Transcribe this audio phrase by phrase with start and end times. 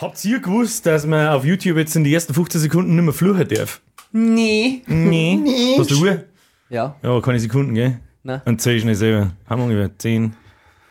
[0.00, 3.12] Habt ihr gewusst, dass man auf YouTube jetzt in die ersten 15 Sekunden nicht mehr
[3.12, 3.80] fluchen darf?
[4.12, 4.82] Nee.
[4.86, 5.74] Nee.
[5.76, 6.24] Hast du Uhr?
[6.68, 6.94] Ja.
[7.02, 7.98] Ja, keine Sekunden, gell?
[8.22, 8.40] Nein.
[8.44, 9.32] Und zähl ich nicht selber.
[9.48, 10.36] Haben wir ungefähr 10,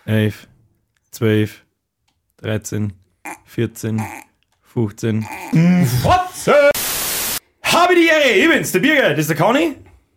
[0.07, 0.47] 11,
[1.11, 1.63] 12,
[2.41, 2.93] 13,
[3.45, 4.01] 14,
[4.73, 5.25] 15.
[6.03, 6.69] Fotze!
[7.63, 9.75] Habe die Ehre, ich bin's, der Birger, das ist der Conny.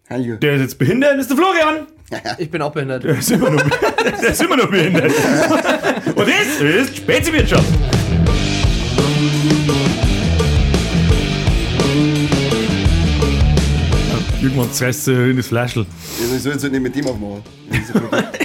[0.09, 0.35] Hallo.
[0.35, 1.87] Der ist jetzt behindert, das ist der Florian.
[2.39, 3.05] Ich bin auch behindert.
[3.05, 3.63] Der ist immer noch,
[4.21, 5.13] der ist immer noch behindert.
[6.07, 7.69] Und das ist Speziwirtschaft.
[14.43, 15.85] Irgendwann zerreißt sie in das Flaschel.
[15.85, 17.43] Ja, ich soll jetzt halt nicht mit dem aufmachen.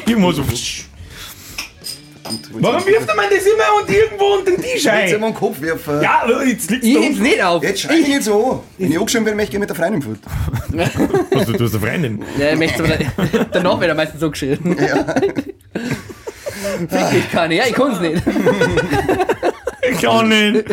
[0.05, 0.43] Irgendwo so.
[2.59, 5.09] Warum wirft man das immer und irgendwo unter den Tisch Jetzt ein?
[5.13, 6.01] immer den Kopf werfen.
[6.01, 7.21] Ja, jetzt Ich heb's unten.
[7.23, 7.61] nicht auf.
[7.63, 8.63] Jetzt schrei ich nicht so.
[8.79, 10.17] Wenn ich angeschrieben werde, möchte ich mit der Freundin fort.
[11.35, 12.23] Also, du hast eine Freundin.
[12.39, 12.97] Ja, ich möchte aber
[13.51, 14.75] danach wird er meistens so geschrien.
[14.79, 15.05] Ja.
[16.89, 17.55] Fick dich, keine.
[17.55, 18.21] Ja, ich kann's nicht.
[19.91, 20.65] Ich kann nicht.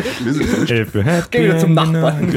[1.31, 1.73] Geh wieder zum.
[1.73, 2.33] Nachbarn.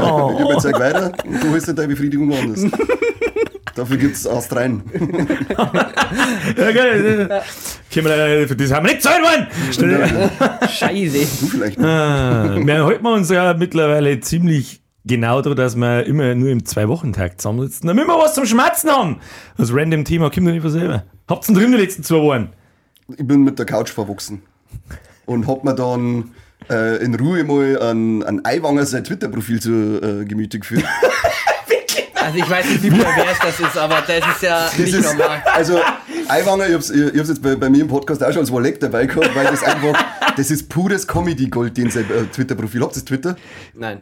[0.00, 0.52] Oh.
[0.56, 2.64] Ich zeig weiter und du holst dir deine Befriedigung woanders.
[3.74, 4.82] Dafür gibt's Ast rein.
[6.56, 7.42] Ja, geil.
[7.92, 10.68] Können wir, für das haben wir nicht gezahlt worden.
[10.68, 11.18] Scheiße.
[11.18, 11.78] Du vielleicht.
[11.78, 17.40] Ah, Wir halten uns ja mittlerweile ziemlich genau daran, dass wir immer nur im Zwei-Wochen-Tag
[17.40, 19.20] zusammensitzen, damit wir was zum Schmatzen haben.
[19.58, 21.04] Das random Thema kommt doch nicht von selber.
[21.28, 22.50] Habt's denn drin die letzten zwei Wochen?
[23.16, 24.42] Ich bin mit der Couch verwachsen.
[25.26, 26.32] Und hab mir dann
[26.70, 30.84] äh, in Ruhe mal an, an Eiwanger sein Twitter-Profil zu äh, Gemüte geführt.
[32.26, 35.40] Also ich weiß nicht, wie pervers das ist, aber das ist ja nicht ist, normal.
[35.44, 35.78] Also,
[36.26, 38.52] Eiwanger, ich hab's, ich, ich hab's jetzt bei, bei mir im Podcast auch schon als
[38.52, 39.94] Walleck dabei gehabt, weil das einfach,
[40.36, 42.80] das ist pures Comedy-Gold, den sein äh, Twitter-Profil.
[42.82, 43.36] Habt ihr das Twitter?
[43.74, 43.98] Nein.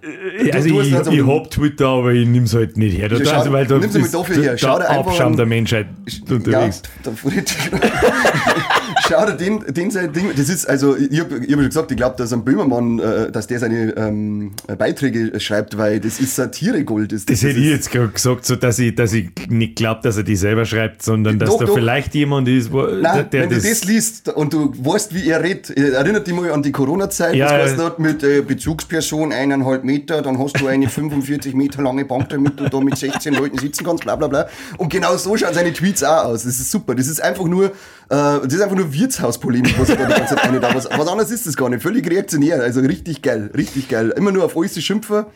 [0.52, 3.08] Also du hast ich, also- ich hab Twitter, aber ich nimm's halt nicht her.
[3.08, 4.42] Da, Ja, schau- also, weil da nimm's mal ist dafür her.
[4.52, 5.86] der, Schau dir der einfach Abschaum an- der Menschheit
[6.30, 6.82] unterwegs.
[7.05, 7.12] Ja, da
[9.08, 11.90] Schau dir den, den sein Ding, das ist, also, ich hab, ich hab schon gesagt,
[11.90, 16.36] ich glaube, dass ein Böhmermann, äh, dass der seine ähm, Beiträge schreibt, weil das ist
[16.36, 17.12] Satire-Gold.
[17.12, 20.16] Das, Das hätte ich jetzt gerade gesagt, so dass ich, dass ich nicht glaube, dass
[20.16, 21.74] er die selber schreibt, sondern dass Doch, da doch.
[21.74, 25.28] vielleicht jemand ist, wo, der, Nein, der wenn du das liest und du weißt, wie
[25.28, 25.94] er redet, äh,
[26.24, 27.95] erinnert dich mal an die Corona-Zeit, Ja, was ja.
[27.98, 32.68] mit äh, Bezugsperson eineinhalb Meter, dann hast du eine 45 Meter lange Bank, damit du
[32.68, 34.48] da mit 16 Leuten sitzen kannst, bla bla bla.
[34.79, 36.45] Und genau so schauen seine Tweets auch aus.
[36.45, 36.95] Das ist super.
[36.95, 37.70] Das ist einfach nur, äh,
[38.08, 40.74] das ist einfach nur Wirtshauspolemik, was er da die ganze Zeit da.
[40.74, 41.83] Was, was anderes ist das gar nicht.
[41.83, 42.61] Völlig reaktionär.
[42.62, 44.12] Also richtig geil, richtig geil.
[44.17, 45.27] Immer nur auf alles schimpfen.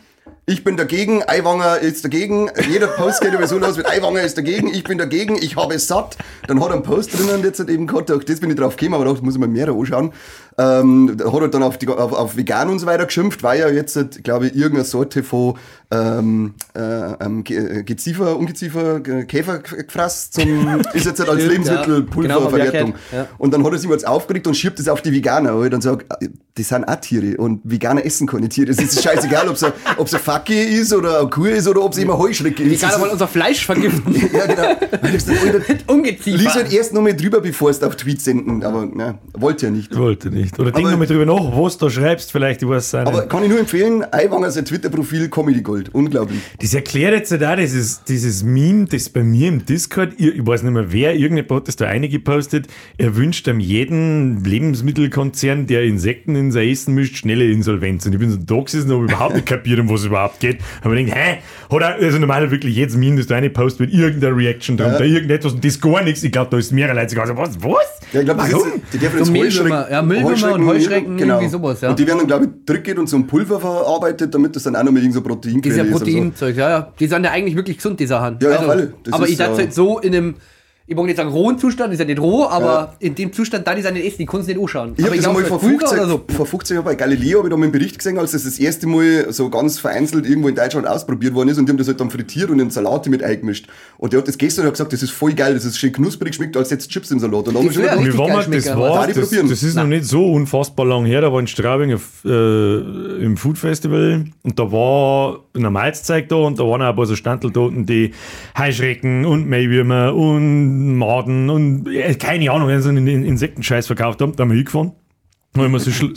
[0.45, 2.49] Ich bin dagegen, Eiwanger ist dagegen.
[2.69, 5.75] Jeder Post geht über so los mit Eiwanger ist dagegen, ich bin dagegen, ich habe
[5.75, 6.17] es satt.
[6.47, 8.75] Dann hat er einen Post drinnen jetzt hat eben gehabt, auch das bin ich drauf
[8.75, 10.11] gekommen, aber da muss ich mir mehrere anschauen.
[10.61, 13.61] Ähm, da hat er dann auf, die, auf, auf vegan und so weiter geschimpft, weil
[13.61, 15.53] ja jetzt, glaube ich, irgendeine Sorte von
[15.89, 16.81] ähm, äh,
[17.23, 21.81] ähm, äh, Geziefer, Ungeziefer, Ge- Käfer gefrasst zum, ist jetzt halt als Stimmt, ja.
[21.85, 22.93] Lebensmittelpulververwertung.
[23.11, 23.27] Genau, ja.
[23.37, 25.53] Und dann hat er sich mal jetzt aufgeregt und schiebt es auf die Veganer.
[25.55, 26.05] Halt, und sagt,
[26.57, 28.71] die sind auch Tiere und Veganer essen keine Tiere.
[28.71, 31.81] Es ist scheißegal, ob es ein, ob's ein Facke ist oder eine Kuh ist oder
[31.83, 32.81] ob es immer Heuschrecke ist.
[32.81, 34.13] Mal ist- unser Fleisch vergiften.
[34.33, 34.75] ja, genau.
[35.01, 36.53] Weil das dann, Alter, Lies Ungeziefer.
[36.53, 38.63] halt erst noch mal drüber, bevor es auf Tweets senden.
[38.63, 39.95] Aber na, wollte ja nicht.
[39.97, 40.48] Wollte nicht.
[40.57, 42.95] Oder denk Aber- noch mal drüber nach, was du da schreibst, vielleicht, ich weiß es
[42.95, 43.29] auch Aber nicht.
[43.29, 45.89] kann ich nur empfehlen, Eiwanger sein Twitter-Profil Comedy Gold.
[45.93, 46.39] Unglaublich.
[46.59, 50.63] Das erklärt jetzt da dieses, dieses Meme, das bei mir im Discord, ich, ich weiß
[50.63, 52.67] nicht mehr wer, irgendjemand hat das da eingepostet,
[52.97, 58.05] er wünscht einem jeden Lebensmittelkonzern, der Insekten in sein Essen mischt, schnelle Insolvenz.
[58.05, 60.39] Und ich bin so da gesessen und habe überhaupt nicht kapiert, um was es überhaupt
[60.39, 60.59] geht.
[60.81, 61.37] Aber ich denke, hä?
[61.69, 64.91] Hat er, also normalerweise wirklich jedes Meme, das du eine post mit irgendeiner Reaction drin,
[64.93, 64.97] Ja.
[64.97, 66.23] da irgendetwas und das gar nichts.
[66.23, 67.75] Ich glaube, da ist mehrere Leute sogar so, was, was?
[68.11, 68.81] Ja, ich glaube, das ist, Warum?
[68.91, 70.01] die dürfen jetzt Heuschrecken- ja,
[70.47, 71.89] Mehlwürmer und Heuschrecken, irgendwie sowas, ja.
[71.89, 74.75] Und die werden dann, glaube ich, drückt und so ein Pulver verarbeitet, damit das dann
[74.75, 75.89] auch noch mal irgend so Protein Dieser ist.
[75.93, 76.05] oder so.
[76.05, 76.93] Proteinzeug, ja, ja.
[76.99, 78.35] Die sind ja eigentlich wirklich gesund, die Sachen.
[78.35, 78.93] Also, Ja, ja, auf alle.
[79.03, 80.35] Das aber ich dachte ja- halt so in einem,
[80.89, 83.75] ich mag nicht sagen rohen Zustand, ist ja nicht roh, aber in dem Zustand, da
[83.75, 84.95] die sind nicht essen, die kannst du nicht anschauen.
[84.97, 86.21] Ich habe das glaub, mal für vor Pulver 15, oder so.
[86.35, 88.57] vor 15 Jahren bei Galileo habe ich da mal einen Bericht gesehen, als das das
[88.57, 91.87] erste Mal so ganz vereinzelt irgendwo in Deutschland ausprobiert worden ist und die haben das
[91.87, 93.67] halt dann frittiert und in Salate mit eingemischt.
[93.99, 96.57] Und der hat das gestern gesagt, das ist voll geil, das ist schön knusprig, schmeckt
[96.57, 97.47] als jetzt Chips im Salat.
[97.47, 99.85] Und dann haben wir schon Ja, gedacht, Wie war das war, das, das ist noch
[99.85, 101.91] nicht so unfassbar lang her, da war in Straubing
[102.25, 106.95] äh, im Food Festival und da war ein Malzzeug da und da waren auch ein
[106.95, 108.11] paar so Standeltoten, die
[108.57, 114.35] Heuschrecken und Mehlwürmer und Maden und äh, keine Ahnung, wenn sie einen Insektenscheiß verkauft haben,
[114.35, 114.91] da haben wir hingefahren.
[115.53, 116.13] Da haben wir so, Schl.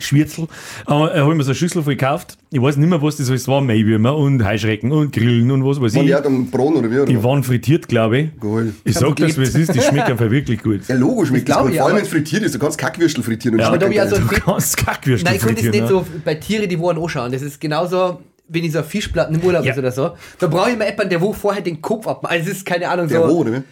[0.00, 0.48] Schwierzel.
[0.86, 2.38] Aber äh, habe ich mir so eine Schüssel voll gekauft.
[2.50, 3.60] Ich weiß nicht mehr, was das alles war.
[3.60, 6.10] Mehlwürmer und Heuschrecken und Grillen und was weiß ich.
[6.10, 6.96] dann Braun oder wie?
[6.96, 7.04] Oder?
[7.04, 8.40] Die waren frittiert, glaube ich.
[8.40, 8.72] Geil.
[8.84, 10.80] Ich sag das, wie es ist, die schmecken einfach wirklich gut.
[10.88, 11.72] Ja, Logo schmeckt das glaub gut.
[11.74, 12.54] ich, Vor allem, wenn es frittiert ist.
[12.54, 13.56] Du kannst Kackwürstel frittieren.
[13.56, 15.86] Und Ja, aber da ich also- Du kannst Kackwürste Nein, ich konnte es nicht ja.
[15.86, 17.32] so bei Tieren, die wohnen anschauen.
[17.32, 18.20] Das ist genauso,
[18.52, 19.72] wenn ich so Fischplatten im Urlaub Ja.
[19.72, 20.12] ist oder so.
[20.38, 22.32] Da brauche ich immer jemanden, der wo vorher den Kopf abmacht.
[22.32, 23.28] Also es ist keine Ahnung Der so.
[23.28, 23.62] wo, oder?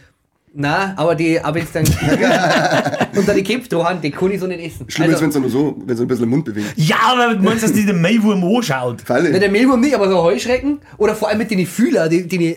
[0.52, 1.84] Nein, aber die, aber jetzt dann
[3.16, 4.84] unter die Kipfdrohern, die kann ich so nicht essen.
[4.90, 6.72] Schlimm ist, Also, wenn es nur so, wenn es ein bisschen den Mund bewegt.
[6.76, 9.00] Ja, aber meinst du, dass die den Mailwurm anschaut?
[9.02, 9.38] Falle.
[9.38, 12.56] der Mehlwurm nicht, aber so Heuschrecken oder vor allem mit den Fühler, die, die, die,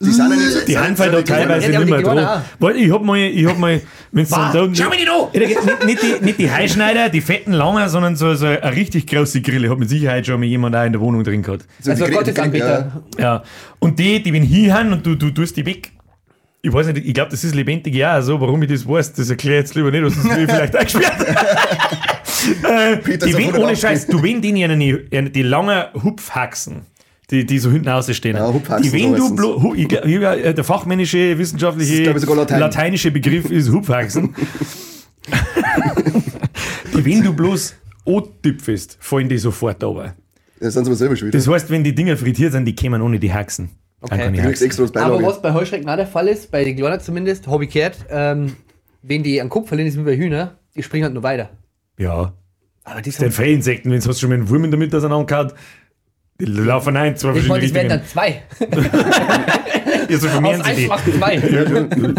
[0.00, 2.42] Die sind ja nicht, Die haben halt teilweise Ja, nicht haben mehr dran.
[2.60, 3.80] Weil ich hab mal, ich hab mal,
[4.12, 5.26] wenn's Bah, dann da, schau mich nicht an!
[5.32, 9.08] Ja, nicht, nicht, die, nicht die Heischneider, die fetten Langer, sondern so, so eine richtig
[9.08, 9.70] große Grille.
[9.70, 11.64] Hat mit Sicherheit schon mal jemand auch in der Wohnung drin gehabt.
[11.80, 13.02] So also Gre- Gottesanbeter.
[13.18, 13.42] Ja.
[13.80, 15.90] Und die, die wenn hinhauen und du, du tust die weg.
[16.64, 18.40] Ich weiß nicht, ich glaube, das ist lebendig ja so.
[18.40, 21.20] Warum ich das weiß, das erkläre ich jetzt lieber nicht, sonst bin ich vielleicht eingesperrt.
[22.62, 23.76] äh, Peter ist auf der ohne.
[23.76, 24.56] Scheiß, du wenn die,
[25.10, 26.86] die, die langen Hupfhaxen,
[27.30, 28.38] die, die so hinten rausstehen.
[28.38, 32.04] Ja, Hupfhaxen die wenn so du blo, hu, ich, ich, glaub, äh, der fachmännische, wissenschaftliche,
[32.04, 32.60] Das ist, ich, Latein.
[32.60, 34.34] lateinische Begriff ist Hupfhaxen.
[36.94, 37.74] die wenn du bloß
[38.06, 40.14] O-Typfest, fallen die sofort runter.
[40.62, 41.36] Ja, sind sie aber selber schon wieder.
[41.36, 43.68] Das heißt, wenn die Dinger frittiert sind, die kämen ohne die Haxen.
[44.04, 47.64] Ich das Aber was bei Heuschrecken auch der Fall ist, bei den Kleinen zumindest, habe
[47.64, 48.56] ich gehört, ähm,
[49.02, 51.50] wenn die einen Kopf verlieren, ist wie bei Hühner, die springen halt nur weiter.
[51.98, 52.32] Ja.
[52.84, 54.96] Aber die Den sind, Freiinsekten, wenn du hast schon mal einen Wurm in der Mitte
[54.98, 55.52] auseinandergehauen,
[56.40, 58.70] die laufen ein, zwei ich meine, verschiedene das werden Richtungen.
[58.70, 59.64] dann zwei.
[60.10, 60.86] Ja, so Aus vermehren sie eins die.
[60.86, 61.36] macht zwei.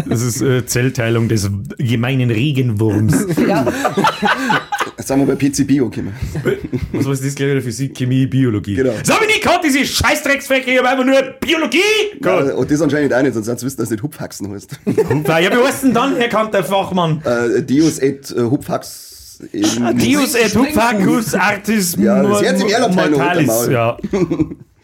[0.08, 1.48] Das ist äh, Zellteilung des
[1.78, 3.26] gemeinen Regenwurms.
[3.46, 3.64] ja.
[4.98, 6.14] Jetzt sind wir bei PCB angekommen.
[6.92, 7.60] Was war das gleich wieder?
[7.60, 8.76] Physik, Chemie, Biologie.
[8.76, 8.92] Genau.
[8.92, 11.80] Habe ich nie gehabt, diese Scheißdrecksfächer, ich habe einfach nur Biologie.
[12.24, 14.70] Ja, und das anscheinend auch nicht, sonst hättest du wissen, dass es nicht Hupfhaxen heißt.
[14.86, 17.20] Ja, wie heißt denn dann, Herr Kanter Fachmann?
[17.24, 19.38] äh, Deus et äh, Hupfhax.
[19.52, 23.68] in- Dius et Hupfacus artis Ja, das mortalis.
[23.70, 23.98] Ja.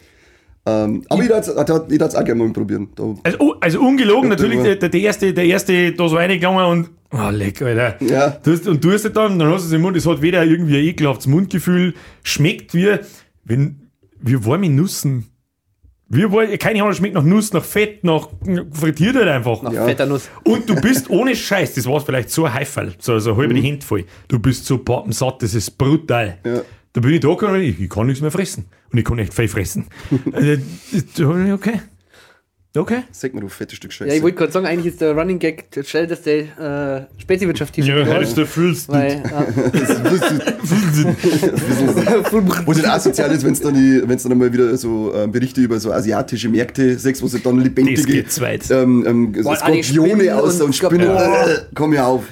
[0.64, 2.88] Ähm, aber ich darf es auch gerne mal probieren.
[2.94, 6.90] Da, Also, oh, also ungelogen, natürlich, der, der, erste, der erste da so reingegangen und,
[7.12, 7.96] oh, leck, Alter.
[8.04, 8.30] Ja.
[8.42, 10.22] Du hast, und du hast es dann, dann hast du es im Mund, es hat
[10.22, 12.94] weder irgendwie ein ekelhaftes Mundgefühl, schmeckt wie,
[13.44, 13.88] wenn,
[14.20, 15.26] wie warme Nüssen.
[16.08, 18.28] Wie war, keine Ahnung, schmeckt nach Nuss, nach Fett, nach,
[18.70, 19.62] frittiert halt einfach.
[19.62, 19.86] Nach Ja.
[19.86, 20.28] fetter Nuss.
[20.44, 23.54] Und du bist ohne Scheiß, das war vielleicht so ein Heifel, so, so halb Mhm.
[23.56, 24.04] die Hände voll.
[24.28, 26.38] Du bist so pappensatt, das ist brutal.
[26.44, 26.60] Ja.
[26.94, 28.66] Da bin ich da gekommen und ich, ich kann nichts mehr fressen.
[28.92, 29.86] Und ich kann echt viel fressen.
[30.32, 31.80] Also, okay.
[32.74, 33.02] Okay.
[33.10, 34.08] sag mal, du fettes Stück Scheiße.
[34.10, 37.94] Ja, ich wollte gerade sagen, eigentlich ist der Running Gag der schnellste äh, Speziwirtschaft-T-Shirt.
[37.98, 38.20] Ja, geworden.
[38.24, 38.46] heißt der.
[38.88, 39.46] Weil, ja.
[42.66, 45.78] Was halt asozial ist, wenn es dann, die- dann mal wieder so ähm, Berichte über
[45.80, 48.70] so asiatische Märkte sechs, wo sie dann lebendige geht zu weit.
[48.70, 51.06] ähm, ähm, Skorpione aus und und Spinnen.
[51.08, 51.52] Skorpione.
[51.52, 52.24] Äh, komm ja auf.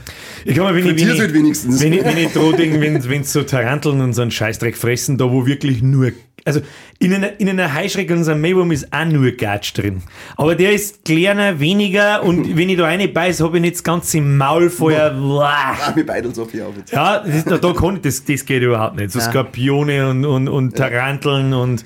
[0.44, 1.81] Ich kann mal, wenn ich, wenn ich, wenigstens.
[1.81, 5.31] wenn ich, wenn ich droh, denken, wenn, so Taranteln und so einen Scheißdreck fressen, da
[5.31, 6.12] wo wirklich nur,
[6.44, 6.60] also
[6.98, 10.02] in einer, in einer Heuschrecke und so einem Mailwurm ist auch nur Gatsch drin.
[10.37, 13.84] Aber der ist kleiner, weniger und wenn ich da eine beiß, habe ich nicht das
[13.84, 15.12] ganze Maul vorher.
[15.12, 16.93] Ah, mir beidelt so viel auf jetzt.
[16.93, 19.12] Ja, das, ist, da, da kann ich, das, das geht überhaupt nicht.
[19.12, 19.20] So.
[19.20, 21.84] Skorpione und, und, und Taranteln und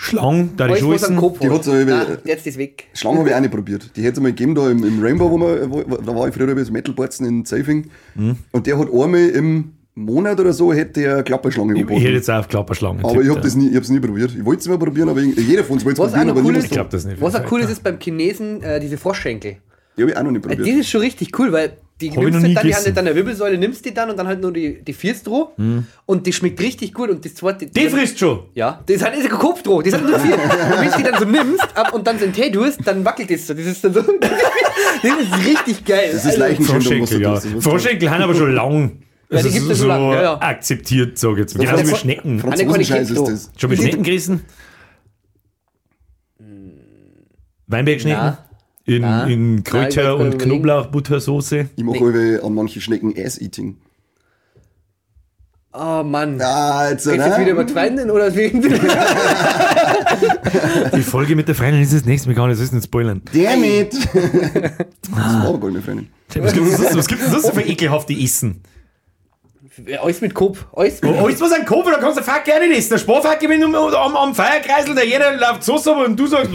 [0.00, 0.80] Schlangen, da die.
[1.16, 1.80] Kopf Die hat so hat.
[1.82, 2.84] über- Nein, jetzt ist weg.
[2.94, 3.90] Schlangen habe ich auch nicht probiert.
[3.96, 6.34] Die hätte es mal gegeben da im, im Rainbow, wo man, wo, da war ich
[6.34, 7.90] früher bei so Metalboarzen in Safing.
[8.14, 8.36] Mhm.
[8.52, 12.30] Und der hat einmal im Monat oder so hätte der Klapperschlange Ich, ich hätte jetzt
[12.30, 14.30] auch auf Klapperschlangen Aber ich getippt, habe das nie, ich hab's nie probiert.
[14.38, 16.64] Ich wollte es mal probieren, aber jeder von uns wollte es probieren, aber cool ist,
[16.66, 17.20] Ich glaube das nicht.
[17.20, 19.56] was auch cool ist, ist beim Chinesen äh, diese Froschschenkel.
[19.96, 20.68] Die habe ich auch noch nicht Äh, probiert.
[20.68, 22.86] Das ist schon richtig cool, weil die noch nimmst nie halt dann, die gegessen.
[22.86, 25.50] haben dann eine Wirbelsäule, nimmst die dann und dann halt nur die, die Vierst droh
[26.06, 27.66] und die schmeckt richtig gut und das zweite.
[27.66, 28.44] Die frisst schon.
[28.54, 30.34] Ja, das ist halt ist ein Kopf droh, die sind nur vier.
[30.34, 30.40] und
[30.80, 33.30] wenn du die dann so nimmst ab und dann so einen Tee tust, dann wackelt
[33.30, 33.54] das so.
[33.54, 34.02] Das ist dann so.
[34.20, 34.30] das
[35.02, 36.10] ist richtig geil.
[36.12, 37.40] Das ist Also, Leichenschändung, was Froschschenkel, du ja.
[37.40, 37.64] tust.
[37.64, 39.02] Froschschenkel haben aber schon lang.
[39.30, 40.40] Ja, die Also gibt so es schon lang, ja, ja.
[40.40, 41.54] akzeptiert, sag ich jetzt.
[41.58, 42.38] Genauso Franz- wie Schnecken.
[42.40, 43.50] Franz- Franzosenscheiß ist Qualität das.
[43.60, 44.44] Schon mit Schnecken gerissen?
[47.66, 48.38] Weinbergschnecken?
[48.88, 50.38] In, in Kräuter und.
[50.38, 51.68] Knoblauchbuttersoße.
[51.76, 52.38] Ich mache nee.
[52.38, 53.76] an manchen Schnecken Ass-Eating.
[55.74, 56.40] Oh Mann.
[56.40, 58.62] Ah, jetzt, Geht's jetzt wieder über Freundin oder wegen?
[60.96, 63.20] Die Folge mit der Freundin ist das nächste Mal gar nicht, das ist nicht spoilern.
[63.32, 63.94] Damn it!
[64.14, 66.08] das war aber gar nicht Freundin.
[66.38, 68.62] Was gibt es denn sonst für ekelhafte Essen?
[70.02, 70.64] Alles mit Kopf.
[70.74, 72.90] Alles mit Oh, alles was ein Kopf, da kannst du Fuck gerne nicht essen.
[72.90, 73.66] Der Sportfuck, wenn du
[73.96, 76.50] am, am Feierkreisel, der jeder läuft so so und du sagst,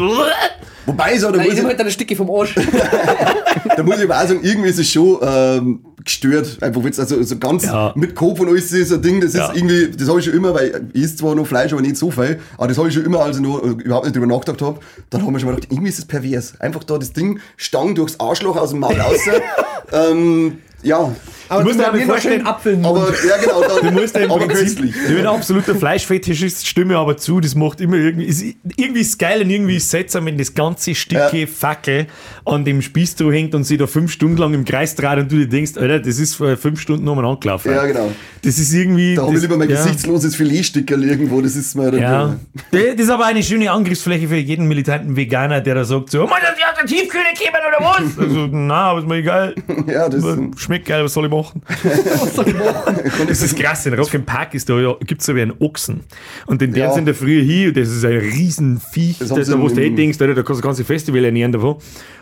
[0.86, 2.56] Wobei, so, da, Nein, muss ich halt dann ein Stückchen vom Arsch.
[3.78, 6.58] da muss ich aber auch sagen, irgendwie ist es schon ähm, gestört.
[6.62, 7.94] Einfach, wenn es also so ganz Ja.
[7.96, 9.46] mit Kopf und alles ist ein Ding, das Ja.
[9.48, 11.96] ist irgendwie, das habe ich schon immer, weil ich esse zwar noch Fleisch, aber nicht
[11.96, 14.28] so viel, aber das habe ich schon immer, als ich noch äh, überhaupt nicht drüber
[14.28, 16.60] nachgedacht habe, dann haben wir schon mal gedacht, irgendwie ist es pervers.
[16.60, 19.20] Einfach da das Ding, Stang durchs Arschloch aus dem Maul raus.
[19.94, 21.14] ähm, ja,
[21.50, 24.32] Aber musst dir du aber vorstellen, Apfel aber ja genau, dann, Du musst ja im
[24.32, 28.44] aber Prinzip, bin ein absoluter Fleischfetischist, stimme aber zu, das macht immer irgendwie, ist,
[28.78, 31.48] irgendwie ist geil und irgendwie ist seltsam, wenn das ganze Stücke Ja.
[31.48, 32.08] Fackel
[32.46, 35.38] an dem Spießtruh hängt und sie da fünf Stunden lang im Kreis dreht und du
[35.38, 37.72] dir denkst, Alter, das ist vor fünf Stunden nochmal angelaufen.
[37.72, 38.12] Ja, genau.
[38.42, 39.16] Das ist irgendwie.
[39.16, 39.78] Da habe ich lieber mein ja.
[39.78, 42.36] gesichtsloses Filetstückerl irgendwo, das ist mir Ja,
[42.72, 46.28] das ist aber eine schöne Angriffsfläche für jeden militanten Veganer, der da sagt so, "Oh
[46.28, 47.24] Mann, das, ja, der Tiefkühle
[47.68, 48.18] oder was?
[48.24, 49.56] Also, na, aber ist mir egal.
[49.88, 50.24] Ja, das
[50.58, 51.62] Schmeckt geil, was soll ich machen?
[53.28, 55.54] Das ist krass, in Rock im Park ist da, ja, gibt es so wie einen
[55.60, 56.02] Ochsen.
[56.46, 56.92] Und den Ja.
[56.92, 56.98] ja.
[56.98, 59.82] in der Früh hin, und das ist ein Riesenviech, Das da, sie da, wo du
[59.82, 61.78] eh denkst, da kannst du das ganze Festival ernähren davon.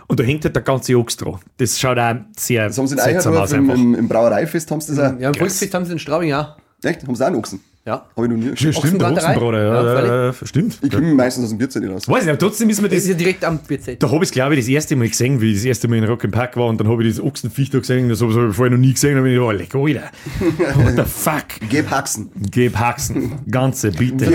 [0.08, 1.38] Und da hängt halt der ganze Ochs dran.
[1.58, 3.75] Das schaut auch sehr Das haben sie in Eicherdorf aus im, einfach.
[3.82, 5.20] im, im Brauereifest, haben sie das auch.
[5.20, 5.36] Ja, im.
[5.36, 6.58] Volksfest haben sie in Straubing, ja.
[6.84, 7.06] Echt?
[7.08, 7.62] Haben sie auch einen Ochsen?
[7.83, 8.05] Ja.
[8.15, 8.50] Habe ich noch nie.
[8.50, 9.35] Ja, stimmt, der Ochsenbraterei?
[9.35, 10.77] Ochsenbrater, ja, Ja, stimmt.
[10.83, 12.07] Ich komme meistens aus dem Bierzelt raus.
[12.07, 13.11] Weiß nicht, aber trotzdem ist mir Das ist das.
[13.13, 14.03] ja direkt am BZ.
[14.03, 15.97] Da habe ich es, glaube ich, das erste Mal gesehen, wie ich das erste Mal
[15.97, 18.07] in Rock im Park war und dann habe ich das Ochsenviech da gesehen.
[18.09, 19.17] Das habe ich vorher noch nie gesehen.
[19.17, 20.11] Und ich dachte, leck, Alter.
[20.75, 21.69] What the fuck?
[21.69, 22.29] Geb Haxen.
[22.51, 23.31] Geb Haxen.
[23.50, 24.31] Ganze, bitte.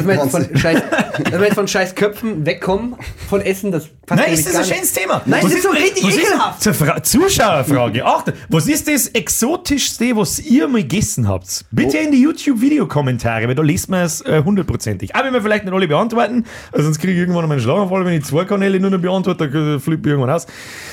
[0.58, 0.82] Scheiß,
[1.18, 2.96] wenn wir jetzt von scheiß Köpfen wegkommen,
[3.28, 5.22] von Essen, das passt Nein, ist das ein schönes Thema.
[5.26, 6.62] Nein, Was das ist so richtig ekelhaft.
[6.62, 8.04] Zur Fra Zuschauerfrage.
[8.04, 11.64] Achte, was ist das Exotischste, was ihr mal gegessen habt?
[11.70, 15.14] Bitte in die YouTube-Videokommentare, weil da liest man es äh, hundertprozentig.
[15.14, 18.04] Aber wenn wir vielleicht nicht alle beantworten, also sonst kriege ich irgendwann noch meinen Schlaganfall,
[18.04, 20.46] wenn ich zwei Kanäle nur noch beantworte, dann flippe ich irgendwann aus.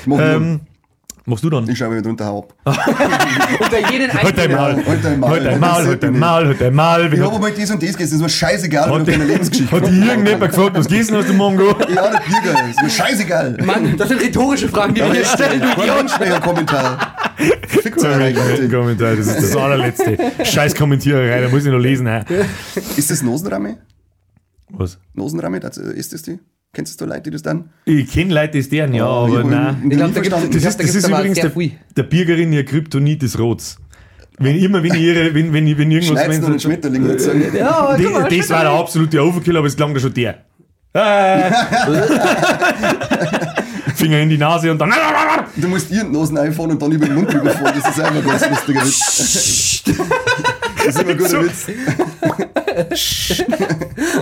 [0.05, 0.19] Mach
[1.25, 1.67] machst du dann?
[1.69, 2.53] Ich schaue mir drunter ab.
[2.65, 4.25] Unter jeden Halt.
[4.25, 4.57] Einzelnen.
[4.57, 5.31] Halt dein Maul.
[5.31, 6.19] Halt dein Maul, halt dein
[6.73, 7.13] Maul, halt.
[7.13, 9.75] Ich habe mal dies und das gegessen, das mir scheißegal, ich hat keine Lebensgeschichte.
[9.75, 11.53] hat dich irgendjemand gefragt, was gegessen hast du morgen?
[11.93, 13.57] Ja, Bierger, ist mir scheißegal.
[13.63, 15.61] Mann, das sind rhetorische Fragen, die wir hier stellen.
[15.61, 15.81] Du.
[15.81, 17.15] Menschenkommentar.
[17.67, 18.71] Fickt euch.
[18.71, 20.17] Kommentar, das ist das allerletzte.
[20.43, 22.07] Scheiß Kommentiererei, da muss ich noch lesen.
[22.97, 23.77] Ist das Nosenramme?
[24.69, 24.97] Was?
[25.13, 26.39] Nosenramme, das, äh, ist das die?
[26.75, 27.69] Kennst du Leute, die das dann?
[27.85, 29.77] Ich kenne Leute, die deren, ja, ich aber nein.
[29.83, 30.37] in- in Ich glaub, nie da.
[30.39, 31.71] Das glaub, ist, da das ist übrigens sehr der, viel.
[31.95, 33.77] der Bürgerin ihr Kryptonit des Rots.
[34.39, 37.43] Wenn immer, wenn ich ihre, wenn, wenn, wenn irgendwas, wenn einen Schmetterling nicht sagen.
[37.55, 40.45] Ja, Die- mal, das war der absolute Overkill, aber es klang da schon der.
[40.95, 41.51] Äh.
[43.95, 44.91] Finger in die Nase und dann.
[45.55, 47.73] Du musst ihren Nosen einfahren und dann über den Mund drüber fahren.
[47.79, 49.83] Das ist einfach ein ganz lustiger Witz.
[50.77, 51.67] Das ist immer ein guter Witz.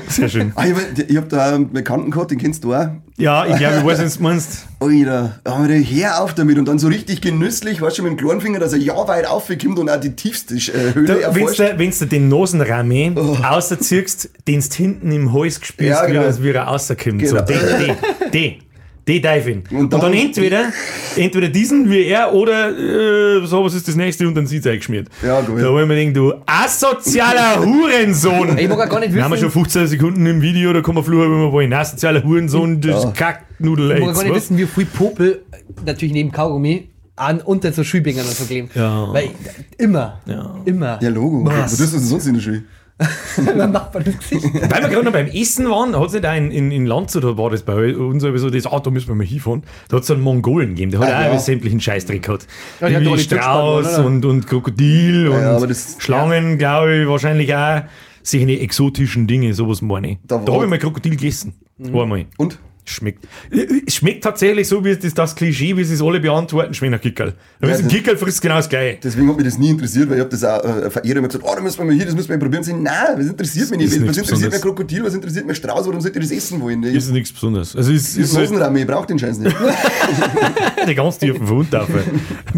[0.07, 0.51] Sehr schön.
[0.55, 2.87] Ah, ich hab, ich hab da einen Bekannten gehabt, den kennst du auch.
[3.17, 4.65] Ja, ich glaube, ich weiß, was du meinst.
[4.79, 8.41] Alter, aber hör auf damit und dann so richtig genüsslich, weißt du, mit dem kleinen
[8.41, 11.59] Finger, dass er ja weit aufkommt und auch die tiefste äh, Höhle Da, wenn erforscht.
[11.59, 13.13] du wenn's dir den Nosenramme
[13.47, 16.23] außerziehst, den du hinten im Hals spürst, Ja, wie, genau.
[16.25, 17.27] er, wie er rauskommt.
[17.27, 17.45] So, Genau.
[17.45, 18.59] die, die,
[19.07, 19.13] die.
[19.13, 19.63] Die darf ihn.
[19.71, 20.71] Und Und dann, dann- entweder,
[21.15, 24.71] entweder diesen wie er oder äh, so was ist das nächste und dann sieht es
[24.71, 25.07] eingeschmiert.
[25.25, 25.59] Ja, gut.
[25.59, 28.57] Da wollen wir denken, du asozialer Hurensohn.
[28.57, 30.81] Ich mag auch gar nicht Wir haben ja schon wissen, 15 Sekunden im Video, da
[30.81, 31.73] kann man fluchen, wenn wir wollen.
[31.73, 33.91] Asozialer Hurensohn, das Kacknudel.
[33.97, 35.43] ich mag gar nicht wissen, wie viel Popel,
[35.85, 38.69] natürlich neben Kaugummi, an unter so Schulbingern und so kleben.
[38.73, 39.11] Ja.
[39.13, 39.29] Weil
[39.77, 40.55] immer, Ja.
[40.65, 40.99] immer.
[41.01, 41.43] Ja, Logo.
[41.45, 41.55] Was?
[41.63, 42.63] Was ist das denn sonst in der Schule?
[43.71, 44.45] Macht man das Gesicht.
[44.53, 47.49] Weil wir gerade noch beim Essen waren, hat es nicht auch in, in, Landshut, war
[47.49, 49.63] das bei uns so, das, ah, da müssen wir mal hinfahren.
[49.89, 51.39] Da hat es einen Mongolen gegeben, der hat Ah, auch ja.
[51.39, 52.47] sämtlichen Scheißdreck gehabt.
[52.79, 57.53] Ja, die Wie Strauß und, und Krokodil und ja, aber das- Schlangen, glaube ich, wahrscheinlich
[57.55, 57.83] auch.
[58.23, 60.17] Solche exotischen Dinge, sowas meine ich.
[60.27, 61.53] Da Da, war- habe ich mal Krokodil gegessen.
[61.83, 62.25] Einmal.
[62.37, 62.59] Und?
[62.91, 63.25] Schmeckt.
[63.51, 66.73] Äh, Es schmeckt tatsächlich so, wie es das, das Klischee, wie sie es alle beantworten,
[66.73, 67.33] schmeckt nach Kickerl.
[67.59, 68.97] Wenn Ja, es ein das- Kickerl frisst, genau das Gleiche.
[69.03, 71.45] Deswegen hat mich das nie interessiert, weil ich habe das auch äh, verehrt immer gesagt,
[71.47, 72.63] oh, da müssen wir mal hier, das müssen wir mal probieren.
[72.63, 74.09] Sie, nein, was interessiert mich Ist nicht?
[74.09, 74.61] Was interessiert mich Besonderes.
[74.61, 76.83] Krokodil, was interessiert mich Strauß, warum sollt ihr das essen wollen?
[76.83, 77.75] Ich Das ist nichts Besonderes.
[77.75, 79.55] Also es ist ist halt ich brauch den Scheiß nicht.
[80.87, 82.03] die ganz tiefen Wundtafel.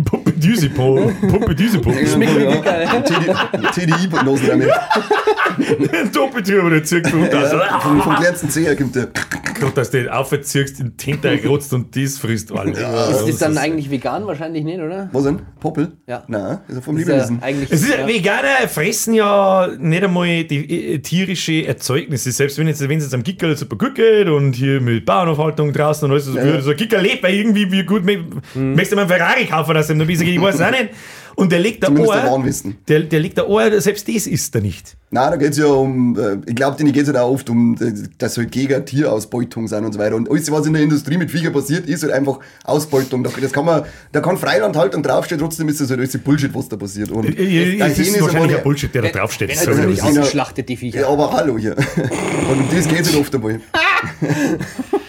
[0.06, 1.12] Puppe-Düse-Po.
[1.30, 1.94] Puppe-Düse-Po.
[5.58, 6.10] TDI-Nosenramme.
[6.14, 7.52] Doppeltür, aber der zirkt Hund aus.
[7.82, 9.08] Vom, vom kleinsten Zeher kommt der.
[9.60, 12.78] Gott, dass du den aufziehst, den Tinter rotzt und das frisst alles.
[12.80, 14.26] Ist das dann eigentlich vegan?
[14.28, 15.10] Wahrscheinlich nicht, oder?
[15.14, 15.40] Was denn?
[15.60, 15.94] Poppel?
[16.08, 16.24] Ja.
[16.28, 17.42] Nein, ist er vom ja Lieblingsessen.
[17.42, 17.72] eigentlich.
[17.72, 18.08] Es ist, ja.
[18.08, 22.32] Veganer fressen ja nicht einmal die äh, tierische Erzeugnisse.
[22.32, 25.72] Selbst wenn jetzt, wenn es jetzt am Kickerl super gut geht und hier mit Bauernaufhaltung
[25.72, 26.60] draußen und alles so, Ja.
[26.62, 28.72] so ein Kickerl lebt, weil irgendwie wie gut Mhm.
[28.72, 30.90] möchtest du mal einen Ferrari kaufen, dass er ein bisschen, ich weiß es auch nicht.
[31.36, 32.44] Und der legt da Ohr,
[32.88, 34.96] der, der legt da Ohr, selbst das isst er nicht.
[35.10, 37.76] Nein, da geht's ja um, äh, ich glaube, denen geht's halt auch oft um,
[38.18, 40.16] dass halt gegen Tierausbeutung sind und so weiter.
[40.16, 43.24] Und alles, was in der Industrie mit Viecher passiert, ist halt einfach Ausbeutung.
[43.24, 46.68] Da- Das kann man, da kann Freilandhaltung draufstehen, trotzdem ist das halt alles Bullshit, was
[46.70, 47.12] da passiert.
[47.12, 49.50] Und äh, dahin Es ist aber wahrscheinlich der- ein Bullshit, der da draufsteht.
[49.50, 51.02] Wenn Das er sag ich, nicht aber es ist- ausgeschlachtet, die Viecher.
[51.02, 51.76] Ja, aber hallo hier.
[52.52, 53.60] Und um das geht's halt oft einmal.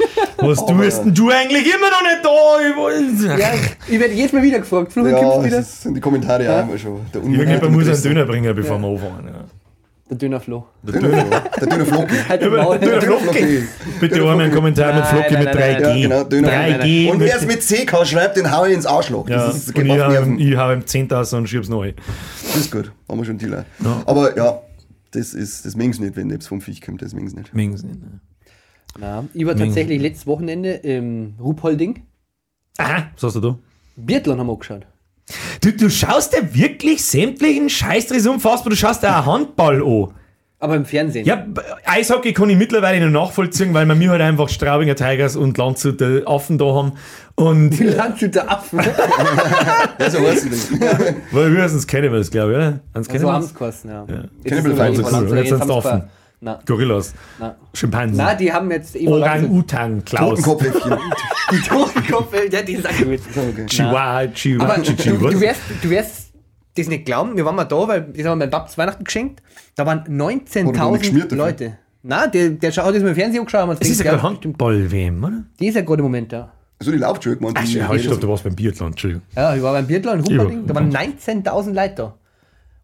[0.49, 3.31] Was tust denn du eigentlich immer noch nicht da?
[3.35, 3.51] Ich Ja,
[3.89, 4.93] ich werde jedes Mal wieder gefragt.
[4.93, 5.59] Flo, Ja, wieder?
[5.59, 7.01] das sind die Kommentare auch immer schon.
[7.13, 8.03] Der Irgendjemand muss einen.
[8.03, 9.29] Döner bringen, bevor wir anfangen.
[9.29, 9.45] Ja.
[10.11, 10.67] Der Döner Flo.
[10.83, 11.25] Der Döner,
[11.61, 12.15] der Döner Flocki.
[12.29, 12.79] Halt Maul.
[12.79, 13.63] Döner Flocki.
[14.01, 15.81] Bitte einmal einen Kommentar mit Flocki mit nein, 3G.
[15.81, 15.99] nein.
[15.99, 16.49] Ja, genau, Döner.
[16.49, 17.11] 3G.
[17.11, 19.27] Und wer es mit CK schreibt, den hau ich ins Arschloch.
[19.31, 20.39] ja, Das ist, und ich hau Nerven.
[20.39, 21.95] ihm- ich hau ihm 10.000 und schieb's neu.
[22.47, 22.93] Das ist gut.
[23.09, 23.65] Haben wir schon Dealer.
[24.05, 24.61] Aber ja,
[25.13, 27.55] das ist, das mengen's nicht, wenn das vom Viech kommt, das mengen's nicht.
[27.55, 28.21] Mengen's nicht, ne?
[29.01, 32.03] Ja, ich war tatsächlich letztes Wochenende im Ruhpolding.
[32.79, 33.59] Aha, was hast du da?
[33.97, 34.87] Biathlon haben wir angeschaut.
[35.61, 40.15] Du, du schaust dir wirklich sämtlichen Scheißdress fast, du schaust dir auch Handball an.
[40.61, 41.27] Aber im Fernsehen.
[41.27, 41.47] Ja,
[41.85, 46.23] Eishockey kann ich mittlerweile noch nachvollziehen, weil wir mir halt einfach Straubinger Tigers und Landshuter
[46.27, 46.93] Affen da haben.
[47.35, 48.81] Und Die Landshüter Affen.
[49.99, 50.83] Ja, so heißt es nicht.
[51.33, 51.63] weil wir
[52.13, 52.81] wir das, glaube ich, oder?
[52.95, 53.51] Sonst kennen so wir haben das.
[53.51, 54.05] sie geheißen, ja.
[54.07, 55.13] Cannibal Jetzt ist Feinde, es
[55.85, 56.09] cool.
[56.41, 57.57] Na, Gorillas, na.
[57.73, 60.93] Schimpansen, na, die haben jetzt eben Orang-Utan, Klaus, Totenkopfhäffchen.
[61.53, 63.21] Die Totenkopf, ja, die auch gut.
[63.37, 63.67] Okay.
[63.67, 65.31] Chihuahua, Chihuahua, Aber du, Chihuahua.
[65.31, 66.33] du, wirst, du wirst
[66.77, 69.05] das nicht glauben, wir waren mal da, weil das haben wir meinem Papa zu Weihnachten
[69.05, 69.43] geschenkt.
[69.77, 70.47] Da waren Wurde noch nicht
[71.03, 71.37] geschmiert 19.000 dafür?
[71.37, 71.79] Leute.
[72.03, 73.69] Nein, der, der schaut hat das mal im Fernsehen angeschaut.
[73.69, 75.45] und Das ist ja gerade Handball-WM, oder?
[75.61, 76.53] Die ist ja gerade im Moment da.
[76.81, 77.57] So, die läuft schon gemeint.
[77.59, 79.23] Ach, ja, ich glaube, du warst beim Biathlon, Entschuldigung.
[79.37, 82.15] Ja, ich war beim Biathlon in Humperding, da waren 19.000 Leute da.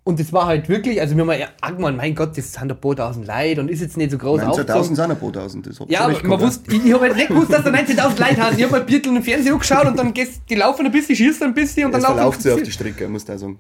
[0.03, 2.81] Und das war halt wirklich, also wir haben ja angemeint, mein Gott, das sind ein
[2.81, 4.95] paar tausend Leute und ist jetzt nicht so groß 19.000 aufgezogen.
[4.97, 5.67] sind ein paar tausend.
[5.67, 8.43] Das Ja, aber man wusste, ich, ich habe halt nicht gewusst, dass da 19.000 Leute
[8.43, 8.57] haben.
[8.57, 11.43] Ich habe mal Biathlon im Fernsehen angeschaut und dann gehst die laufen ein bisschen, schießt
[11.43, 13.59] ein bisschen und dann laufen verlauft sich auf die Strecke, muss ich auch sagen.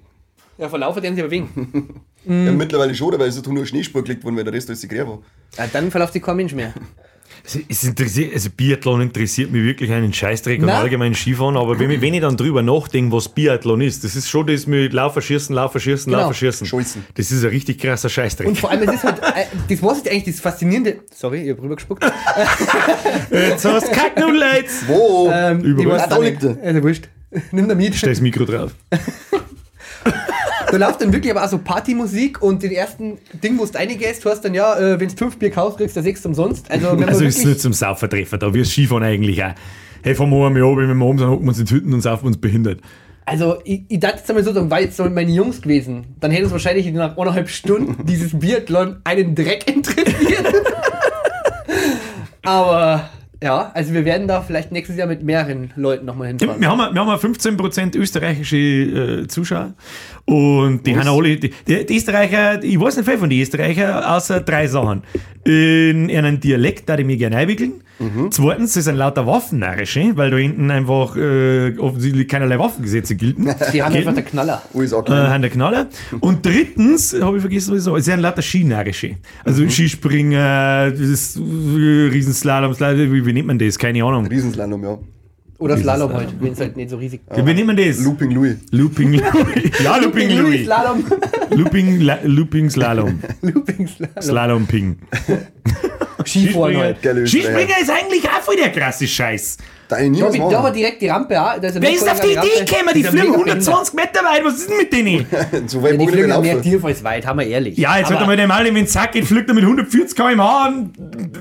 [0.56, 2.00] Ja, verlaufen die sich aber wegen.
[2.22, 5.08] Ja, mittlerweile schon, weil es ist nur Schneespur gelegt worden, weil der Rest alles gräber
[5.08, 5.18] war.
[5.56, 6.74] Ja, dann verläuft sich kein Mensch mehr.
[7.44, 11.90] Es- Es interessiert, also Biathlon interessiert mich wirklich einen Scheißdreck und allgemein Skifahren, aber wenn
[11.90, 15.22] ich, wenn ich dann drüber nachdenke, was Biathlon ist, das ist schon das mit Laufen,
[15.22, 16.24] Schießen, Laufen, Schießen, Genau.
[16.24, 17.04] Laufen, Schießen.
[17.14, 18.46] Das ist ein richtig krasser Scheißdreck.
[18.48, 21.00] Und vor allem, es ist halt, äh, das was ist eigentlich das Faszinierende.
[21.14, 22.04] Sorry, ich hab rübergespuckt.
[23.30, 24.86] Jetzt hast du Kacknudel jetzt.
[24.88, 25.30] Wo?
[25.32, 26.06] Ähm, Überall.
[26.08, 26.56] da liegt er.
[26.62, 27.08] Also wurscht.
[27.52, 27.94] Nimm da mit.
[27.94, 28.72] Stell das Mikro drauf.
[30.70, 34.24] Da läuft dann wirklich aber auch so Partymusik und den ersten Ding, wo du reingehst,
[34.24, 36.70] du hast dann ja, äh, wenn du fünf Bier kaufst, kriegst du sechs umsonst.
[36.70, 39.52] Also, Also ist nur zum Saufertreffer da, das Skifahren eigentlich auch.
[40.02, 41.92] Hey, fahren wir einmal ab, wenn wir oben sind, hocken wir uns in die Hütten
[41.92, 42.80] und saufen uns behindert.
[43.26, 46.04] also ich, ich dachte jetzt einmal so, dann war jetzt so meine Jungs gewesen.
[46.20, 50.46] Dann hätte es wahrscheinlich nach eineinhalb Stunden dieses Biathlon einen Dreck interessiert.
[52.44, 53.10] aber
[53.42, 56.60] ja, also wir werden da vielleicht nächstes Jahr mit mehreren Leuten nochmal hinfahren.
[56.60, 59.72] Wir haben, wir haben 15% österreichische äh, Zuschauer
[60.26, 64.40] und die haben alle, die, die, Österreicher, ich weiß nicht viel von den Österreicher, außer
[64.40, 65.02] drei Sachen.
[65.44, 67.82] In einem Dialekt, da ich mich gerne einwickeln.
[68.30, 73.44] Zweitens, sie sind lauter Waffennarrische, weil da hinten einfach äh, offensichtlich keinerlei Waffengesetze gelten.
[73.72, 74.62] Die haben einfach der Knaller.
[74.74, 75.86] Alles auch Äh, haben der Knaller.
[76.20, 79.16] Und drittens, habe ich vergessen, was ich sage, sie sind lauter Skinarische.
[79.44, 83.78] Also Skispringer, dieses äh, Riesenslalom, Slalom, wie, wie nennt man das?
[83.78, 84.26] Keine Ahnung.
[84.26, 84.98] Riesenslalom, ja.
[85.58, 88.02] Oder Slalom halt, wenn es halt nicht so riesig Wie nennt man das?
[88.02, 88.56] Looping Louis.
[88.70, 89.70] Looping Louis.
[89.84, 90.64] Ja, Looping Louis.
[90.64, 91.04] Slalom.
[91.50, 93.20] Looping, La, Looping Slalom.
[93.42, 94.22] Looping Slalom.
[94.22, 94.96] Slalom Ping.
[96.26, 96.98] Skifahren halt.
[97.28, 99.56] Skispringer ist eigentlich auch voll der krasse Scheiß.
[99.90, 101.58] Da ich nie Da, ich- da war direkt die Rampe auch.
[101.60, 102.94] Da ist, Wer ist auf die Idee gekommen?
[102.94, 104.44] Die fliegen 120 Meter weit.
[104.44, 105.26] Was ist denn mit denen?
[105.66, 106.62] So weit Die mag ich fliegen ja mehr laufen.
[106.62, 107.76] tierfalls haben wir ehrlich.
[107.76, 110.16] Ja, jetzt Aber er mal den Mal, wenn es Sack geht, fliegt er mit 140
[110.16, 110.92] km/h und,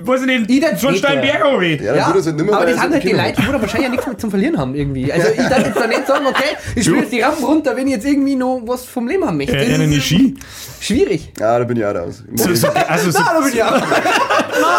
[0.07, 1.33] weiß ich nicht, geht, steilen ja.
[1.81, 4.05] Ja, Ja, halt nicht mehr, aber das sind halt die Leute, die wahrscheinlich ja nichts
[4.07, 5.11] mehr zum Verlieren haben irgendwie.
[5.13, 7.87] Also ich darf jetzt da nicht sagen, okay, ich spiele jetzt die Rampen runter, wenn
[7.87, 9.57] ich jetzt irgendwie noch was vom Leben haben möchte.
[9.57, 10.35] Einen ist Ski.
[10.81, 11.33] Schwierig.
[11.39, 12.23] Ja, da bin ich auch raus.
[12.25, 13.75] Ich mag So, so, also so, da bin ich auch.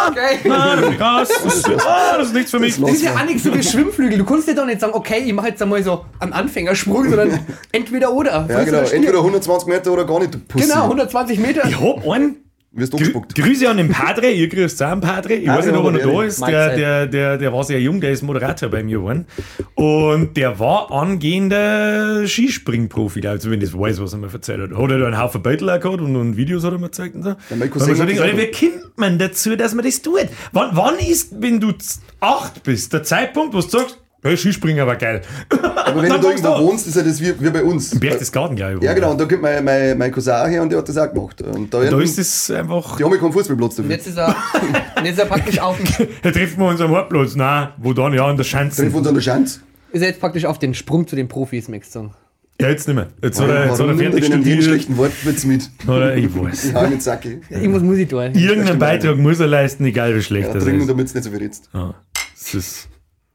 [0.09, 0.38] okay.
[0.44, 1.28] Nein, krass.
[1.44, 2.80] Das ist, ah, das ist nichts für mich.
[2.80, 4.18] Das ist ja auch nicht so wie Schwimmflügel.
[4.18, 7.40] Du kannst dir doch nicht sagen, okay, ich mache jetzt einmal so einen Anfängersprung, sondern
[7.73, 8.46] entweder oder.
[8.49, 8.79] Ja, genau.
[8.79, 10.66] Entweder Stier- 120 Meter oder gar nicht, du Pussy.
[10.68, 11.66] Genau, 120 Meter.
[11.68, 12.37] Ich hab einen.
[12.72, 13.35] Wirst Grü umgespuckt.
[13.35, 15.35] Grüße an den Padre, ihr grüßt auch an Padre.
[15.35, 16.40] Ich Ah, weiß nicht, ob er noch da ist.
[16.46, 19.26] Der, der, der, der war sehr jung, der ist Moderator bei mir geworden.
[19.74, 24.78] Und der war angehender Skispringprofi, also wenn das weiß, was er mir erzählt hat.
[24.78, 27.24] Hat er da einen Haufen Beutel gehabt und, und Videos hat er mir gezeigt und
[27.24, 27.35] so.
[27.70, 30.28] Cousin ich so denke, Alter, wie kommt man dazu, dass man das tut?
[30.52, 31.72] Wann, wann ist, wenn du
[32.20, 35.22] acht bist, der Zeitpunkt, wo du sagst, hey, Skispringen war geil.
[35.48, 37.98] Aber wenn du da irgendwo wohnst, ist ja das wie, wie bei uns.
[37.98, 38.83] Berchtesgaden, glaube ich.
[38.83, 39.12] Ja, genau.
[39.12, 41.40] Und da kommt mein, mein, mein Cousin auch her und der hat das auch gemacht.
[41.42, 43.96] Und da, Da ist es einfach, die haben ja keinen Fußballplatz Und dafür.
[43.96, 46.90] jetzt ist er, und jetzt ist er praktisch auf den, da treffen wir uns am
[46.94, 47.35] Hauptplatz.
[47.37, 48.12] Nein, wo dann?
[48.14, 48.83] Ja, an der Schanze.
[48.83, 49.61] Treffen wir uns an der Schanze.
[49.92, 52.14] ist er jetzt praktisch auf den Sprung zu den Profis, möchtest du sagen.
[52.61, 53.06] Ja, jetzt nicht mehr.
[53.22, 54.62] Jetzt hat er, jetzt hat er er fertig studiert.
[54.64, 55.70] schlechten Wortwitz mit?
[55.88, 56.72] Oder ich weiß.
[56.72, 57.40] Ja, nicht Sacke.
[57.48, 58.35] Irgendwas muss ich tun.
[58.35, 60.90] Irgendeinen Beitrag muss er leisten, egal wie schlecht Ja, das trinken, ist.
[60.90, 61.70] damit es nicht so viel ritzt.
[61.72, 61.94] Ah,
[62.38, 62.88] das ist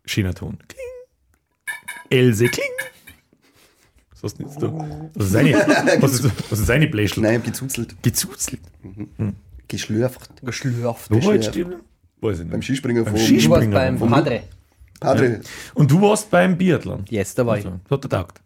[0.06, 0.60] Chinaton.
[2.15, 2.65] Else Kling.
[4.12, 4.71] Was hast du jetzt da?
[5.13, 5.54] Was ist seine,
[6.01, 7.23] was ist, was ist seine Bläschel?
[7.23, 7.95] Nein, gezuzelt.
[8.01, 8.60] Gezuzelt.
[9.67, 10.30] Geschlürft.
[10.43, 11.12] Geschlürft.
[11.12, 11.75] Wo war jetzt stehen?
[12.21, 12.65] Weiß ich Beim nicht.
[12.65, 13.71] Skispringen vom Du warst Skispringer.
[13.71, 14.43] beim Vom- Padre.
[14.99, 15.41] Padre.
[15.73, 17.04] Und du warst beim Biathlon.
[17.10, 17.65] Yes, da war ich.
[17.65, 18.41] Also, das hat er taugt.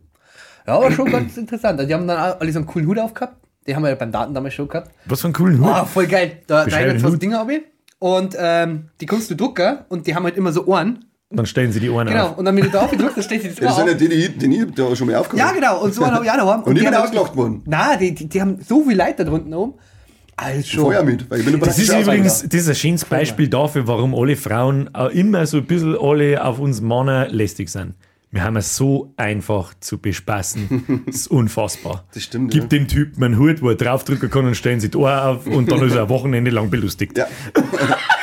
[0.65, 1.79] Ja, war schon ganz interessant.
[1.87, 3.35] Die haben dann alle so einen coolen Hut aufgehabt.
[3.67, 4.91] Die haben wir ja beim Daten damals schon gehabt.
[5.05, 5.67] Was für einen coolen Hut.
[5.67, 6.41] Ah, voll geil.
[6.47, 7.21] Da Beschreib rein jetzt den was Hut.
[7.21, 7.61] Dinge habe ich.
[7.99, 11.05] Und ähm, die kannst du drucken und die haben halt immer so Ohren.
[11.31, 12.29] Dann stellen sie die Ohren Genau.
[12.29, 12.37] auf.
[12.39, 13.93] Und dann, wenn du da aufgedruckt dann stellst du das Ja, das Ohr sind ja
[13.93, 13.97] auf.
[13.99, 15.83] die, die, die nie da schon mal aufgekommen Ja, genau.
[15.83, 16.63] Und so einen habe ich auch daheim.
[16.63, 17.61] Und ich die bin ausgelacht worden.
[17.65, 19.73] Nein, die, die, die haben so viele Leute da drunten oben.
[20.35, 23.85] Also Feuer mit, weil ich bin Das ist übrigens das ist ein schönes Beispiel dafür,
[23.87, 27.93] warum alle Frauen auch immer so ein bisschen alle auf uns Männer lästig sind.
[28.31, 31.01] Wir haben es so einfach zu bespaßen.
[31.07, 32.05] Das ist unfassbar.
[32.13, 32.67] Das stimmt, Gib ja.
[32.69, 35.69] dem Typen einen Hut, wo er draufdrücken kann und stellen sie die Ohr auf und
[35.71, 37.17] dann ist er ein Wochenende lang belustigt.
[37.17, 37.27] Ja.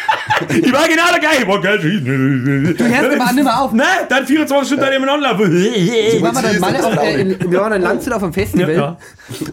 [0.49, 1.79] Ich war genau der gleiche, ich war geil.
[1.79, 3.72] Du hörst nicht mehr auf.
[3.72, 5.51] Nein, dann 24 Stunden nebeneinander laufen.
[5.53, 7.18] Wir waren, sie dann mal auf, äh, traurig.
[7.18, 8.99] in, wir waren in Landshut auf einem Festival Ja, ja.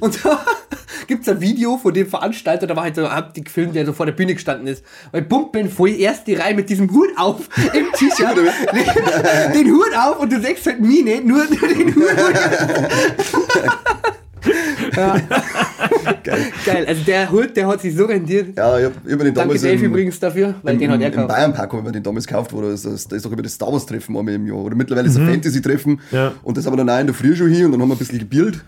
[0.01, 0.45] und da
[1.07, 3.93] gibt es ein Video von dem Veranstalter, da war halt so ein gefilmt, der so
[3.93, 4.83] vor der Bühne gestanden ist.
[5.11, 8.37] Und ich pump bin voll erste Reihe mit diesem Hut auf im T-Shirt,
[9.53, 12.13] den, Hut auf und du siehst halt nicht, nur den Hut.
[14.95, 15.21] Ja.
[16.23, 16.85] Geil.
[16.87, 18.57] also der Hut, der hat sich so rendiert.
[18.57, 21.01] Ja, ich hab, mir den Danke damals Dave im, übrigens dafür, weil im, den hat
[21.01, 21.27] er im gekauft.
[21.29, 23.53] Bayern-Park habe ich mir den damals gekauft, wo das, das, da ist doch über das
[23.53, 24.57] Star Wars-Treffen einmal im Jahr.
[24.57, 25.99] Oder mittlerweile ist ein Fantasy-Treffen.
[26.11, 26.33] Ja.
[26.43, 27.95] Und das haben wir dann auch in der Früh schon hier und dann haben wir
[27.95, 28.61] ein bisschen gebildet.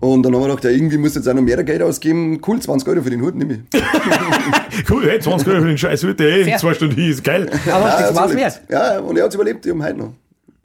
[0.00, 2.40] Und dann haben wir gedacht, ja, irgendwie muss jetzt auch noch mehr Geld ausgeben.
[2.46, 3.80] Cool, 20 Euro für den Hut, nehme ich.
[4.90, 6.58] Cool, hey, 20 Euro für den scheiß Hut, ey, Fair.
[6.58, 7.48] zwei Stunden hier ist geil.
[7.72, 8.60] Aber Ja, das war's wert.
[8.68, 10.12] Ja, und er hat es überlebt, ich habe heute noch.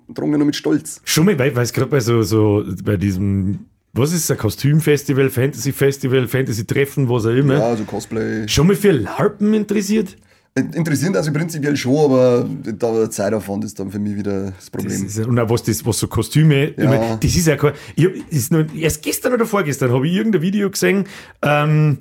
[0.08, 1.02] Und darum noch mit Stolz.
[1.06, 3.60] Schon mal, weil es gerade bei so, so, bei diesem,
[3.94, 8.48] was ist ein Kostümfestival, Fantasy-Festival, Fantasy-Treffen, was auch immer, Ja, also Cosplay.
[8.48, 10.16] schon mal für LARPen interessiert?
[10.54, 12.46] Interessieren also prinzipiell schon, aber
[12.78, 15.06] da der Zeitaufwand ist dann für mich wieder das Das Problem.
[15.06, 16.90] ist, ja- und auch was, das, was so Kostüme, Ja.
[16.90, 20.14] mein, das ist ja kein, ich hab, ist nur, erst gestern oder vorgestern habe ich
[20.14, 21.06] irgendein Video gesehen,
[21.42, 22.00] ähm,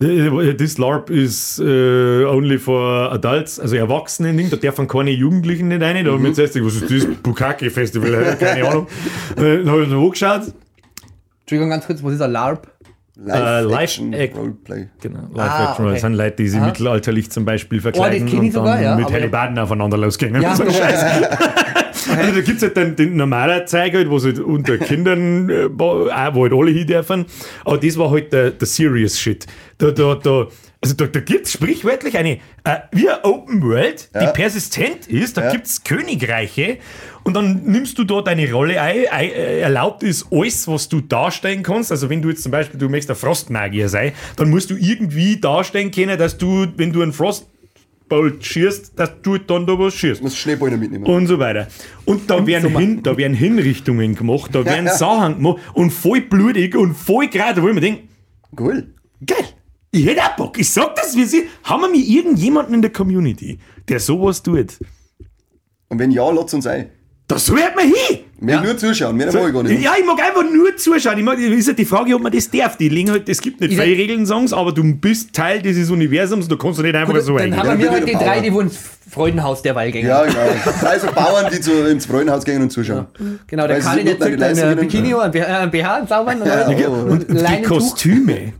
[0.00, 5.66] äh, this LARP is äh, only for adults, also Erwachsene, Ding, da dürfen keine Jugendlichen
[5.68, 6.04] nicht rein.
[6.04, 7.16] Da habe ich mir jetzt gesagt, was ist das?
[7.22, 8.86] Bukake-Festival, keine Ahnung.
[9.36, 10.42] Äh, dann habe ich noch angeschaut.
[11.44, 12.68] Entschuldigung, ganz kurz, was ist ein LARP?
[13.16, 14.88] Live- Act- Roleplay.
[15.00, 15.84] Genau, Live Ah, Action.
[15.84, 15.92] okay.
[15.94, 16.66] Das sind Leute, die sich Aha.
[16.66, 20.40] mittelalterlich zum Beispiel verkleiden kenn ich und sogar, dann ja, mit Hellebarden aufeinander losgehen.
[20.40, 21.04] Ja, so Scheiß.
[22.06, 25.48] Also da gibt es halt dann den normalen Zeig halt, wo sie halt unter Kindern,
[25.48, 27.24] äh, wo auch, wo halt alle hin dürfen.
[27.64, 29.46] Aber das war halt der, der Serious Shit.
[29.78, 30.46] Da, da, da,
[30.84, 32.32] also da, da gibt es sprichwörtlich eine,
[32.64, 34.30] äh, wie eine Open World, die Ja.
[34.32, 35.36] persistent ist.
[35.36, 35.50] Da Ja.
[35.52, 36.78] gibt es Königreiche
[37.24, 39.06] und dann nimmst du da deine Rolle ein.
[39.10, 41.90] ein äh, erlaubt ist alles, was du darstellen kannst.
[41.90, 45.40] Also wenn du jetzt zum Beispiel, du möchtest ein Frostmagier sein, dann musst du irgendwie
[45.40, 50.20] darstellen können, dass du, wenn du einen Frostbolt schießt, dass du dann da was schießt
[50.20, 51.04] Du musst Schneebälle mitnehmen.
[51.06, 51.68] und so weiter.
[52.04, 54.94] Und da werden, hin, da werden Hinrichtungen gemacht, da werden ja.
[54.94, 58.02] Sachen gemacht und voll blutig und voll gerade, wo ich mir denke,
[58.58, 58.86] Cool.
[59.26, 59.44] geil,
[59.94, 60.58] ich hätte auch Bock.
[60.58, 64.78] Ich sag das, wie sie, haben wir mir irgendjemanden in der Community, der sowas tut?
[65.88, 66.90] Und wenn ja, lasst uns ein.
[67.26, 68.18] Das hört man hin!
[68.38, 69.82] Wir nur zuschauen, mehr wollen wir gar nicht.
[69.82, 71.16] Ja, ich mag einfach nur zuschauen.
[71.16, 72.76] Ich mag, ist ja die Frage, ob man das darf.
[72.76, 75.62] Die legen halt, es gibt nicht Ich freie Regeln, sagen sie, aber du bist Teil
[75.62, 78.12] dieses Universums, du kannst du nicht einfach Gut, so dann haben wir Ja, heute die
[78.12, 78.78] bitte, drei, die wohl ins
[79.10, 80.06] Freudenhaus der Wallgänger.
[80.06, 80.38] Ja, genau.
[80.82, 83.06] Drei so Bauern, die zu, ins Freudenhaus gehen und zuschauen.
[83.46, 86.66] Genau, der sind der nicht zückt ein Bikini und ein BH, und zaubern und, Ja,
[86.66, 86.88] und, ja.
[86.88, 87.62] und, Und die.
[87.62, 88.52] Kostüme,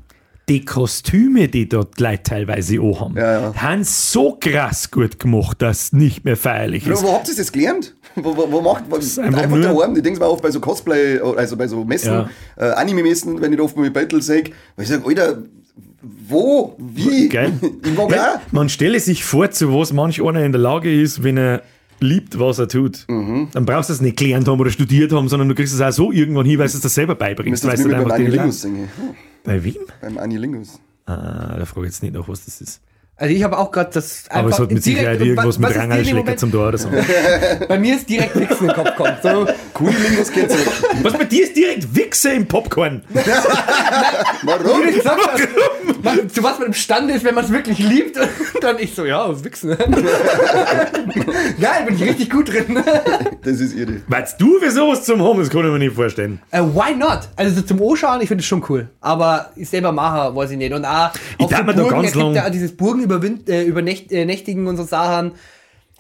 [0.49, 3.55] die Kostüme, die dort Leute teilweise auch haben, Ja, ja.
[3.55, 7.03] haben so krass gut gemacht, dass es nicht mehr feierlich ist.
[7.03, 7.95] wo habt ihr das gelernt?
[8.17, 9.97] Wo, wo, wo macht man einfach, einfach daheim?
[9.97, 12.31] Ich denke mal oft bei so Cosplay, also bei so Messen, Ja.
[12.57, 14.45] äh, Anime-Messen, wenn ich da oft mit Battle sehe,
[14.77, 15.39] weil ich sage, Alter,
[16.29, 16.77] wo?
[16.79, 17.29] Wie?
[17.31, 17.53] Geil.
[18.53, 21.63] Man stelle sich vor, zu was manch einer in der Lage ist, wenn er
[22.01, 23.05] liebt, was er tut.
[23.09, 23.49] Mhm.
[23.53, 25.93] Dann brauchst du es nicht gelernt haben oder studiert haben, sondern du kriegst es auch
[25.93, 27.65] so irgendwann hin, weil du es dir selber beibringst.
[27.65, 28.89] Das Weißt du einfach den Anilingus singen.
[29.45, 29.77] Bei wem?
[30.01, 30.81] Beim Anilingus.
[31.07, 32.81] Ah, da frage ich jetzt nicht nach, was das ist.
[33.17, 35.75] Also ich habe auch gerade das Aber es hat mit Sicherheit irgendwas was- mit was
[36.07, 36.89] dem Moment- zum Tor oder so.
[37.69, 39.17] Bei mir ist direkt in den Kopf gekommen.
[39.23, 40.59] So, Kunilingus kennst du.
[41.05, 43.03] was bei dir ist direkt Wichse im Popcorn.
[44.43, 44.83] Warum?
[44.83, 45.43] wie du gesagt hast,
[46.03, 48.17] man, zu was man imstande ist, wenn man es wirklich liebt.
[48.19, 48.29] Und
[48.63, 49.77] dann ich so, ja, wichsen.
[51.61, 52.83] Geil, bin ich richtig gut drin.
[53.43, 54.01] Das ist irre.
[54.09, 56.41] Was du für sowas zum das kann ich mir nicht vorstellen.
[56.51, 57.21] Äh, why not?
[57.37, 58.89] Also so zum Anschauen, ich finde es schon cool.
[59.01, 60.73] Aber ich selber mache, weiß ich nicht.
[60.73, 63.03] Und auch auf so mir da Burgen, ganz es gibt lang- ja auch dieses Burgen
[63.05, 65.33] überwind, äh, übernächt, äh, nächtigen und so Sachen.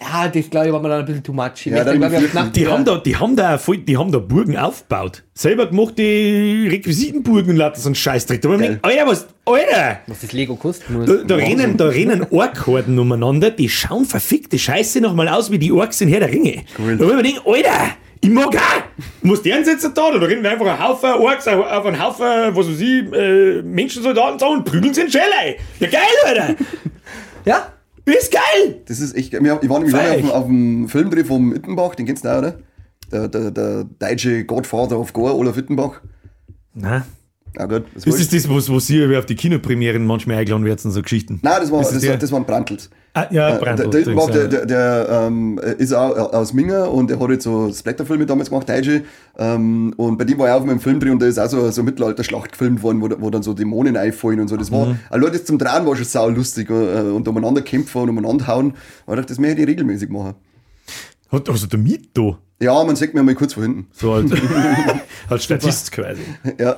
[0.01, 1.67] Ja, das glaube ich war mir dann ein bisschen too much.
[1.67, 3.97] Ja, dann glaub ich, auf fürchten- Nacht Die haben, da, die, haben da voll, die
[3.97, 5.23] haben da Burgen aufgebaut.
[5.35, 8.43] Selber gemachte Requisitenburgen und lauter so ein Scheißdreck.
[8.43, 10.01] Da hab ich mir gedacht, Alter, was, Alter!
[10.09, 10.91] Was das Lego kostet.
[10.91, 11.07] muss.
[11.07, 15.71] Da, da rennen, da rennen Orkhorden umeinander, die schauen verfickte Scheiße nochmal aus wie die
[15.71, 16.65] Orks in Herr der Ringe.
[16.77, 16.97] Cool.
[16.97, 17.91] Da ich mir gedacht, Alter!
[18.25, 18.83] Ich mag auch!
[19.23, 22.25] Muss deren sitzen da, da rennen wir einfach ein Haufen Orks auf einen Haufen,
[22.57, 25.57] was weiß ich, äh, Menschensoldaten so und prügeln sie in Schelle.
[25.81, 26.55] Ja geil, Alter!
[27.45, 27.73] Ja?
[28.07, 28.81] Ist geil!
[28.87, 32.25] Das ist echt ich war nämlich auf, dem- auf dem Filmdreh vom Ittenbach, den kennst
[32.25, 32.59] du auch, oder?
[33.13, 36.01] Der, der, der deutsche Godfather of Gore, Olaf Ittenbach.
[36.73, 37.05] Na,
[37.57, 40.91] Ja gut, das das ist das, was, was sie auf die Kinopremieren manchmal eingeladen werden,
[40.91, 41.39] so Geschichten.
[41.43, 42.91] Nein, das war, das das, war, das waren Brandtels.
[43.17, 43.91] Ah, ja, Äh, Brandl.
[43.91, 47.73] der, der, der, der, der ähm, ist auch aus Minga und der hat jetzt so
[47.73, 49.05] Splatterfilme damals gemacht, Deutsche.
[49.39, 51.71] Ähm, und bei dem war ich auch auf meinem Filmdreh und da ist auch so,
[51.71, 54.57] so eine Mittelalter-Schlacht gefilmt worden, wo, wo dann so Dämonen einfallen und so.
[54.57, 54.75] Das Mhm.
[54.75, 58.49] war, allein das zum Drehen war schon sau lustig äh, und umeinander kämpfen und umeinander
[58.49, 58.75] hauen.
[59.07, 60.35] Dachte, das möchte ich regelmäßig machen.
[61.31, 62.37] Hat also der Miet da?
[62.61, 63.87] Ja, man sieht mir mal kurz von hinten.
[63.93, 64.31] So als,
[65.29, 66.21] als Statist quasi.
[66.59, 66.77] Ja.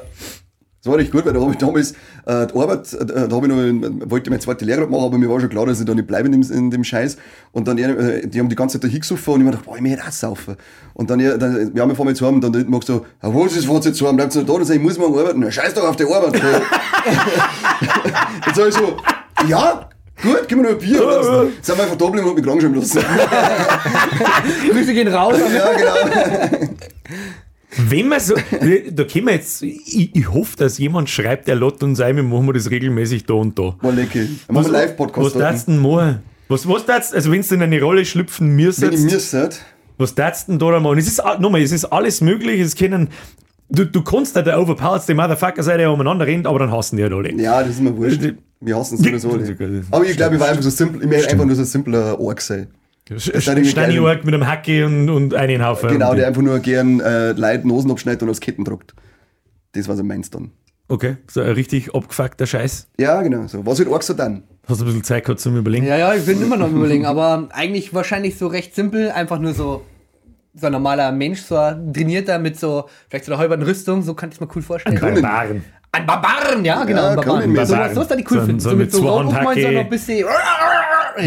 [0.86, 1.90] Das war recht gut, weil da habe ich damals
[2.26, 5.18] äh, die Arbeit, äh, da habe ich noch, in- wollte meine zweite Lehre machen, aber
[5.18, 7.16] mir war schon klar, dass ich da nicht bleibe in dem, in dem Scheiß.
[7.50, 9.74] Und dann, äh, die haben die ganze Zeit da hingesoffen und ich mir gedacht, boah,
[9.74, 10.54] ich möchte auch saufen.
[10.94, 13.28] Und dann, äh, dann ja, wir fahren jetzt heim und dann der magst du, ah,
[13.32, 14.14] was ist, fahrt ihr jetzt heim?
[14.14, 14.52] Bleibt ihr noch da?
[14.58, 15.40] Dann sag ich, muss morgen arbeiten.
[15.40, 16.34] Na, scheiß doch auf die Arbeit.
[16.40, 16.62] dann
[18.54, 18.96] sag ich so,
[19.48, 19.88] ja,
[20.22, 21.04] gut, gib mir noch ein Bier.
[21.04, 23.00] Und dann sind wir einfach geblieben und mich krank lassen.
[24.70, 25.34] Grüße gehen raus.
[25.52, 26.66] ja, genau.
[27.88, 28.34] Wenn man so,
[28.92, 32.22] da können wir jetzt, ich, ich hoffe, dass jemand schreibt, der lädt uns ein, wir
[32.22, 33.74] machen wir das regelmäßig da und da.
[33.80, 34.20] War lecker.
[34.20, 35.34] Machen wir Was Live-Podcast.
[35.34, 35.42] dort.
[35.44, 36.18] darfst du denn machen?
[36.48, 39.62] Was, was darfst also wenn du in eine Rolle schlüpfen Wenn ich müsstest,
[39.98, 40.98] was darfst du denn da machen?
[40.98, 43.08] Es ist, a- nochmal, es ist alles möglich, es können,
[43.68, 47.02] du, du kannst der Overpowered, der Motherfucker sein, der umeinander rennt, aber dann hassen die
[47.02, 47.32] halt alle.
[47.34, 48.20] Ja, das ist mir wurscht.
[48.60, 49.84] Wir hassen es sowieso Ja, alle.
[49.90, 52.18] Aber ich glaube, ich war einfach so simpel, ich möchte einfach nur so ein simpler
[52.20, 52.68] Ork sein.
[53.16, 55.90] Steini Org mit einem Hacke und, und einen Haufen.
[55.90, 58.94] Genau, der einfach nur gern äh, Leute Nosen abschneidet und aufs Ketten druckt.
[59.72, 60.50] Das war so meins dann.
[60.88, 62.88] Okay, so ein richtig abgefuckter Scheiß.
[62.98, 63.46] Ja, genau.
[63.46, 63.64] So.
[63.66, 64.42] Was wird Ork so dann?
[64.68, 65.86] Hast du ein bisschen Zeit gehabt zum Überlegen?
[65.86, 69.38] Ja, ja, ich bin immer noch am überlegen, aber eigentlich wahrscheinlich so recht simpel, einfach
[69.38, 69.84] nur so
[70.58, 74.14] so ein normaler Mensch, so ein trainierter mit so vielleicht so einer halben Rüstung, so
[74.14, 74.98] kann ich mir cool vorstellen.
[74.98, 75.64] Barbaren.
[75.92, 77.66] Ein Barbaren, ja, genau, Ja, ein Barbaren.
[77.66, 78.60] So, was- so ist dann die cool So- finden.
[78.60, 79.44] so So, mit mit so so noch ein bisschen.
[79.44, 80.30] Mit, Dann die mit, cool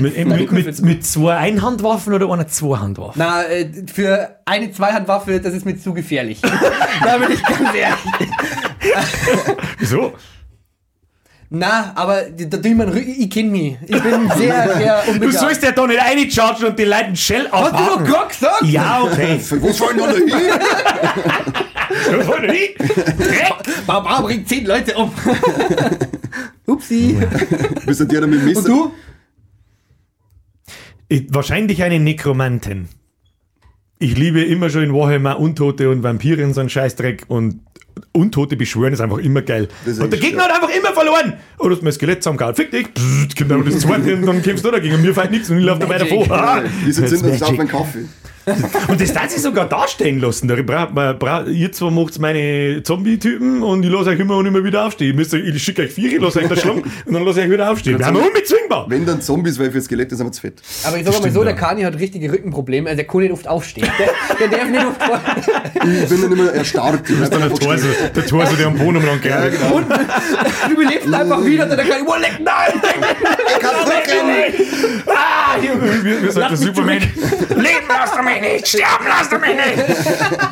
[0.01, 0.85] mit, finden.
[0.85, 3.13] mit zwei Einhandwaffen oder einer Zweihandwaffe?
[3.15, 6.41] Na, äh, für eine Zweihandwaffe, das ist mir zu gefährlich.
[7.03, 8.29] da bin ich ganz ehrlich.
[9.79, 10.13] Wieso?
[11.51, 13.77] Na, aber da tue ich Rücken, ich kenne mich.
[13.87, 15.39] Ich bin sehr, sehr Du unbegabt.
[15.39, 18.61] sollst ja da nicht reinchargen und die Leute einen Shell Hast du doch gerade gesagt?
[18.65, 19.39] Ja, okay.
[19.39, 20.31] Für was sollen alle hin?
[21.89, 22.75] Was soll denn ich?
[22.77, 23.53] Dreck!
[23.87, 25.11] Barbar bringt zehn Leute um.
[26.67, 27.17] Upsi.
[27.85, 28.59] Bist du der da mit dem Messer?
[28.59, 28.91] Und du?
[31.09, 32.87] Ich, wahrscheinlich eine Nekromantin.
[33.97, 37.61] Ich liebe immer schon in Warhammer Untote und Vampire und so einen Scheißdreck und
[38.13, 39.67] Untote beschwören ist einfach immer geil.
[39.85, 41.33] Das Und der Gegner hat einfach immer verloren.
[41.57, 42.55] Oh, du hast mein Skelett zusammengehauen.
[42.55, 42.87] Fick dich.
[43.35, 45.65] Kommt aber das zweite und dann kämpfst du dagegen und mir fällt nichts und ich
[45.65, 46.63] laufe da weiter vor.
[46.85, 48.05] Die sind uns auf meinen Kaffee.
[48.87, 50.47] Und das darf sich sogar darstellen lassen.
[50.47, 54.45] Da bra, bra, bra, ihr zwei macht meine Zombie-Typen und ich lasse euch immer und
[54.45, 55.15] immer wieder aufstehen.
[55.15, 57.45] Müsst, euch- ich schicke euch vier, ich lasse euch da schlagen und dann lasse ich
[57.47, 57.99] euch wieder aufstehen.
[57.99, 58.85] Wir haben unbezwingbar.
[58.89, 60.61] Wenn dann Zombies, weil für Skelette sind wir zu fett.
[60.83, 62.89] Aber ich sag mal so, der Kani hat richtige Rückenprobleme.
[62.89, 63.87] Also der kann nicht oft aufstehen.
[64.39, 65.21] Der, der darf nicht oft vor-
[66.03, 67.01] Ich bin dann immer erstarrt.
[67.09, 69.81] Ich bleib Der einfach Torso, der Torso, der am Boden umlang Ja, genau.
[70.69, 72.73] Du belebst einfach wieder, dann kann ich, oh, leck, nein!
[73.47, 75.05] Ich kann drücken.
[75.07, 76.97] Ah, wir, sind der mich Superman.
[76.99, 79.85] Leben lasst du mich nicht, sterben lasst du mich nicht.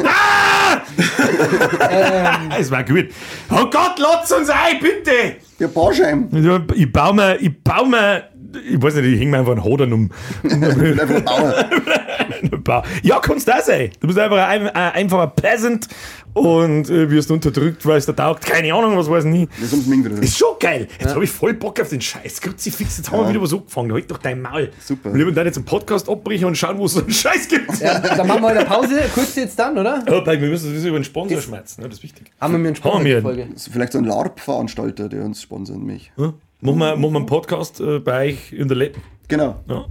[0.04, 0.82] Ah!
[2.60, 3.08] Es war gut.
[3.50, 5.36] Oh Gott, lasst uns ein, bitte.
[5.60, 6.28] Ja, Barscheim.
[6.76, 8.24] Ich baue mir, ich baue mir,
[8.70, 10.12] ich weiß nicht, ich hänge mir einfach einen Hodern um.
[10.44, 11.66] Ich bin einfach
[12.42, 12.84] ein Bauer.
[13.04, 13.92] Ja, kannst du auch sein.
[14.00, 15.88] Du bist einfach ein, ein einfacher Peasant
[16.34, 18.46] und äh, wirst unterdrückt, weil es da taugt.
[18.46, 19.50] Keine Ahnung, was weiß ich nie.
[19.60, 20.22] Das wieder.
[20.22, 20.88] Ist schon geil.
[21.00, 22.42] Jetzt habe ich voll Bock auf den Scheiß.
[22.42, 23.30] Kruzifix, jetzt haben wir Ja.
[23.32, 23.92] wieder was angefangen.
[23.94, 24.70] Halt doch dein Maul.
[24.80, 25.14] Super.
[25.14, 27.80] Wir werden dann jetzt einen Podcast abbrechen und schauen, wo es so einen Scheiß gibt.
[27.80, 30.04] Ja, dann machen wir eine Pause, kurz jetzt dann, oder?
[30.10, 31.82] Oh, Pai, wir müssen sowieso über den Sponsor schmerzen.
[31.82, 31.90] Ne?
[31.90, 32.32] Das ist wichtig.
[32.40, 33.22] Haben wir mir einen Sponsor wir.
[33.22, 33.48] Folge.
[33.56, 36.12] Ist vielleicht so ein LARP-Veranstalter, der uns sponsert mich.
[36.18, 36.34] Ja?
[36.62, 39.02] Machen, wir, machen wir einen Podcast äh, bei euch in der Letten.
[39.28, 39.64] Genau.
[39.68, 39.86] Ja.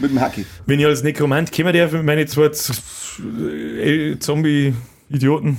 [0.00, 0.46] Mit dem Hacky.
[0.66, 2.76] Wenn ich als Nekromant käme, der für meine zwei Z-
[3.78, 5.58] äh, Zombie-Idioten.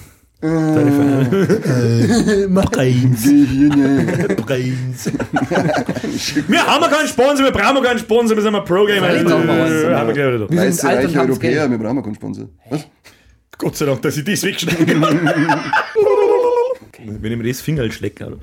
[2.71, 3.23] Brains.
[3.23, 4.35] Gehirne.
[4.37, 5.05] Brains.
[6.47, 9.09] wir haben keinen Sponsor, wir brauchen keinen Sponsor, wir sind ein Pro-Gamer.
[9.11, 10.49] Ist Äh, wir.
[10.49, 11.71] Wir sind Weiße, alt und reiche haben's Europäer, Geld.
[11.71, 12.49] wir brauchen keinen Sponsor.
[12.69, 12.87] Was?
[13.57, 15.29] Gott sei Dank, dass ich das wegschneiden kann.
[17.21, 18.25] Wenn ich mir das Finger schlecke.
[18.25, 18.37] oder?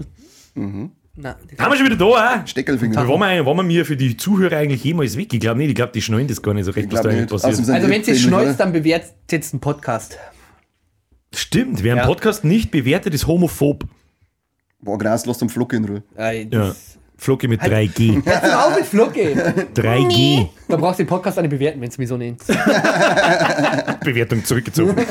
[1.21, 2.47] Das- Haben wir schon wieder da, äh?
[2.47, 2.97] Steckelfinger.
[2.97, 5.33] Waren wir, waren wir mir für die Zuhörer eigentlich jemals weg?
[5.35, 7.29] Ich glaube nicht, ich glaube, die schneiden das gar nicht so recht, was da nicht.
[7.29, 7.59] passiert.
[7.69, 10.17] Also die wenn sie schneuzt, dann bewertet jetzt einen Podcast.
[11.35, 12.07] Stimmt, wer einen Ja.
[12.07, 13.85] Podcast nicht bewertet, ist homophob.
[14.81, 16.03] Boah, Gras, lass den Flock in Ruhe.
[16.17, 16.73] Äh, Ja.
[17.21, 18.23] Flocke mit 3G.
[18.25, 19.65] Hör doch auf mit Flocke.
[19.75, 20.47] 3G.
[20.69, 22.41] Da brauchst du den Podcast auch nicht bewerten, wenn es mich so nennt.
[24.05, 24.95] Bewertung zurückgezogen.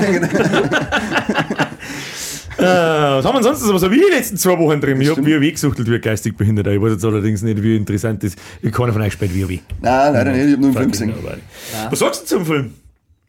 [2.57, 4.99] Äh, was haben wir sonst so, was habe ich die letzten zwei Wochen drin?
[4.99, 5.21] Ich habe.
[5.21, 6.71] WoW gesuchtelt wie ein geistig Behinderter.
[6.71, 8.73] Ich weiß jetzt allerdings nicht, wie interessant das ist.
[8.73, 9.59] Keiner von euch spielt WoW.
[9.81, 11.09] Nein, leider nicht, ich habe nur einen Film gesehen.
[11.09, 11.41] nobody.
[11.89, 12.73] Was sagst du zum Film?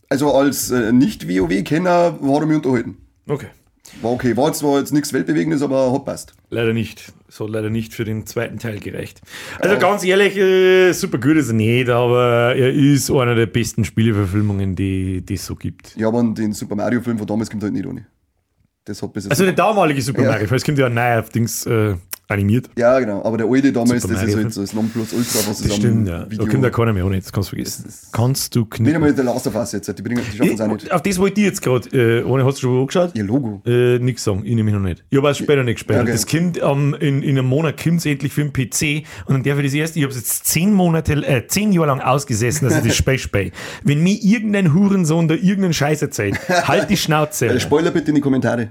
[0.09, 2.97] Also als äh, Nicht-WoW-Kenner war er mich unterhalten.
[3.29, 3.49] Okay.
[4.03, 6.35] War okay, war zwar jetzt nichts Weltbewegendes, aber hat passt.
[6.51, 7.13] Leider nicht.
[7.29, 9.21] Es hat leider nicht für den zweiten Teil gereicht.
[9.61, 13.85] Also ganz ehrlich, äh, super gut ist er nicht, aber er ist einer der besten
[13.85, 15.95] Spieleverfilmungen, die die es so gibt.
[15.97, 18.07] Ja, aber den Super Mario-Film von damals kommt halt nicht ohne.
[18.89, 19.31] Das hat bis jetzt.
[19.33, 20.31] Also der damalige Super Ja.
[20.33, 21.95] Mario, weil es kommt ja ein neuer auf Dings, äh,
[22.31, 22.69] Animiert.
[22.77, 23.25] Ja, genau.
[23.25, 25.77] Aber der alte damals, Super das ist Mario halt so das Nonplusultra, was es Das
[25.77, 26.25] stimmt, ja.
[26.25, 26.47] Da Video...
[26.47, 27.91] kommt ja keiner mehr ohne, das kannst du vergessen.
[28.13, 28.95] Kannst du Nicht knicken.
[28.97, 30.93] einmal der Last of Us jetzt, die, bringen, die schaffen es auch nicht.
[30.93, 33.13] Auf das wollte ich jetzt gerade, äh, ohne hast du schon angeschaut?
[33.15, 33.63] Ihr Logo.
[33.65, 35.05] Äh, nix sagen, ich nehme mich noch nicht.
[35.09, 36.01] Ich habe auch später nicht gespielt.
[36.01, 36.13] Okay.
[36.13, 39.59] Das kommt ähm, in, in einem Monat kommt's endlich für den PC und dann darf
[39.61, 42.77] ich das erste, ich habe es jetzt zehn Monate, äh, zehn Jahre lang ausgesessen, dass
[42.77, 43.53] ich das Spiel spiele.
[43.85, 46.39] Wenn mir irgendein Hurensohn da irgendeinen Scheiß erzählt,
[46.69, 47.47] halt die Schnauze.
[47.59, 48.69] Äh, Spoiler bitte in die Kommentare.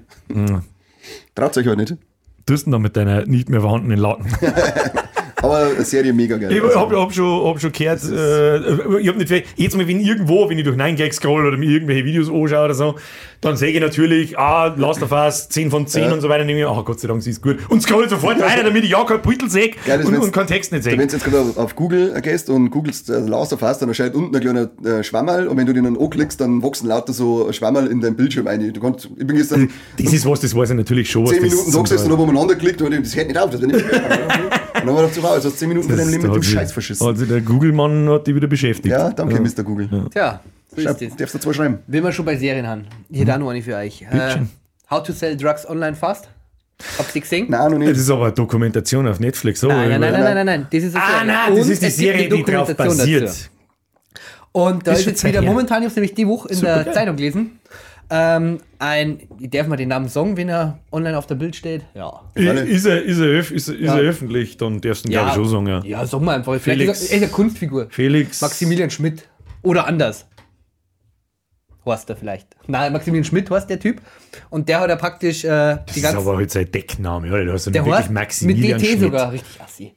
[1.33, 1.97] Traut euch halt nicht.
[2.47, 4.25] Du hast denn da mit deiner nicht mehr vorhandenen Laden.
[5.41, 6.51] Aber eine Serie mega geil.
[6.51, 10.49] Ich hab, hab, schon, hab schon gehört, äh, ich hab nicht, jetzt mal, wenn irgendwo,
[10.49, 12.95] wenn ich durch 9gag scroll oder mir irgendwelche Videos anschaue oder so,
[13.41, 16.13] dann sehe ich natürlich, ah, Last of Us, 10 von 10 Ja.
[16.13, 17.57] und so weiter, nehme ich, ach Gott sei Dank, sie ist gut.
[17.69, 19.71] Und scroll sofort weiter, damit ich ja kein Beutel sehe
[20.05, 21.07] und, und keinen Text nicht Wenn sehe.
[21.07, 24.15] du jetzt gerade auf- auf Google gehst und googelst äh, Last of Us, dann erscheint
[24.15, 27.51] unten ein kleiner äh, Schwammerl und wenn du den dann anklickst, dann wachsen lauter so
[27.51, 28.73] Schwammerl in dein Bildschirm ein.
[28.73, 29.69] Du kannst, ich bin gestern
[30.01, 31.23] Das ist was, das weiß ich natürlich schon.
[31.23, 33.37] was 10 das Minuten so gesessen Teil- und habe umeinander geklickt und das hört nicht
[33.39, 33.49] auf.
[33.51, 35.97] Das wird nicht und dann haben wir gedacht, wow, jetzt hast du 10 Minuten von
[35.97, 37.05] deinem Leben mit dem Scheiß verschissen.
[37.05, 38.87] Also der Google-Mann hat die wieder beschäftigt.
[38.93, 39.63] Ja, danke, Mr.
[39.63, 39.89] Google.
[40.11, 41.79] Tja, so ist Schreib, darfst du zwei schreiben?
[41.87, 44.01] Wenn wir schon bei Serien haben, hier da noch eine für euch.
[44.03, 44.37] Äh.
[44.89, 46.29] How to sell drugs online fast?
[46.97, 47.47] Habt ihr gesehen?
[47.49, 47.97] Nein, noch Das nicht.
[47.97, 49.59] ist aber eine Dokumentation auf Netflix.
[49.61, 50.23] So, Nein, nein, nein, oder?
[50.23, 50.67] nein, nein, nein, nein.
[50.71, 53.23] Das ist Ah, nein, das ist die Serie, die drauf basiert.
[53.23, 53.45] dazu.
[54.51, 55.49] Und da Ist ist jetzt wieder her.
[55.49, 56.93] momentan, ich habe es nämlich die Woche in Super der geil.
[56.93, 57.59] Zeitung gelesen,
[58.09, 61.83] ähm, ein, ich darf mal den Namen sagen, wenn er online auf der Bild steht.
[61.93, 62.21] Ja.
[62.33, 63.95] Ist er, ist, er, öff- ist, er, ist Ja.
[63.97, 65.67] er öffentlich, dann darfst du ihn, glaube ich, schon sagen.
[65.67, 65.81] Ja.
[65.83, 66.53] Ja, sag mal einfach.
[66.59, 67.01] Vielleicht Felix.
[67.01, 67.87] ist er, er ist eine Kunstfigur.
[67.89, 68.39] Felix.
[68.41, 69.27] Maximilian Schmidt.
[69.63, 70.25] Oder anders.
[71.87, 72.47] Horst er vielleicht.
[72.67, 74.01] Nein, Maximilian Schmidt heißt der Typ.
[74.51, 76.17] Und der hat ja praktisch äh, Das die ist ganze.
[76.19, 77.43] aber halt sein Deckname, oder?
[77.45, 78.99] Du hast ja Der Horst mit Maximilian DT Schmidt.
[79.01, 79.93] sogar richtig assi.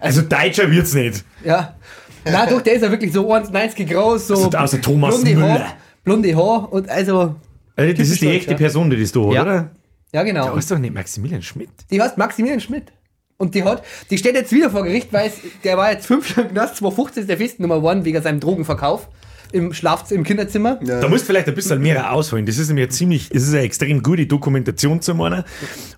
[0.00, 1.24] Also Deutscher wird's nicht.
[1.44, 1.76] Ja.
[2.24, 4.34] Na doch, der ist ja wirklich so 1,90 groß, so.
[4.34, 5.48] Also außer Thomas blonde Müller.
[5.60, 7.36] Haar, blonde Haar und also.
[7.76, 8.58] Also das ist die echte Deutscher.
[8.58, 9.42] Person, die das da hat, Ja.
[9.42, 9.70] oder?
[10.12, 10.44] Ja, genau.
[10.46, 11.68] Der heißt doch nicht Maximilian Schmidt.
[11.90, 12.92] Die heißt Maximilian Schmidt.
[13.38, 16.30] Und die hat, die steht jetzt wieder vor Gericht, weil es, der war jetzt fünf
[16.30, 19.08] Jahre im Knast, 2015 ist der Festnummer geworden wegen seinem Drogenverkauf
[19.52, 20.78] im Schlafzimmer, im Kinderzimmer.
[20.84, 21.00] Ja.
[21.00, 22.46] Da musst du vielleicht ein bisschen mehr ausholen.
[22.46, 25.44] Das ist mir ziemlich, das ist eine extrem gute Dokumentation zum einen.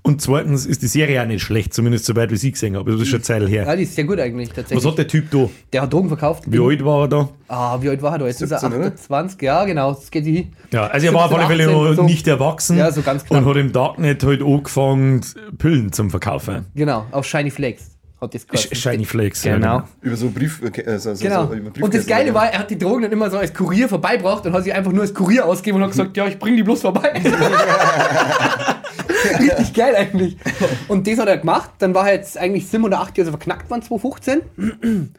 [0.02, 2.92] Und zweitens ist die Serie auch nicht schlecht, zumindest soweit wie ich sie gesehen habe.
[2.92, 3.64] Das ist schon Zeit her.
[3.64, 4.78] Ja, die ist sehr gut eigentlich tatsächlich.
[4.78, 5.48] Was hat der Typ da?
[5.72, 6.44] der hat Drogen verkauft.
[6.46, 7.28] Wie alt war er da?
[7.48, 8.26] Ah, wie alt war er da?
[8.26, 8.88] Jetzt ist er 17, oder?
[8.88, 10.52] 28, ja genau, das geht hin.
[10.72, 12.02] Ja, also er war auf alle 17, Fälle 18, noch so.
[12.04, 13.42] nicht erwachsen Ja, so ganz knapp.
[13.42, 15.20] und hat im Darknet halt angefangen,
[15.58, 16.66] Pillen zum Verkaufen.
[16.74, 18.46] Genau, auf Shiny Flakes hat das.
[18.48, 19.44] Sh- Shiny Flakes.
[19.44, 19.82] ja, Genau.
[20.00, 20.60] Über so Brief...
[20.62, 21.46] Äh, so, so, Genau.
[21.46, 23.88] So, über und das Geile war, er hat die Drogen dann immer so als Kurier
[23.88, 26.56] vorbeibracht und hat sie einfach nur als Kurier ausgegeben und hat gesagt, ja, ich bring
[26.56, 27.12] die bloß vorbei.
[29.40, 30.36] Richtig geil eigentlich.
[30.88, 31.70] Und das hat er gemacht.
[31.78, 34.40] Dann war er jetzt eigentlich sieben oder acht Jahre verknackt worden, 2015.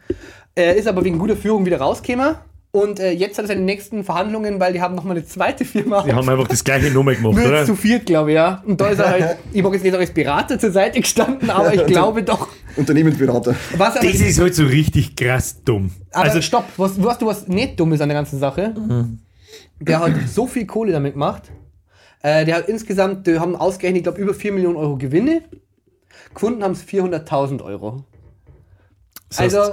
[0.56, 2.34] Er ist aber wegen guter Führung wieder rausgekommen.
[2.72, 6.02] Und äh, jetzt hat er seine nächsten Verhandlungen, weil die haben nochmal eine zweite Firma.
[6.04, 7.64] Die haben einfach das gleiche Nummer gemacht, Nur oder?
[7.64, 8.62] zu viert, glaube ich, ja.
[8.64, 11.74] Und da ist er halt, ich mag jetzt nicht als Berater zur Seite gestanden, aber
[11.74, 12.46] ich glaube doch.
[12.76, 13.56] Unternehmensberater.
[13.76, 15.90] Was Das ist halt so richtig krass dumm.
[16.12, 18.72] aber also, stopp, was, weißt du, was nicht dumm ist an der ganzen Sache?
[19.80, 21.50] Der hat so viel Kohle damit gemacht.
[22.22, 25.42] Äh, der hat insgesamt, die haben ausgerechnet, ich glaube, über 4 Millionen Euro Gewinne.
[26.32, 28.04] Gefunden haben es 400.000 Euro.
[29.28, 29.72] das heißt, Also,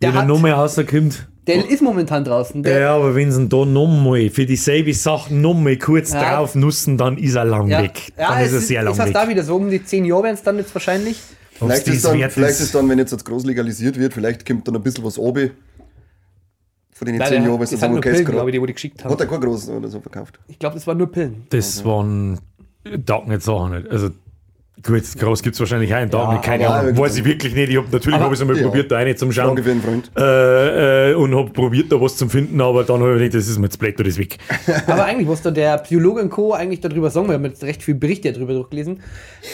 [0.00, 2.62] der, der hat, Nummer rauskommt, der ist momentan draußen.
[2.62, 6.36] Der, ja, aber wenn sie ihn da nochmal für dieselbe Sache nochmal kurz Ja.
[6.36, 8.12] drauf nussen, dann ist er lang ja, weg.
[8.16, 9.14] ja, Dann es ist er sehr lang ist das weg.
[9.14, 11.18] da wieder so, um die 10 Jahre werden es dann jetzt wahrscheinlich.
[11.58, 14.76] Vielleicht, ist dann, vielleicht ist dann, wenn jetzt das groß legalisiert wird, vielleicht kommt dann
[14.76, 15.50] ein bisschen was oben.
[16.92, 19.04] Von den 10 Jahren, weil das okay, Pillen, ist glaube ich, die, wo die geschickt
[19.04, 19.18] Hat haben.
[19.20, 20.38] er kein groß oder so verkauft.
[20.48, 21.46] Ich glaube, das waren nur Pillen.
[21.50, 22.38] Das waren
[22.84, 23.90] Darknet-Sachen nicht.
[23.90, 24.10] Also,
[24.82, 26.94] gut, groß gibt es wahrscheinlich auch in Darknet, keine Ahnung.
[26.94, 27.70] Ja, Weiß ich wirklich nicht.
[27.70, 28.62] Ich hab, natürlich habe ich es einmal Ja.
[28.68, 29.48] probiert, da eine zum Schauen.
[29.48, 30.10] Frage für einen Freund.
[30.16, 33.48] Äh, äh, und habe probiert, da was zu finden, aber dann habe ich gedacht, das
[33.48, 34.38] ist mir jetzt blöd, das ist weg.
[34.86, 36.52] Aber eigentlich, was da der Psychologe und Co.
[36.52, 39.00] eigentlich darüber sagen, wir haben jetzt recht viel Berichte darüber durchgelesen,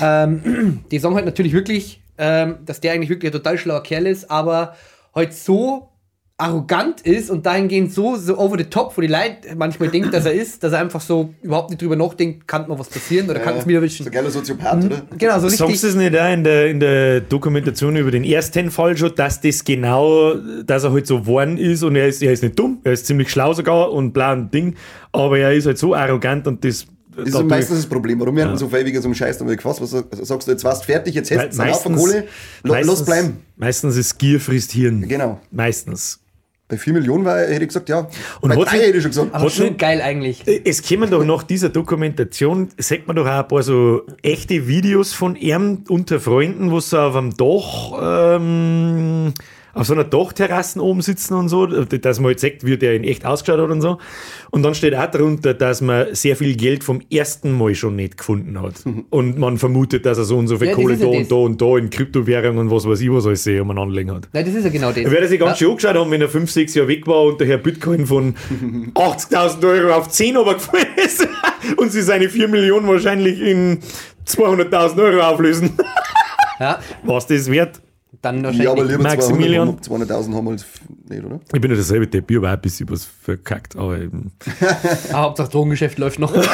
[0.00, 4.06] ähm, die sagen halt natürlich wirklich, ähm, dass der eigentlich wirklich ein total schlauer Kerl
[4.06, 4.74] ist, aber
[5.14, 5.88] halt so
[6.36, 10.26] arrogant ist und dahingehend so, so over the top, wo die Leute manchmal denken, dass
[10.26, 13.38] er ist, dass er einfach so überhaupt nicht drüber nachdenkt, kann mal was passieren oder
[13.38, 14.06] kann es mir So erwischen.
[14.06, 15.02] ein geiler Soziopath, oder?
[15.16, 15.90] Genau, so Sagst du richtig.
[15.90, 19.62] es nicht auch in der, in der Dokumentation über den ersten Fall schon, dass das
[19.64, 20.34] genau,
[20.66, 23.06] dass er halt so geworden ist und er ist, er ist nicht dumm, er ist
[23.06, 24.74] ziemlich schlau sogar und bla und Ding,
[25.12, 26.84] aber er ist halt so arrogant und das.
[27.16, 28.18] Das ist so meistens das Problem.
[28.18, 29.80] Warum werden so viel wegen so einem Scheiß damit gefasst?
[29.80, 32.24] Was sag- sagst du, jetzt warst du fertig, jetzt hast du einen Haufen Kohle,
[32.64, 33.36] lo- lass bleiben.
[33.56, 35.06] Meistens ist Gier frisst Hirn.
[35.06, 35.38] Genau.
[35.52, 36.18] Meistens.
[36.66, 38.08] Bei 4 Millionen war, hätte ich gesagt, ja.
[38.40, 39.34] Und Bei hat drei hätte ich schon gesagt.
[39.34, 40.44] Aber schon- geil eigentlich.
[40.64, 45.12] Es kommen doch nach dieser Dokumentation, sagt man doch auch ein paar so echte Videos
[45.12, 49.34] von ihm unter Freunden, wo sie auf einem Dach ähm,
[49.74, 53.04] auf so einer Dachterrasse oben sitzen und so, dass man halt sagt, wie der in
[53.04, 53.98] echt ausgeschaut hat und so.
[54.50, 58.18] Und dann steht auch darunter, dass man sehr viel Geld vom ersten Mal schon nicht
[58.18, 58.74] gefunden hat.
[59.10, 61.30] Und man vermutet, dass er so und so viel Ja, Kohle ist ja da und
[61.30, 64.28] da und da in Kryptowährungen und was weiß ich, was alles um anlegen hat.
[64.32, 64.98] Nein, das ist ja genau das.
[64.98, 67.40] Er wird sich ganz schön angeschaut haben, wenn er 5, 6 Jahre weg war und
[67.40, 68.34] der Herr Bitcoin von
[68.94, 71.26] 80.000 Euro auf 10 runtergefallen ist
[71.76, 73.80] und sie seine 4 Millionen wahrscheinlich in
[74.26, 75.72] 200.000 Euro auflösen.
[76.60, 77.80] Ja, Was das wert?
[78.22, 78.64] Dann wahrscheinlich.
[78.64, 79.82] Ja, aber lieber Maximilian.
[79.82, 81.40] 200 200.000 haben wir nicht, oder?
[81.52, 84.32] Ich bin ja dasselbe Depp, ich habe auch ein bisschen was verkackt, aber eben.
[85.12, 86.32] Ah, Hauptsache Drogengeschäft läuft noch.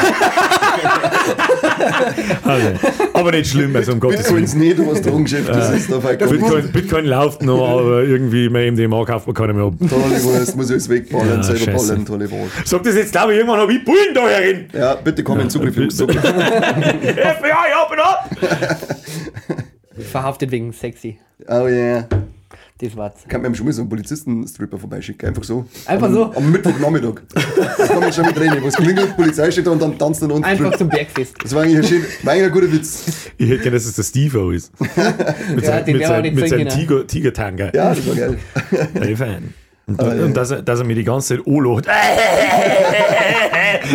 [2.44, 2.68] Also,
[3.12, 4.44] aber nicht schlimm, also um Gottes Willen.
[4.44, 5.88] Bitcoins nicht, was Drogengeschäft das ist.
[6.30, 9.74] Bitcoin, Bitcoin läuft noch, aber irgendwie mein MDMA kauft man keiner mehr ab.
[9.78, 11.88] Tolle Wurst, muss ich alles wegballern, Ja, selber scheiße.
[11.88, 12.48] ballern, tolle Wahl.
[12.64, 14.66] Sag das jetzt, glaube ich, irgendwann habe ich Bullen da herin.
[14.72, 15.74] Ja, bitte komm in Zugriff.
[15.74, 15.90] FBI,
[17.84, 18.30] open up!
[20.00, 21.18] Verhaftet wegen sexy.
[21.48, 22.06] Oh yeah.
[22.78, 23.12] Das war's.
[23.28, 25.66] Kann man schon mal so einen Polizisten-Stripper vorbeischicken, einfach so.
[25.84, 26.24] Einfach am, so?
[26.34, 27.20] Am Mittwochnachmittag.
[27.78, 28.56] Da kann man schon mit reden.
[28.62, 30.78] Was klingelt, die Polizei steht da und dann tanzt er und Einfach Strip.
[30.78, 31.34] zum Bergfest.
[31.42, 33.04] Das war eigentlich ein, schön, war eigentlich ein guter Witz.
[33.36, 34.72] Ich hätte gerne, dass es der Steve ist.
[34.80, 35.04] mit Ja,
[35.62, 37.66] seinem, den mit nicht mit seinem Tiger-Tanga.
[37.74, 38.38] Ja, das war geil.
[39.16, 39.54] Fein.
[39.90, 40.24] Und, Ah, ja.
[40.24, 41.86] und dass, er, dass er mir die ganze Zeit anlacht.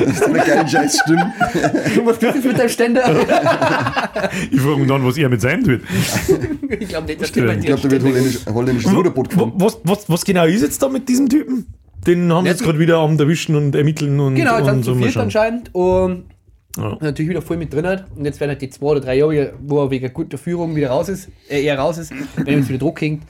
[0.06, 1.34] Das ist eine geile Scheißstimme.
[1.96, 3.04] Du, was tust du mit deinem Ständer?
[4.52, 5.82] Ich frage mich dann, was er mit seinem tut.
[6.80, 9.30] ich glaube nicht, dass der bei Ich Ich dir glaube, da wird holländisch, holländisch Ruderboot
[9.30, 9.54] gefahren.
[9.56, 11.68] Was, was, was genau ist jetzt da mit diesem Typen?
[12.06, 14.84] Den haben sie jetzt gerade wieder am erwischen und ermitteln und, Genau, jetzt und haben
[14.84, 16.26] sie so viert anscheinend und
[16.78, 16.98] Ja.
[17.02, 18.06] natürlich wieder voll mit drin hat.
[18.16, 20.89] Und jetzt werden halt die zwei oder drei Jahre, wo er wegen guter Führung wieder
[20.89, 23.24] raus ist, äh, eher raus ist, wenn er jetzt wieder Druck hängt.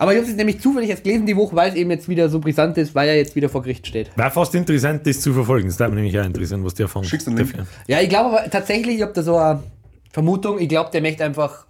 [0.00, 2.08] Aber ich habe es jetzt nämlich zufällig erst gelesen die Woche, weil es eben jetzt
[2.08, 4.10] wieder so brisant ist, weil er jetzt wieder vor Gericht steht.
[4.16, 5.68] War fast interessant, das zu verfolgen.
[5.68, 7.04] Das darf mich nämlich auch interessieren, was der fängt.
[7.04, 7.68] Schickst du einen?
[7.86, 9.62] Ja, ich glaube aber tatsächlich, ich habe da so eine
[10.10, 11.66] Vermutung, ich glaube, der möchte einfach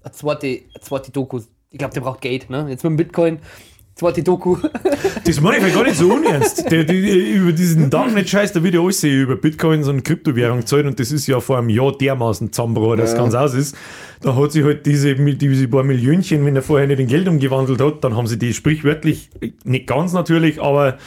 [0.00, 1.40] eine zweite, eine zweite Doku.
[1.70, 2.66] Ich glaube, der braucht Geld, ne?
[2.68, 3.40] Jetzt mit dem Bitcoin,
[4.02, 4.56] zweite Doku.
[5.24, 6.70] Das meine ich gar nicht so unernst.
[6.70, 10.88] Der, die, über diesen Darknet-Scheiß, da wird ja alles sehen, über Bitcoins und Kryptowährung zahlen
[10.88, 13.76] und das ist ja vor einem Jahr dermaßen zusammengebrochen, dass es ganz aus ist.
[14.20, 17.80] Da hat sich halt diese, diese paar Millionchen, wenn er vorher nicht in Geld umgewandelt
[17.80, 19.30] hat, dann haben sie die sprichwörtlich,
[19.64, 20.98] nicht ganz natürlich, aber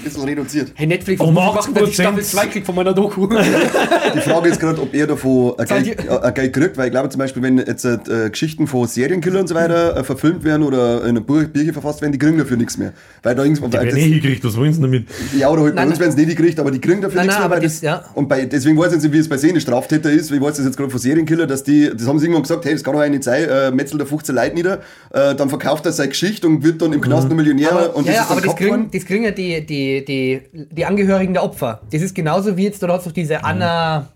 [0.00, 0.72] bisschen reduziert.
[0.74, 1.92] Hey, Netflix, Um ich 80%.
[1.92, 3.26] Staffel 2 krieg von meiner Doku.
[3.26, 6.90] Die Frage ist gerade, ob er davon ein Geld, äh, ein Geld kriegt, weil ich
[6.92, 7.98] glaube zum Beispiel, wenn jetzt äh,
[8.30, 12.00] Geschichten von Serienkillern und so weiter äh, verfilmt werden oder in einer Buch, Bücher verfasst
[12.02, 12.92] werden, die kriegen dafür nichts mehr.
[13.22, 15.06] Weil da irgendwann, der weil wird das, nicht hingekriegt, was wollen sie damit?
[15.36, 16.08] ja, oder halt bei Nein, uns nein.
[16.08, 17.60] werden es nicht gekriegt, aber die kriegen dafür Nein, nichts nein, mehr.
[17.60, 18.04] das- das, ja.
[18.14, 20.30] Und bei, deswegen weiß ich nicht, wie es bei Serienstraftäter ist.
[20.30, 22.72] Ich weiß das jetzt gerade von Serienkiller, dass die, das haben sie irgendwann gesagt, hey,
[22.72, 24.80] das kann doch eigentlich nicht sein, äh, metzelt er 15 Leute nieder,
[25.12, 28.06] äh, dann verkauft er seine Geschichte und wird dann im Knast noch Millionär Aber, und
[28.06, 31.32] ja, ja, ist dann aber das kriegen, das kriegen ja die, die, die, die Angehörigen
[31.34, 31.80] der Opfer.
[31.90, 34.08] Das ist genauso wie jetzt, da es doch diese Anna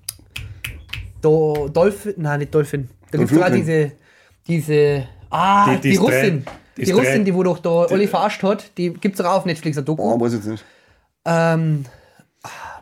[1.22, 2.88] Do, Dolphin, nein, nicht Dolphin.
[3.10, 3.92] Da gibt es sogar diese,
[4.46, 6.44] diese, ah, Die- die, die Russin.
[6.44, 9.24] drei- Die, die Russin, drei- die wo doch da alle verarscht hat, die gibt es
[9.24, 10.02] auch auf Netflix, eine Doku.
[10.02, 10.64] Oh, weiß ich nicht.
[11.24, 11.84] Ähm,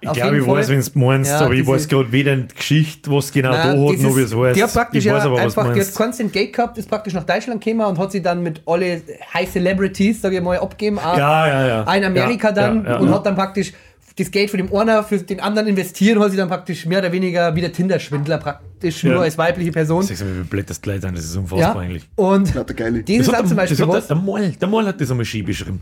[0.07, 3.11] Ich glaube, ich weiß, wenn du meinst, Ja, aber ich weiß gerade weder die Geschichte,
[3.11, 4.57] was genau da Nein, hat, dieses- noch wie es heißt.
[4.57, 5.95] Die hat praktisch ich weiß aber, was einfach, die hat.
[5.95, 9.03] Constant Gate gehabt, ist praktisch nach Deutschland gekommen und hat sie dann mit alle
[9.33, 10.99] High Celebrities, sage ich mal, abgegeben.
[10.99, 11.95] Auch Ja, ja, ja.
[11.95, 13.15] In Amerika Ja, dann ja, ja, und ja.
[13.15, 13.73] hat dann praktisch
[14.17, 17.01] das Geld für den einer für den anderen investiert und hat sie dann praktisch mehr
[17.01, 19.13] oder weniger wie der Tinder-Schwindler praktisch Ja.
[19.15, 20.03] nur als weibliche Person.
[20.05, 21.81] Sag mal, wie blöd das Kleid an, das ist unfassbar Ja.
[21.81, 22.05] eigentlich.
[22.15, 24.07] Und Ja, der dieses Das hat zum der, Beispiel das hat was.
[24.07, 25.81] der, der, Moll, der Moll hat das einmal schön beschrieben.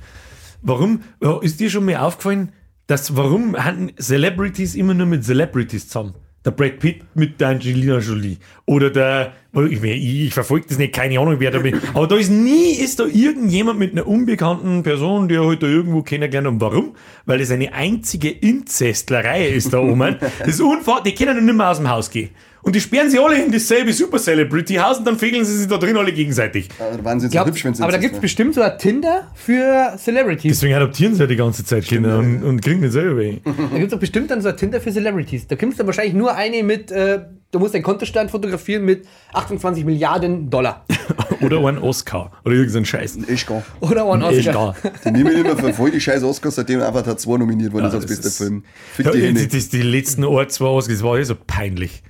[0.63, 2.53] Warum, ja, ist dir schon mal aufgefallen,
[2.87, 6.15] dass, warum hatten Celebrities immer nur mit Celebrities zusammen?
[6.45, 8.39] Der Brad Pitt mit der Angelina Jolie.
[8.67, 9.33] Oder der,
[9.71, 11.81] ich, ich, ich verfolge das nicht, keine Ahnung, wer da bin.
[11.95, 15.69] Aber da ist nie, ist da irgendjemand mit einer unbekannten Person, die er halt da
[15.69, 16.53] irgendwo kennengelernt hat.
[16.55, 16.97] Und warum?
[17.27, 20.17] Weil das eine einzige Inzestlerei ist da oben.
[20.41, 22.31] Das ist unfassbar, die können nicht mehr aus dem Haus gehen.
[22.63, 25.67] Und die sperren sie alle in dasselbe Super Celebrity Haus und dann fegeln sie sich
[25.67, 26.69] da drin alle gegenseitig.
[26.79, 28.79] Ja, da waren sie Glaub, hübsch, wenn sie aber da gibt es bestimmt so ein
[28.79, 30.53] Tinder für Celebrities.
[30.61, 33.39] Deswegen adoptieren sie ja die ganze Zeit Kinder und, und kriegen nicht selber weh.
[33.45, 35.49] Da gibt es doch bestimmt dann so ein Tinder für Celebrities.
[35.49, 39.85] Da kommst du wahrscheinlich nur eine mit, äh, du musst deinen Kontostand fotografieren mit 28
[39.85, 40.87] Milliarden Dollar.
[41.41, 42.31] Oder ein Oscar.
[42.45, 43.17] Oder irgendein Scheiß.
[43.17, 43.27] ne?
[43.27, 43.65] Ist gar.
[43.81, 44.77] Oder ein Echt Oscar.
[45.05, 48.07] Die nehmen immer für voll die scheiß Oscars, seitdem Avatar 2 nominiert worden ist als
[48.07, 48.63] bester Film.
[48.95, 52.05] Fick Ja, die die, die, die letzten Jahr, zwei Oscars, das war ja so peinlich.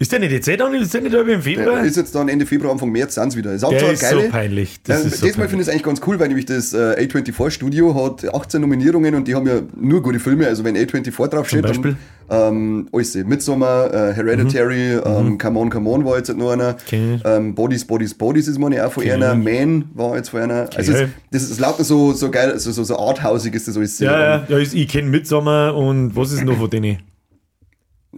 [0.00, 0.72] Ist der nicht jetzt eh dann?
[0.74, 1.84] Ist der nicht aber im Der Februar?
[1.84, 3.52] ist jetzt dann Ende Februar, Anfang März sind wieder.
[3.52, 4.80] Ist auch Der ist geile, so peinlich.
[4.84, 7.50] Das ist so Diesmal finde ich es eigentlich ganz cool, weil nämlich das äh, A24
[7.50, 10.46] Studio hat 18 Nominierungen und die haben ja nur gute Filme.
[10.46, 11.96] Also wenn A24 draufsteht, Zum Beispiel?
[12.28, 13.14] dann ähm, alles.
[13.16, 16.72] Midsommar, äh, Hereditary, ähm, Come On, Come On war jetzt noch einer.
[16.72, 16.78] Mhm.
[16.86, 17.20] Okay.
[17.24, 19.34] Ähm, Bodies, Bodies, Bodies ist meine auch von einer.
[19.34, 20.68] Man war jetzt von einer.
[20.76, 23.98] Also es, das ist lauter so, so geil, so, so, so arthausig ist das alles.
[23.98, 26.98] Ja, ja, ja ich, ich kenne Midsommar und was ist noch von denen?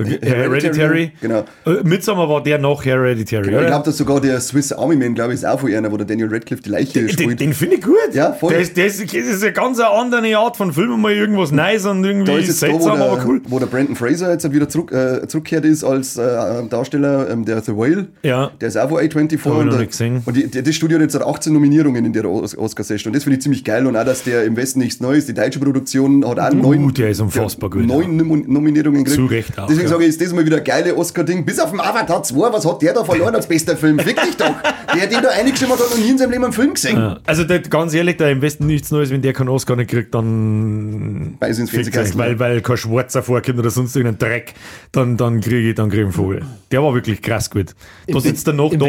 [0.04, 1.12] Hereditary.
[1.20, 1.44] Genau.
[1.66, 3.66] Äh, Midsommar war der noch Hereditary, Ich oder?
[3.66, 6.06] glaube, dass sogar der Swiss Army Man, glaube ich, ist auch von einer, wo der
[6.06, 7.40] Daniel Radcliffe die Leiche den spielt.
[7.40, 7.96] den finde ich gut.
[8.12, 8.52] Ja, voll.
[8.52, 12.02] Der der ist, das ist eine ganz andere Art von Film, mal irgendwas Neues und
[12.02, 13.40] da irgendwie ist jetzt da, wo seltsam, der, aber cool.
[13.48, 16.22] wo der Brandon Fraser jetzt wieder zurück, äh, zurückkehrt ist als äh,
[16.68, 18.08] Darsteller, ähm, der The Whale.
[18.22, 18.50] Ja.
[18.60, 19.32] Der ist auch von A24.
[19.34, 20.22] ich und der-.
[20.26, 23.10] Und die, das Studio hat jetzt 18 Nominierungen in der Os- Oscar-Session.
[23.10, 23.86] Und das finde ich ziemlich geil.
[23.86, 27.10] Und auch, dass der im Westen nichts Neues, die deutsche Produktion hat auch neun, der
[27.10, 29.16] ist unfassbar gut, neun Nom- Nominierungen gekriegt.
[29.16, 29.89] Zu Recht auch, Deswegen ja.
[29.90, 31.44] Sage ich, ist das mal wieder ein geile Oscar-Ding.
[31.44, 33.98] Bis auf den Avatar 2, was hat der da verloren als bester Film?
[33.98, 34.54] Fick dich doch.
[34.94, 36.96] Der, den da eingeschrieben hat, hat noch nie in seinem Leben einen Film gesehen.
[36.96, 37.18] Ja.
[37.26, 40.14] Also der, ganz ehrlich, der im Westen nichts Neues, wenn der keinen Oscar nicht kriegt,
[40.14, 42.18] dann euch, Fernsehkasten.
[42.18, 44.54] weil, weil kein Schwarzer vorkommt oder sonst irgendein Dreck,
[44.92, 46.42] dann, dann kriege ich, dann krieg ich einen Vogel.
[46.70, 47.74] Der war wirklich krass gut.
[48.06, 48.86] Da Im sitzt er noch da,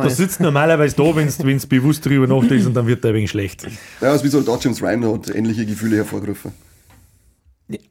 [0.00, 3.30] da sitzt normalerweise da, wenn du bewusst drüber nachdenkst und dann wird der ein wenig
[3.30, 3.66] schlecht.
[4.00, 6.52] Ja, ist wie Soldat James Ryan hat ähnliche Gefühle hervorgerufen.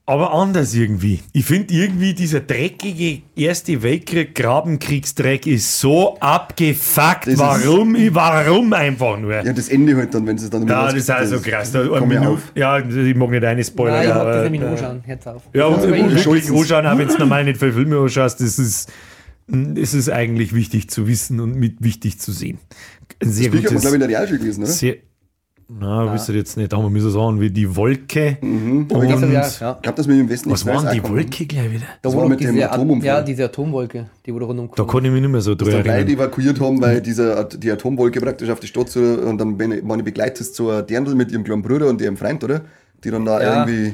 [0.08, 1.20] Aber anders irgendwie.
[1.34, 7.28] Ich finde irgendwie dieser dreckige Erste Weltkrieg Grabenkriegstreck ist so abgefuckt.
[7.28, 7.96] Das ist- warum?
[8.12, 9.34] warum einfach nur?
[9.44, 11.72] Ja, das Ende halt dann, wenn sie es dann Ja, das ist also krass.
[11.72, 12.52] Da, komm ich auf.
[12.56, 13.92] ja, ich mag nicht eine Spoiler.
[13.98, 15.02] Nein, ich hab aber, das nämlich äh, anschauen.
[15.06, 15.44] Herz auf.
[15.54, 18.40] Ja, und, aber und ich- wirklich anschauen, auch wenn du normal nicht viele Filme anschaust,
[18.42, 18.92] das ist,
[19.76, 22.58] es ist eigentlich wichtig zu wissen und mit wichtig zu sehen.
[23.22, 24.72] Ein sehr Bücher haben wir, gutes, glaube ich, in der Realschule gelesen, oder?
[24.72, 24.96] sehr,
[25.70, 28.38] na, wisst ihr jetzt nicht, da haben wir müssen sagen, wie die Wolke.
[28.42, 28.88] Mhm.
[28.90, 29.78] Und, Ja, ja, Ich ja.
[29.82, 31.16] glaube, dass wir im Westen was waren die kommen.
[31.16, 31.84] Wolke gleich wieder?
[32.02, 33.08] Da war war mit dem diese, Atomunfall.
[33.08, 35.80] Ja, diese Atomwolke, die wurde rundum Da kann ich mich nicht mehr so drüber dann
[35.82, 36.14] Leute erinnern.
[36.16, 40.04] evakuiert haben, weil dieser, die Atomwolke praktisch auf die Stadt zu, und dann wenn man
[40.04, 42.62] begleitet zu einer Dirndl mit ihrem kleinen Bruder und ihrem Freund, oder?
[43.04, 43.66] Die dann da Ja.
[43.68, 43.94] irgendwie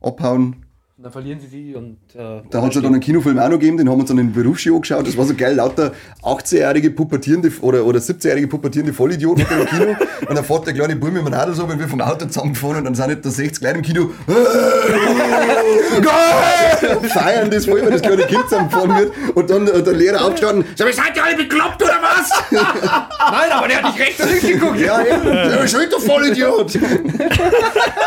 [0.00, 0.56] abhauen.
[1.02, 1.96] Dann verlieren sie sie und.
[2.14, 4.08] Äh, Da hat es ja dann einen Kinofilm auch noch gegeben, den haben wir uns
[4.10, 5.04] dann in den Berufsschule angeschaut.
[5.04, 5.90] Das war so geil, lauter
[6.22, 9.96] 18-jährige pubertierende oder, oder 17-jährige pubertierende Vollidioten im Kino.
[10.28, 12.76] Und dann fährt der kleine Bub mit dem Radl so, wenn wir vom Auto zusammengefahren
[12.78, 14.10] und dann sind nicht da 60 Leute im Kino.
[17.08, 19.12] Feiern das voll, wenn das kleine Kind zusammengefahren wird.
[19.34, 20.64] Und dann äh, der Lehrer aufgestanden.
[20.76, 22.30] Sag mal, seid ihr alle bekloppt oder was?
[22.52, 24.78] Nein, aber der hat nicht rechts und links geguckt.
[24.80, 25.26] ja, eben.
[25.26, 26.78] Ja, schon der Vollidiot.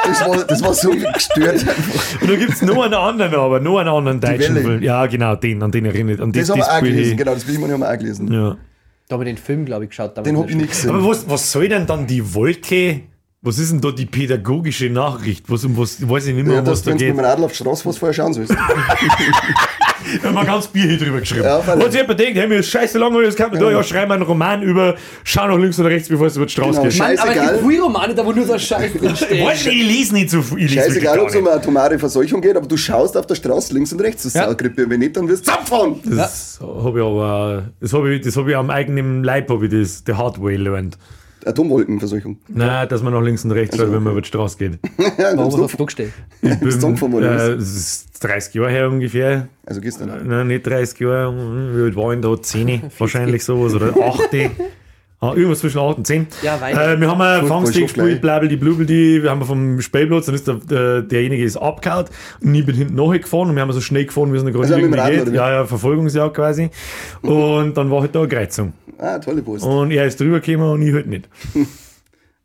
[0.08, 2.22] Das war, das war so gestört einfach.
[2.22, 4.66] Und da gibt es noch einen anderen, aber noch einen anderen deutschen Welle.
[4.66, 4.84] Film.
[4.84, 6.20] Ja, genau, den, an den erinnert.
[6.22, 8.32] An Das das, haben wir auch ich- gelesen, genau, das Büchlein haben wir auch gelesen.
[8.32, 8.58] Ja.
[9.08, 10.18] Da haben wir den Film, glaube ich, geschaut.
[10.18, 10.90] Den in hab der ich nicht gesehen.
[10.92, 13.02] Aber was, was soll denn dann die Wolke?
[13.42, 15.46] Was ist denn da die pädagogische Nachricht?
[15.52, 17.14] Was, um was weiß ich nicht mehr, Ja, um was dass da wenn du mit
[17.14, 17.24] geht.
[17.24, 18.56] dem Radl auf die Straße fährst, vorher schauen sollst.
[20.22, 21.44] Wir haben ein ganz Bier hier drüber geschrieben.
[21.46, 23.72] Ja, weil- Hat sich jemand denkt, hey, mir ist scheiße langweilig, das kann man da,
[23.72, 26.52] ja, schreib mal einen Roman über, schau nach links oder rechts, bevor es über die
[26.52, 26.94] Straße Genau, geht.
[26.94, 27.18] scheiße.
[27.26, 27.70] Mann, aber es Scheißegal.
[27.70, 29.46] gibt Romane, da wo nur so ein Scheiß drinsteht.
[29.46, 30.68] Weißt du, ich lese nicht so viel.
[30.70, 33.92] Scheißegal, ob es um eine atomare Verseuchung geht, aber du schaust auf der Straße links
[33.94, 34.48] und rechts, das ist Ja.
[34.50, 34.90] Saugrippe.
[34.90, 36.00] Wenn nicht, dann wirst du abfahren.
[36.06, 39.72] Das habe ich aber, das habe ich, das habe ich am eigenen Leib, habe ich
[39.72, 40.98] das, the hard way learned.
[41.46, 42.38] Atomwolkenverseuchung.
[42.48, 44.80] Nein, dass man nach links und rechts schaut, wenn man über die Straße geht.
[45.18, 45.68] ja, Warum?
[46.42, 47.42] Ich worden, oder was?
[47.44, 49.48] äh, das ist 30 Jahre her ungefähr.
[49.66, 50.28] Also gestern.
[50.28, 52.42] Nein, nicht 30 Jahre, hm, wie alt war ich da?
[52.42, 54.30] 10 wahrscheinlich sowas oder 8.
[55.22, 56.28] Ah, irgendwas zwischen 8 und 10.
[56.42, 59.24] Ja, äh, wir haben einen Fußball, Fangstick gespielt, blablabli, blubeldi.
[59.24, 62.06] Wir haben vom Spielplatz, dann ist der, der, derjenige ist abgehauen
[62.42, 64.66] und ich bin hinten nachgefahren und wir haben so schnell gefahren, wie es noch gerade
[64.66, 65.34] Also mit dem irgendwie geht.
[65.34, 66.70] Ja, ja, Verfolgungsjagd quasi.
[67.22, 68.74] Und dann war halt da eine Kreuzung.
[68.98, 69.66] Ah, tolle Post.
[69.66, 71.30] Und er ist drüber gekommen und ich halt nicht.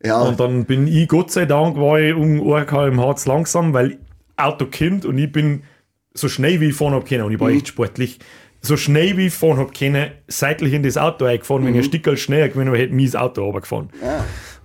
[0.03, 3.75] Ja, Und dann bin ich, Gott sei Dank, war ich um 1 km/h zu langsam,
[3.75, 3.99] weil
[4.35, 5.63] Auto kommt und ich bin
[6.15, 8.19] so schnell wie ich fahren hab können und ich war echt sportlich.
[8.63, 11.85] So schnell wie ich fahren hab können, seitlich in das Auto eingefahren, wenn ich ein
[11.85, 13.89] Stück schneller gewesen wäre, hätte mich das Auto runtergefahren.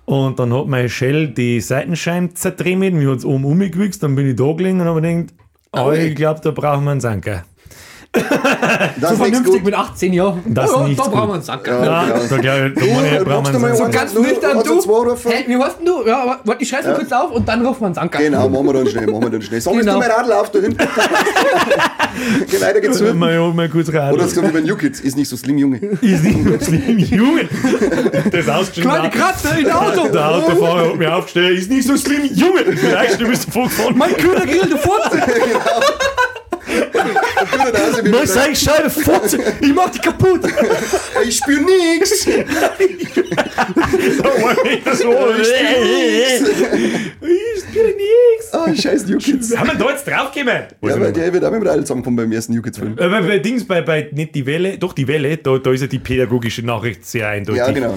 [0.04, 4.28] Und dann hat mein Shell die Seitenscheiben zerdreht, mir hat es oben umgewichst, dann bin
[4.30, 5.34] ich da gelegen und habe gedacht,
[5.72, 7.44] oh, ich glaube, da brauchen wir einen Sanker.
[9.00, 9.64] das So ist vernünftig gut.
[9.64, 10.42] mit 18 Jahren.
[10.46, 11.84] Das ja, nichts da brauchen wir einen Sacker.
[11.84, 12.18] Ja, genau.
[12.28, 12.80] da, glaub ich, da,
[13.18, 13.98] Du, brauchen wir du einen so Sanker.
[13.98, 15.16] Ganz Du, nüchtern, du du.
[15.30, 16.06] Hey, wie heißt denn du?
[16.06, 18.18] Ja, aber warte, ich schreibe kurz auf und dann rufen wir einen Sanker.
[18.18, 19.60] Genau, machen wir dann schnell, machen wir dann schnell.
[19.60, 20.00] Sammelst Genau.
[20.00, 20.78] du mein Radl auf da hinten?
[22.50, 23.00] Geh weiter geht's.
[23.00, 24.12] Mal, mal kurz rein.
[24.12, 25.76] Oder hast du gesagt, wie bei New Kids, ist nicht so slim, Junge.
[26.00, 27.48] Ist nicht mehr schlimm, Junge.
[28.30, 28.86] Das ausgestellt.
[28.88, 30.08] Kleine Kratzer in Auto.
[30.08, 32.60] Der Autofahrer hat mich aufgestellt, ist nicht so schlimm, Junge.
[32.76, 33.96] Vielleicht du bist vorgefahren.
[33.98, 35.10] Mein kühler Grill, du Furze.
[35.10, 35.16] Du
[38.02, 40.40] Mein wir- sei Scheibe furze, ich mach die kaputt.
[41.26, 42.26] Ich spür nix.
[44.26, 44.56] War
[47.22, 48.52] Ich spiele nix.
[48.52, 49.56] Ah, scheiß New Kids.
[49.56, 50.64] Haben wir da jetzt draufgekommen?
[50.82, 52.96] Ja, weil der wird auch mit Radl zusammengekommen beim ersten New Kids-Film.
[52.98, 55.86] Äh, bei, Dings, bei, bei nicht die Welle, doch die Welle, da, da ist ja
[55.86, 57.58] die pädagogische Nachricht sehr eindeutig.
[57.60, 57.94] Ja, genau.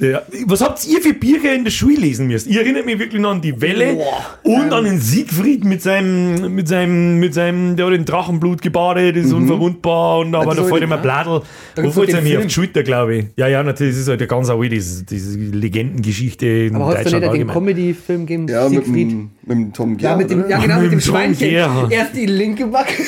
[0.00, 2.46] Der, was habt ihr für Bücher in der Schule lesen müsst?
[2.46, 3.98] Ich erinnere mich wirklich noch an die Welle
[4.42, 9.16] und an den Siegfried mit seinem, mit seinem, mit seinem, der hat in Drachenblut gebadet,
[9.16, 11.42] ist unverwundbar und aber das da fällt ein nicht, Bladel.
[11.76, 13.26] Wo fällt es mir auf die Schulter, glaube ich?
[13.36, 16.98] Ja, ja, natürlich, das ist halt ja ganz alt, diese, diese Legendengeschichte in Aber hast
[17.06, 17.48] du Deutschland nicht den.
[17.48, 18.48] Comedy-Film gegeben?
[18.48, 19.08] Ja, mit Siegfried?
[19.08, 21.50] mit dem Tom Ja, Gerhardt, mit dem, ja genau, Mit mit dem Schweinchen.
[21.50, 21.92] Gerhardt.
[21.92, 22.92] Erst die linke Backe.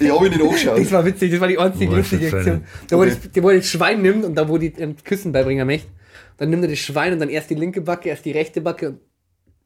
[0.00, 0.78] Die habe ich nicht angeschaut.
[0.78, 2.64] Das war witzig, das war die einzige Boah, lustige Aktion.
[2.88, 5.66] Da wo, das, der, wo das Schwein nimmt und da wo die ähm, Küssen beibringen
[5.66, 5.88] möchte,
[6.36, 8.88] dann nimmt er das Schwein und dann erst die linke Backe, erst die rechte Backe
[8.88, 8.98] und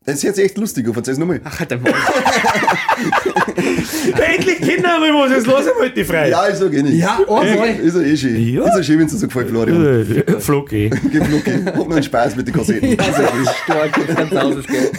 [0.06, 1.42] Das ist jetzt echt lustig, auf erzähl's nochmal.
[1.44, 1.92] ach halt einmal.
[4.34, 6.30] Endlich Kinder, was ist los heute die frei?
[6.30, 6.94] Ja, ich sag eh nicht.
[6.94, 7.42] Ja, oh.
[7.42, 8.54] Ist ja eh schön.
[8.54, 8.64] Ja.
[8.64, 10.40] Ist ja schön, wenn es dir so gefällt, Florian.
[10.40, 10.88] Flog eh.
[11.12, 11.52] Gib Lucky.
[11.66, 12.88] Hab noch einen Spaß mit den Kassetten.
[12.96, 14.90] Ja, das ist stark, das Haus ist geil.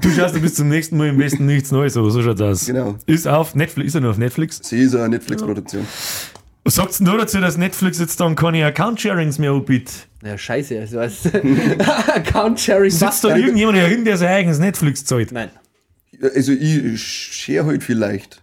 [0.00, 2.66] Du schaust, du bist zum nächsten Mal im Westen nichts Neues, aber so schaut's aus.
[2.66, 2.96] Genau.
[3.06, 4.58] Ist auf Netflix, ist er nur auf Netflix?
[4.64, 5.86] Sie ist eine Netflix-Produktion.
[6.64, 10.08] Was sagst du dazu, dass Netflix jetzt dann keine Account-Sharings mehr anbietet?
[10.24, 11.26] Ja, scheiße, also was.
[12.14, 15.30] Account-Sharing Sitzt da irgendjemand herin, der sein eigenes Netflix zahlt?
[15.30, 15.50] Nein.
[16.34, 18.42] Also ich share halt vielleicht.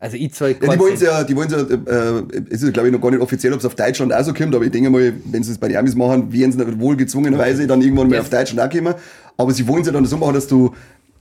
[0.00, 2.92] Also ich zwei Ja, die wollen ja, die wollen ja, äh, es ist glaube ich
[2.92, 5.12] noch gar nicht offiziell, ob es auf Deutschland auch so kommt, aber ich denke mal,
[5.26, 8.28] wenn sie es bei den Amis machen, werden sie wohl gezwungenerweise dann irgendwann mal auf
[8.28, 8.96] Deutschland auch kommen.
[9.36, 10.74] Aber sie wollen es ja dann so machen, dass du,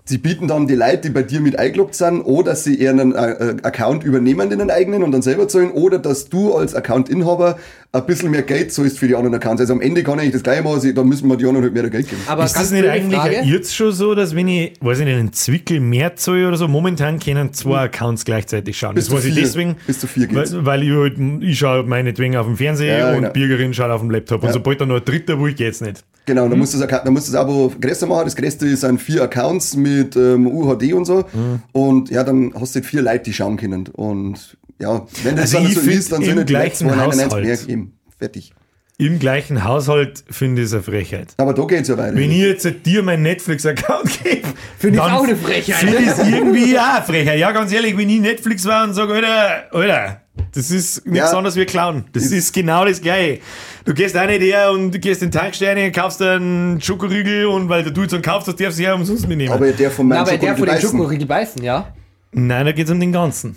[0.06, 3.14] sie bieten dann die Leute, die bei dir mit eingeloggt sind, oder sie eher einen
[3.14, 7.58] äh, Account übernehmen, den eigenen und dann selber zahlen, oder dass du als Account-Inhaber
[7.94, 9.60] ein bisschen mehr Geld zahlst für die anderen Accounts.
[9.60, 11.74] Also am Ende kann ich das gleiche machen, also dann müssen wir die anderen halt
[11.74, 12.22] mehr Geld geben.
[12.26, 13.42] Aber ist das nicht eigentlich Frage.
[13.44, 16.70] jetzt schon so, dass wenn ich, weiß ich nicht, einen Zwickel mehr zahle oder so,
[16.70, 18.96] momentan können zwei Accounts gleichzeitig schauen.
[18.96, 19.44] Bis das zu weiß ich vier.
[19.44, 20.54] deswegen, Bis zu vier geht's.
[20.56, 23.34] weil, weil ich halt, ich schaue meinetwegen auf dem Fernseher Ja, und genau.
[23.34, 24.42] Bürgerin schaut auf dem Laptop.
[24.44, 24.54] Und Ja.
[24.54, 26.06] sobald dann noch ein dritter will, geht's nicht.
[26.28, 28.26] Genau, dann musst du das, Account- dann musst du das Abo größer machen.
[28.26, 31.26] Das größte sind vier Accounts mit ähm, UHD und so.
[31.34, 31.62] Mhm.
[31.74, 33.88] Und ja, dann hast du halt vier Leute, die schauen können.
[33.92, 37.46] Und ja, wenn das Also dann ich so ist, dann sind die gleichen 299 Haushalt.
[37.46, 37.94] mehr geben.
[38.18, 38.54] Fertig.
[38.98, 41.30] Im gleichen Haushalt finde ich es eine Frechheit.
[41.38, 42.16] Aber da geht's ja weiter.
[42.16, 45.76] Wenn ich jetzt dir meinen Netflix-Account gebe, Finde ich dann auch eine Frechheit.
[45.78, 47.40] Finde ich es irgendwie auch eine Frechheit.
[47.40, 50.22] Ja, ganz ehrlich, wenn ich Netflix war und sage, Alter, Alter,
[50.54, 51.36] das ist nichts Ja.
[51.38, 52.06] anderes wie klauen.
[52.14, 53.40] Das Ist- ist, genau das Gleiche.
[53.86, 57.48] Du gehst auch nicht her und du gehst in den Tanksterne, kaufst dir einen Schokoriegel
[57.48, 59.52] und weil du jetzt einen kaufst, das darfst du ja umsonst mitnehmen.
[59.52, 60.92] aber der von Na, meinem aber der von den beißen.
[60.92, 61.92] Schokoriegel beißen, ja.
[62.34, 63.56] Nein, da geht es um den Ganzen.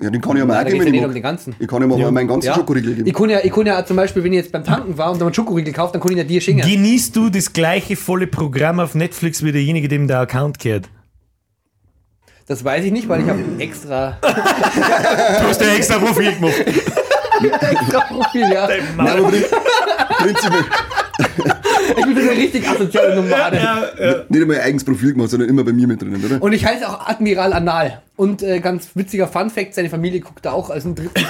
[0.00, 1.12] Ja, den kann ich ja mal geben, ich um mag.
[1.14, 1.56] den ganzen.
[1.58, 2.10] Ich kann ja mal Ja.
[2.10, 2.54] meinen ganzen Ja.
[2.54, 3.12] Schokoriegel Ich geben.
[3.16, 5.24] kann ja, ich kann ja zum Beispiel, wenn ich jetzt beim Tanken war und da
[5.24, 6.68] einen Schokoriegel kauft, dann kann ich ja dir schenken.
[6.68, 10.88] Genießt du das gleiche volle Programm auf Netflix wie derjenige, dem der Account gehört?
[12.46, 16.54] Das weiß ich nicht, weil ich habe extra, Du hast ja extra Profil gemacht.
[17.60, 18.68] extra Profil, ja.
[18.96, 19.44] Nein, aber prin-
[20.18, 20.64] prinzipiell
[21.88, 24.26] Ich bin so eine richtig asoziale Nomade.
[24.28, 26.42] nicht einmal ein eigenes Profil gemacht, sondern immer bei mir mit drinnen, oder?
[26.42, 28.02] Und ich heiße auch Admiral Anal.
[28.16, 31.22] Und äh, ganz witziger Fun Fact, seine Familie guckt da auch als ein dritten.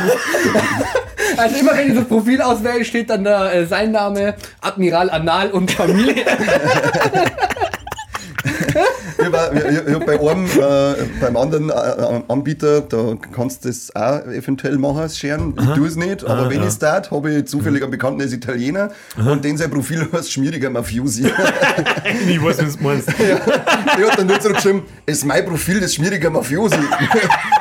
[1.36, 5.50] also immer wenn ich das Profil auswähle, steht dann da äh, sein Name, Admiral Anal
[5.50, 6.14] und Familie.
[9.18, 13.68] Ich, war, ich, ich hab bei einem, äh, beim anderen äh, Anbieter, da kannst du
[13.68, 15.54] das auch eventuell machen, als Scheren.
[15.58, 18.28] Ich tue es nicht, aber wenn ich es tat, habe ich zufällig einen Bekannten, der
[18.28, 21.30] ist Italiener und den sein Profil heißt schmieriger Mafiosi.
[22.28, 23.08] Ich weiß, was du meinst.
[23.18, 23.40] ja.
[23.98, 26.76] Ich hab dann nur zurückgeschrieben, es ist mein Profil des schmieriger Mafiosi.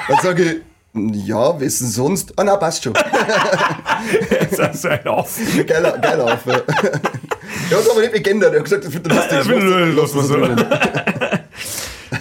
[0.08, 0.62] dann sage ich,
[1.28, 2.34] ja, wessen sonst?
[2.38, 2.94] Ah, na, passt schon.
[2.94, 5.38] Das ist ein Auf.
[5.68, 6.46] Geiler, geiler auf.
[7.72, 8.54] Ja, Er hat aber nicht geändert.
[8.54, 9.32] Er hat gesagt, das wird lustig.
[9.32, 10.38] Ja, das lass- mal so.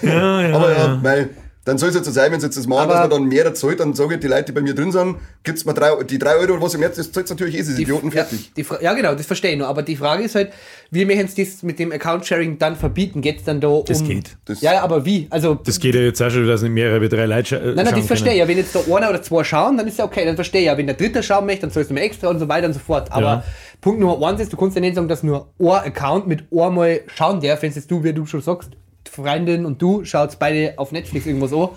[0.02, 0.98] Ja, ja, Aber ja, ja.
[1.02, 1.30] weil
[1.66, 3.24] dann soll es jetzt so sein, wenn sie jetzt das machen, Aber- dass man dann
[3.24, 6.02] mehr zahlt, dann sage ich, die Leute, die bei mir drin sind, gibt's mir drei,
[6.04, 8.52] die drei Euro, was im März ist, zahlt natürlich eh, diese Idioten ja, fertig.
[8.54, 9.66] die Fra ja, genau, das verstehe ich nur.
[9.66, 10.52] Aber die Frage ist halt,
[10.90, 13.22] wir möchten es das mit dem Account-Sharing dann verbieten.
[13.22, 13.84] Geht es dann da um.
[13.86, 14.36] Das geht.
[14.44, 15.26] Das- ja, ja, aber wie?
[15.30, 17.72] Also, Das geht ja jetzt auch schon, dass nicht mehrere wie drei Leute scha äh,
[17.74, 18.48] Nein, nein, das verstehe ich ja.
[18.48, 20.76] Wenn jetzt da einer oder zwei schauen, dann ist ja okay, dann verstehe ich ja.
[20.76, 22.80] Wenn der dritte schauen möchte, dann sollst du mehr extra und so weiter und so
[22.80, 23.10] fort.
[23.10, 23.44] Aber Ja.
[23.84, 27.02] Punkt Nummer eins ist, du kannst ja nicht sagen, dass nur ein Account mit einmal
[27.06, 28.70] schauen darf, wenn es du, wie du schon sagst,
[29.06, 31.68] Freundin und du schaut beide auf Netflix irgendwas an.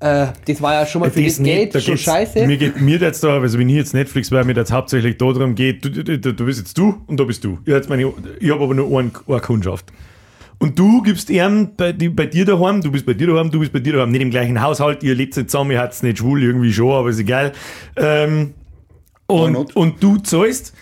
[0.00, 2.46] Äh, das war ja schon mal für das, nicht, Geld da schon scheiße.
[2.46, 5.54] Mir geht mir jetzt da, also wenn ich jetzt Netflix wäre, mir jetzt hauptsächlich darum
[5.54, 7.58] geht, du, du, du, du bist jetzt du und da bist du.
[7.66, 9.92] Ich, jetzt meine, ich habe aber nur eine, eine Kundschaft.
[10.58, 13.60] Und du gibst ihm bei, die, bei dir daheim, du bist bei dir daheim, du
[13.60, 16.16] bist bei dir daheim, nicht im gleichen Haushalt, ihr lebt nicht zusammen, ihr habt nicht
[16.16, 17.52] schwul, irgendwie schon, aber ist egal.
[17.96, 18.54] Ähm,
[19.26, 20.72] und, und du zahlst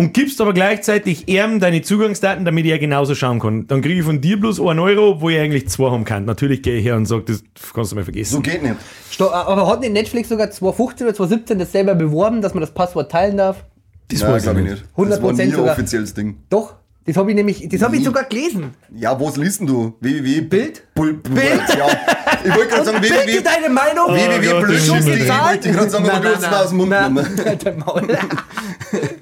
[0.00, 3.66] und gibst aber gleichzeitig ihm deine Zugangsdaten, damit er genauso schauen kann.
[3.66, 6.24] Dann kriege ich von dir bloß 1 Euro, wo ich eigentlich zwei haben kann.
[6.24, 7.42] Natürlich gehe ich her und sage, das
[7.74, 8.34] kannst du mal vergessen.
[8.34, 8.76] So geht nicht.
[9.10, 12.72] Sto- Aber hat nicht Netflix sogar 2015 oder 2017 das selber beworben, dass man das
[12.72, 13.64] Passwort teilen darf?
[14.08, 14.72] das Nein, weiß ich glaube nicht.
[14.72, 15.10] ich nicht.
[15.12, 15.72] Das war 100% nie ein sogar.
[15.72, 16.36] offizielles Ding.
[16.48, 16.74] Doch.
[17.06, 18.74] Das habe ich nämlich, das habe ich sogar gelesen.
[18.94, 19.94] Ja, was liest denn du?
[20.00, 20.42] www.
[20.42, 20.82] Bild?
[20.94, 21.62] Bull, Bild?
[21.76, 21.86] Ja.
[22.44, 23.32] Ich wollte gerade sagen, Bild www.
[23.32, 24.08] dir deine Meinung.
[24.14, 25.26] www.blödsinn.de.
[25.26, 27.26] Gott, Ich wollte gerade sagen, aber du hast es aus dem Mund genommen.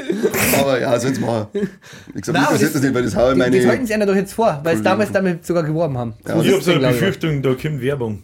[0.60, 1.46] Aber ja, sollen sie machen.
[1.52, 1.72] Wie gesagt,
[2.14, 3.86] Nein, mich aber interessiert das nicht, weil das haue ich Das, das halten meine.
[3.86, 6.14] sie einer doch jetzt vor, weil sie damals damit sogar geworben haben.
[6.26, 7.00] Ja, Ich habe so eine Glaube ich.
[7.00, 8.22] Befürchtung, da kommt Werbung.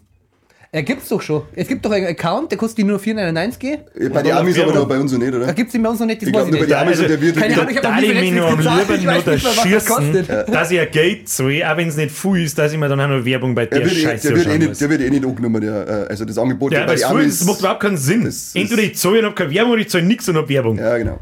[0.72, 1.42] Ja, gibt's doch schon.
[1.54, 3.78] Es gibt doch einen Account, der kostet die nur 4,99 gehen.
[4.12, 5.52] Bei den Amis aber noch bei uns noch nicht, Da oder?
[5.52, 6.76] gibt's den bei uns noch nicht, das Ich glaube, ich nur bei nicht.
[6.76, 8.64] den Amis, der wird Keine Ahnung, ich hab da noch nie ich mich am ich
[9.04, 12.58] nur da das schießen, dass ich ein Geld zahle, auch wenn es nicht viel ist,
[12.58, 14.46] dass ich mir dann auch noch Werbung bei Der der wird, eh- Scheiße der, wird
[14.48, 17.02] eh nicht, der wird eh nicht angenommen, der, äh, also das Angebot Ja, bei das,
[17.02, 17.38] den Amis.
[17.38, 18.24] das macht überhaupt keinen Sinn.
[18.24, 20.48] Das ist- Entweder ich zahle und habe keine Werbung oder ich zahle nichts und habe
[20.48, 20.76] Werbung.
[20.76, 21.20] Ja, genau.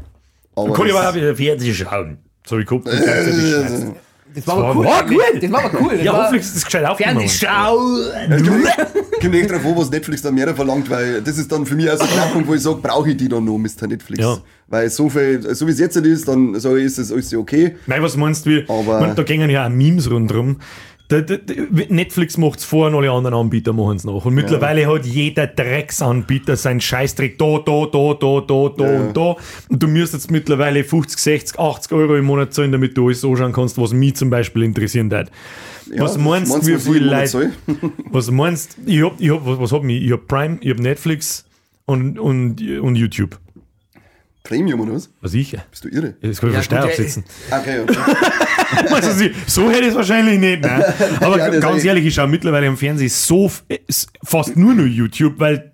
[0.55, 2.17] Aber aber auch wieder Fernsehen schauen.
[2.45, 2.65] So ich
[2.97, 3.87] schneidest.
[4.35, 4.87] Das war aber cool.
[5.07, 5.43] gut.
[5.43, 5.95] Das war aber cool.
[5.95, 7.19] Das Ja, war hoffentlich ist das gescheit aufgenommen.
[7.19, 7.77] Fernsehschau.
[9.21, 11.89] kommt echt drauf an, was Netflix dann mehr verlangt, weil das ist dann für mich
[11.89, 13.87] auch so ein Knackpunkt, wo ich sage, brauche ich die dann noch, Mr.
[13.87, 14.23] Netflix.
[14.23, 14.37] Ja.
[14.67, 17.75] Weil so viel, so wie es jetzt ist, dann ich, ist das alles okay.
[17.85, 18.49] Nein, was meinst du?
[18.49, 20.57] wie- Aber- Man, da gingen ja auch Memes rundherum.
[21.89, 24.25] Netflix macht es vor und alle anderen Anbieter machen es nach.
[24.25, 28.99] Und mittlerweile hat jeder Drecksanbieter seinen Scheißdreck da, da, da, da, da, da Ja.
[29.01, 29.35] und da.
[29.69, 33.51] Und du müsstest mittlerweile 50, 60, 80 Euro im Monat zahlen, damit du alles anschauen
[33.51, 35.29] kannst, was mich zum Beispiel interessieren hat.
[35.97, 37.51] was meinst du, wie viele Monat Leute.
[38.11, 38.91] Was meinst du?
[38.91, 40.03] Ich hab, ich hab, was, was hab ich?
[40.03, 41.45] Ich hab Prime, ich hab Netflix
[41.85, 43.37] und, und, und YouTube.
[44.43, 45.09] Premium oder was?
[45.21, 45.55] Was ich?
[45.71, 46.15] Bist du irre?
[46.21, 47.23] Das kann ich Ja, ja, Steuer absetzen.
[47.49, 47.97] Okay, okay.
[48.91, 49.11] Also
[49.45, 50.61] so hätte ich es wahrscheinlich nicht.
[50.63, 50.83] Nein.
[51.21, 53.77] Aber Ja, ganz ist- ehrlich, ich schaue mittlerweile am Fernsehen so äh,
[54.23, 55.72] fast nur noch YouTube, weil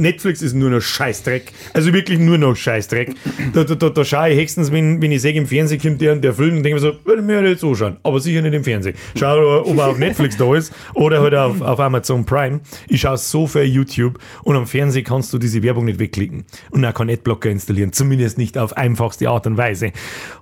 [0.00, 1.52] Netflix ist nur noch Scheißdreck.
[1.72, 3.14] Also wirklich nur noch Scheißdreck.
[3.52, 6.12] Da, da, da, da schaue ich höchstens, wenn, wenn ich sehe, im Fernsehen kommt der
[6.12, 7.98] und der Film und denke mir so, würde mir jetzt so schauen.
[8.02, 8.96] Aber sicher nicht im Fernsehen.
[9.16, 12.60] Schau, ob er auf Netflix da ist oder halt auf, auf Amazon Prime.
[12.88, 16.44] Ich schaue so viel YouTube und am Fernsehen kannst du diese Werbung nicht wegklicken.
[16.70, 17.92] Und auch keinen Adblocker installieren.
[17.92, 19.92] Zumindest nicht auf einfachste Art und Weise.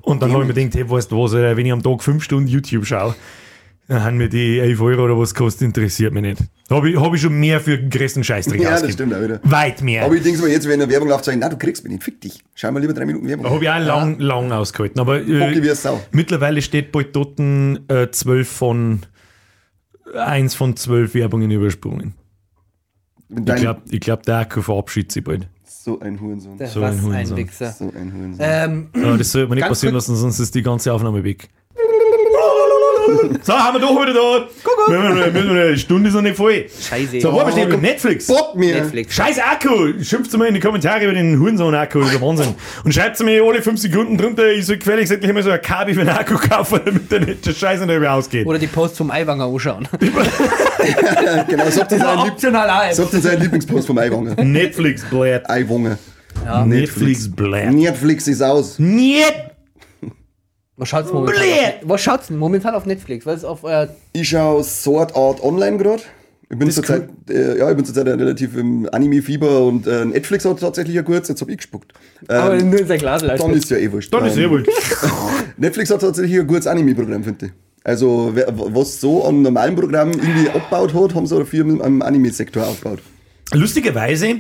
[0.01, 2.23] Und dann habe ich mir gedacht, hey, weißt du was, wenn ich am Tag fünf
[2.25, 3.15] Stunden YouTube schaue,
[3.89, 6.43] dann haben mir die 11 Euro oder was kostet, interessiert mich nicht.
[6.69, 9.11] Da habe ich, hab ich schon mehr für den größten Scheißdreck Ja, das ausgegeben.
[9.11, 9.41] stimmt auch wieder.
[9.51, 10.05] Weit mehr.
[10.05, 11.93] Aber ich denke mir jetzt, wenn eine Werbung läuft, sage ich, na, du kriegst mich
[11.95, 12.45] nicht, fick dich.
[12.55, 13.45] Schau mal lieber drei Minuten Werbung.
[13.45, 15.01] Da habe ich auch lang, lang ausgehalten.
[15.01, 16.01] Aber wie äh, eine Sau.
[16.13, 19.01] mittlerweile steht bald dort äh, 12 von,
[20.15, 22.15] eins von 12 Werbungen übersprungen.
[23.31, 25.49] Wenn Ich dein- glaube, ich glaub, der Akku verabschiedet sich bald.
[25.65, 26.59] So ein Hurensohn.
[26.67, 27.37] So was ein ein, Hurensohn.
[27.39, 27.71] Wichser.
[27.73, 28.37] So ein Hurensohn.
[28.41, 31.25] Ähm, Ja, das sollte man nicht Ganz passieren kurz- lassen, sonst ist die ganze Aufnahme
[31.25, 31.49] weg.
[33.43, 34.49] So, haben wir doch wieder da.
[34.89, 36.67] Müssen wir, müssen wir, eine Stunde ist noch nicht voll.
[36.89, 37.21] Scheiße.
[37.21, 38.27] So, wo besteht mit Netflix?
[38.27, 38.75] Bock mir!
[38.77, 39.15] Netflix.
[39.15, 40.03] Scheiß Akku!
[40.03, 42.55] Schimpft mal in die Kommentare über den Hurensohn-Akku, das ist Wahnsinn.
[42.85, 45.95] Und schreibt mir alle 5 Sekunden drunter, ich soll gefälligst endlich mal so ein Kabi
[45.95, 48.47] für einen Akku kaufen, damit der nicht der Scheiß nicht mehr ausgeht.
[48.47, 49.89] Oder die Post vom Eiwanger anschauen.
[51.49, 52.93] Genau, sagt uns Lieb- optional auch.
[52.93, 54.35] sagt uns seinen Lieblingspost vom Eiwanger.
[54.43, 55.49] Netflix bläht.
[55.49, 55.99] Eiwanger.
[56.67, 57.73] Netflix bläht.
[57.73, 58.79] Netflix ist aus.
[58.79, 59.25] Niet!
[60.79, 61.43] Was schaut's momentan?
[61.43, 63.27] Auf, was schaut's denn momentan auf Netflix?
[63.27, 63.89] Was ist auf euer.
[64.13, 66.03] Ich schaue Sword Art Online gerade.
[66.51, 70.61] Ich bin zurzeit, äh, ja, ich bin zurzeit relativ im Anime-Fieber und äh, Netflix hat
[70.61, 71.93] tatsächlich ja kurz, jetzt hab ich gespuckt.
[72.27, 74.15] Aber Ähm, nur in sein Glas dann ist ja eh wurscht.
[74.15, 74.65] Dann ist Ähm, eh wohl.
[75.59, 77.53] Netflix hat tatsächlich ein gutes Anime-Programm, finde ich.
[77.85, 82.67] Also, wer, was so an normalen Programmen irgendwie abgebaut hat, haben sie dafür am Anime-Sektor
[82.67, 83.01] aufgebaut.
[83.53, 84.37] Lustigerweise,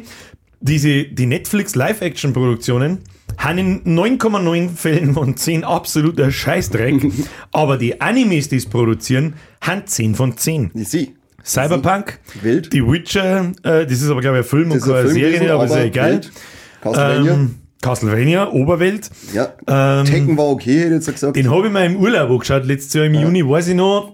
[0.61, 2.99] diese, die Netflix Live-Action-Produktionen
[3.39, 7.11] haben in 9,9 Fällen von 10 absoluter Scheißdreck,
[7.53, 10.73] aber die Animes, die es produzieren, haben 10 von 10.
[10.75, 11.09] Ich sehe.
[11.45, 12.73] Cyberpunk, Wild.
[12.73, 15.55] die Witcher, äh, das ist aber glaube ich ein Film und Das ein keine Serie,
[15.55, 16.21] aber ist ja egal.
[16.85, 19.09] Ähm, Castlevania, Oberwelt.
[19.33, 19.53] ja.
[19.69, 21.37] ähm, Tekken war okay, hätte ich jetzt gesagt.
[21.37, 24.13] Den habe ich mal im Urlaub angeschaut, letztes Jahr im Juni, weiß ich noch.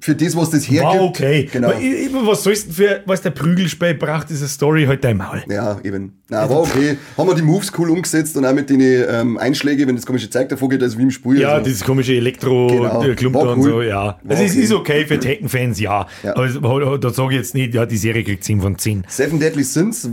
[0.00, 0.94] Für das, was das hergibt.
[0.94, 1.48] War okay.
[1.52, 1.72] Genau.
[1.78, 5.42] Ich- Was sollst du für, was der Prügelspei braucht, diese Story halt dein Maul.
[5.50, 6.12] Ja, eben.
[6.28, 6.96] Na, war okay.
[7.18, 10.30] Haben wir die Moves cool umgesetzt und auch mit den ähm, Einschlägen, wenn das komische
[10.30, 11.38] Zeug davor geht, also wie im Spiel.
[11.40, 11.64] Ja, also.
[11.64, 13.34] dieses komische elektro Genau.
[13.34, 13.70] War und cool.
[13.70, 14.04] so, ja.
[14.04, 14.60] War Also es okay.
[14.62, 16.06] ist okay für Tekken-Fans, ja.
[16.22, 16.34] Ja.
[16.34, 16.58] Aber es-
[17.00, 19.04] da sage ich jetzt nicht, ja, die Serie kriegt 10 von 10.
[19.08, 20.08] Seven Deadly Sins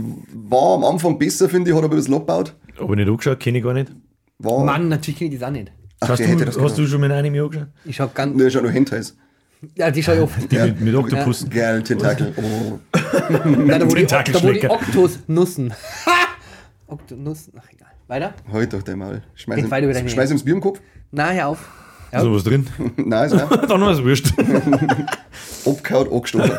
[0.48, 2.54] war am Anfang besser, finde ich, hat aber ein bisschen abgebaut.
[2.78, 3.92] Aber nicht angeschaut, kenne ich gar nicht.
[4.38, 5.72] War, Mann, natürlich kenne ich das auch nicht.
[6.00, 7.68] Ach, Hast, der hätte du, das hast du schon mal ein Anime angeschaut?
[7.84, 8.36] Ich schau ganz.
[8.36, 9.16] Ne, schon nur Hentais.
[9.76, 10.34] Ja, die schau ich oft.
[10.52, 11.48] Die mit, mit Oktopussen.
[11.50, 12.34] Geil, Tentakel.
[12.42, 12.78] Oh.
[13.44, 14.68] Nein, da wo die, da wo die.
[14.68, 15.72] Oktos nussen.
[16.86, 17.54] Oktonussen.
[17.56, 17.88] Ach egal.
[18.06, 18.34] Weiter?
[18.52, 19.22] Halt doch den mal.
[19.34, 20.80] Schmeiß, ihm, deine- schmeiß ihm das Bier im Kopf.
[21.10, 21.66] Na, hör auf.
[22.12, 22.18] Ja.
[22.18, 22.66] Ist noch was drin?
[22.96, 23.46] Nein, ist ja.
[23.46, 24.32] Dann war es wurscht.
[25.66, 26.52] Abgehauen, angestoßen.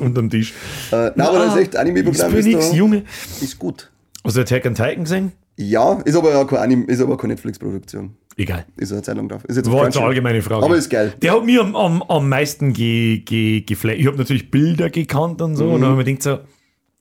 [0.00, 0.54] Unterm Tisch.
[0.92, 3.04] äh, nein, aber das ist echt Anime-Programm ist, nix, da, Junge.
[3.40, 3.90] ist gut.
[4.24, 5.32] Hast du Attack on Titan gesehen?
[5.56, 8.16] Ja, ist aber ja kein Anime, ist aber keine Netflix-Produktion.
[8.36, 8.64] Egal.
[8.76, 9.44] Ist eine Zeit lang drauf.
[9.44, 10.64] Ist jetzt War jetzt eine allgemeine Frage.
[10.64, 11.12] Aber ist geil.
[11.20, 13.98] Der hat mir am, am, am meisten ge, ge, geflasht.
[13.98, 15.70] Ich habe natürlich Bilder gekannt und so.
[15.70, 16.38] Und dann habe ich mir gedacht so,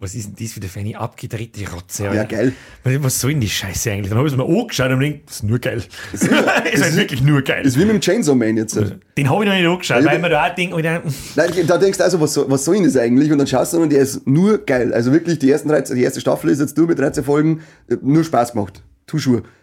[0.01, 2.05] was ist denn das wieder für eine abgedrehte Rotze?
[2.05, 2.15] Alter?
[2.15, 2.53] Ja, geil.
[3.01, 4.07] Was- soll denn die Scheiße eigentlich?
[4.09, 5.83] Dann habe ich es mir angeschaut und mir gedacht, das ist nur geil.
[6.13, 7.65] Das ist, halt wirklich nur geil.
[7.65, 8.75] Ist wie mit dem Chainsaw Man jetzt.
[8.75, 10.75] Den habe ich noch nicht angeschaut, Ja, weil man da auch denkt,
[11.35, 13.29] Nein, da denkst du also, was, soll- was soll denn das eigentlich?
[13.31, 14.93] Und dann schaust du und der ist nur geil.
[14.93, 17.97] Also wirklich, die, ersten 13, die erste Staffel ist jetzt nur mit 13 Folgen, äh,
[18.01, 18.81] nur Spaß gemacht.
[19.05, 19.19] Tu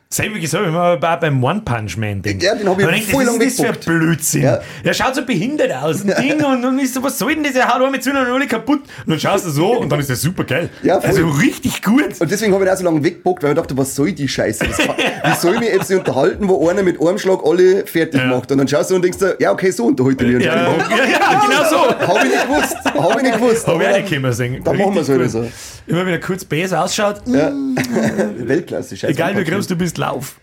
[0.08, 2.40] Gesagt, wenn man auch beim One Punch Man denkt.
[2.42, 3.98] Ja, den hab ich denkt, voll was lang ist das für ein.
[3.98, 4.42] Blödsinn?
[4.42, 4.60] Ja.
[4.84, 7.56] Der schaut so behindert aus, ein Ding, und dann ist so, was soll denn das?
[7.56, 8.82] Er haut mit Zündern und alle kaputt.
[9.04, 10.70] Und dann schaust du so und dann ist der super geil.
[10.84, 11.10] Ja, voll.
[11.10, 12.20] also richtig gut.
[12.20, 14.64] Und deswegen habe ich auch so lange weggebockt, weil ich dachte, was soll die Scheiße?
[14.64, 14.94] Kann,
[15.24, 18.28] wie soll ich mich jetzt unterhalten, wo einer mit einem Schlag alle fertig Ja.
[18.28, 18.50] macht?
[18.52, 20.68] Und dann schaust du und denkst dir, ja, okay, so unterhalte ich mich Ja, ja,
[20.70, 22.06] ja, genau so.
[22.06, 22.76] Habe ich nicht gewusst.
[22.84, 23.66] Habe ich nicht gewusst.
[23.66, 24.62] Hab Aber ich auch nicht können sehen.
[24.62, 25.50] Dann machen wir es halt so.
[25.88, 27.52] Immer wenn er kurz besser ausschaut, Ja.
[28.38, 29.12] Weltklasse, scheiße.
[29.12, 30.36] egal wie groß du bist, lauf.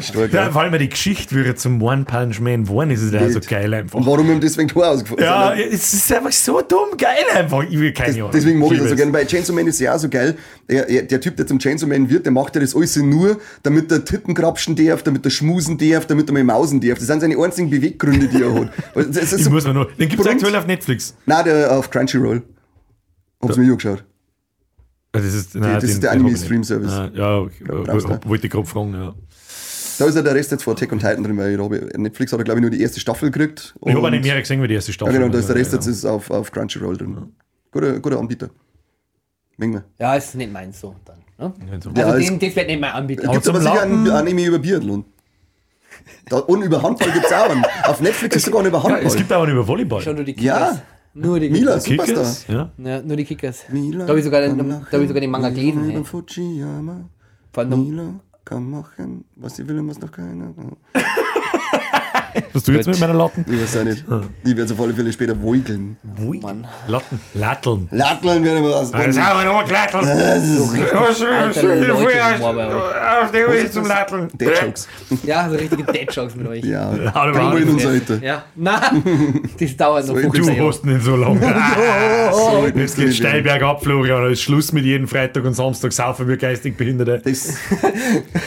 [0.00, 0.50] Stark, Ja, ja.
[0.52, 3.40] vor allem die Geschichte, wie er zum One Punch Man geworden ist, ist ja so
[3.40, 3.98] geil einfach.
[3.98, 7.64] Und warum ihm deswegen Tor ausgefallen Ja, es ist einfach so dumm geil einfach.
[7.68, 8.30] Ich will keine Ahnung.
[8.32, 9.10] Deswegen mag ich das so gerne.
[9.10, 10.36] Bei Chainsaw Man ist ja auch so geil.
[10.68, 13.40] Er, er, der Typ, der zum Chainsaw Man wird, der macht ja das alles nur,
[13.64, 16.98] damit er Titten krapschen darf, damit er schmusen darf, damit er mal mausen darf.
[16.98, 18.70] Das sind seine einzigen Beweggründe, die er hat.
[18.94, 19.90] Weil Das Ich so, muss man noch.
[19.96, 21.16] Den gibt es aktuell auf Netflix.
[21.26, 22.42] nein, der auf Crunchyroll.
[23.42, 24.04] Hab's mir angeschaut.
[25.14, 26.90] Ah, Das ist, nein, das ist den- der den hab ich Anime-Stream-Service.
[26.90, 26.98] nicht.
[26.98, 27.64] Ah, Ja, okay.
[28.26, 28.94] wollte ich gerade fragen.
[28.94, 29.14] Ja.
[29.98, 32.32] Da ist ja der Rest jetzt von Attack on Titan drin, weil ich habe, Netflix
[32.32, 33.74] hat, glaube ich, nur die erste Staffel gekriegt.
[33.86, 35.14] Ich habe Und- nicht mehr gesehen wie die erste Ja, Staffel.
[35.14, 37.16] genau, da ist der Rest Ja, jetzt ist auf, auf Crunchyroll drin.
[37.70, 38.50] Guter, guter Anbieter.
[39.56, 39.84] Menge.
[40.00, 41.18] Ja, ist nicht meins so dann.
[41.38, 41.80] Ne?
[41.80, 41.90] So.
[41.94, 43.28] Ja, Also es- den, das wird nicht mein Anbieter.
[43.30, 45.04] Gibt aber sicher einen Anime über Biathlon.
[46.28, 47.64] Da, und über Handball gibt es auch einen.
[47.84, 49.06] Auf Netflix ist sogar einen über Ja, Handball.
[49.06, 50.00] es gibt auch einen über Volleyball.
[50.02, 50.76] Schon nur die Kickers.
[50.76, 50.82] Ja.
[51.14, 52.46] Nur die Mila, Kickers.
[52.48, 52.70] Ja.
[52.76, 53.64] Ja, nur die Kickers.
[53.70, 55.84] Mila da habe ich, sogar den- kann da hab ich sogar den Manga gelesen.
[55.84, 56.04] Über Hey.
[56.04, 57.08] Fujiyama.
[57.68, 60.52] Mila kann machen, was sie will, muss noch keiner.
[62.52, 63.44] Was du jetzt mit meiner Latten?
[63.48, 64.04] Ich weiß auch nicht.
[64.44, 65.96] Die werden auf alle Fälle später woigeln.
[66.42, 66.66] Mann.
[66.88, 67.20] Latten.
[67.34, 67.88] Latteln.
[67.90, 68.90] Latteln werden wir aus.
[68.90, 70.06] Das haben wir noch Latteln.
[71.64, 73.22] Bei euch.
[73.22, 74.28] Auf der Weg zum Latteln.
[74.34, 74.88] Dead Jokes.
[75.24, 76.64] Ja, so richtige Dead-Jokes mit euch.
[76.64, 76.90] Ja.
[77.14, 78.22] Alle Bring mal in unser Alter.
[78.22, 78.44] Ja.
[78.54, 81.40] Nein, das dauert noch So, 15 Du hast nicht so lange.
[82.74, 84.22] Jetzt geht steil bergab, Florian.
[84.22, 87.20] Da ist Schluss mit jedem Freitag und Samstag saufen wir geistig Behinderte.
[87.24, 87.54] Das,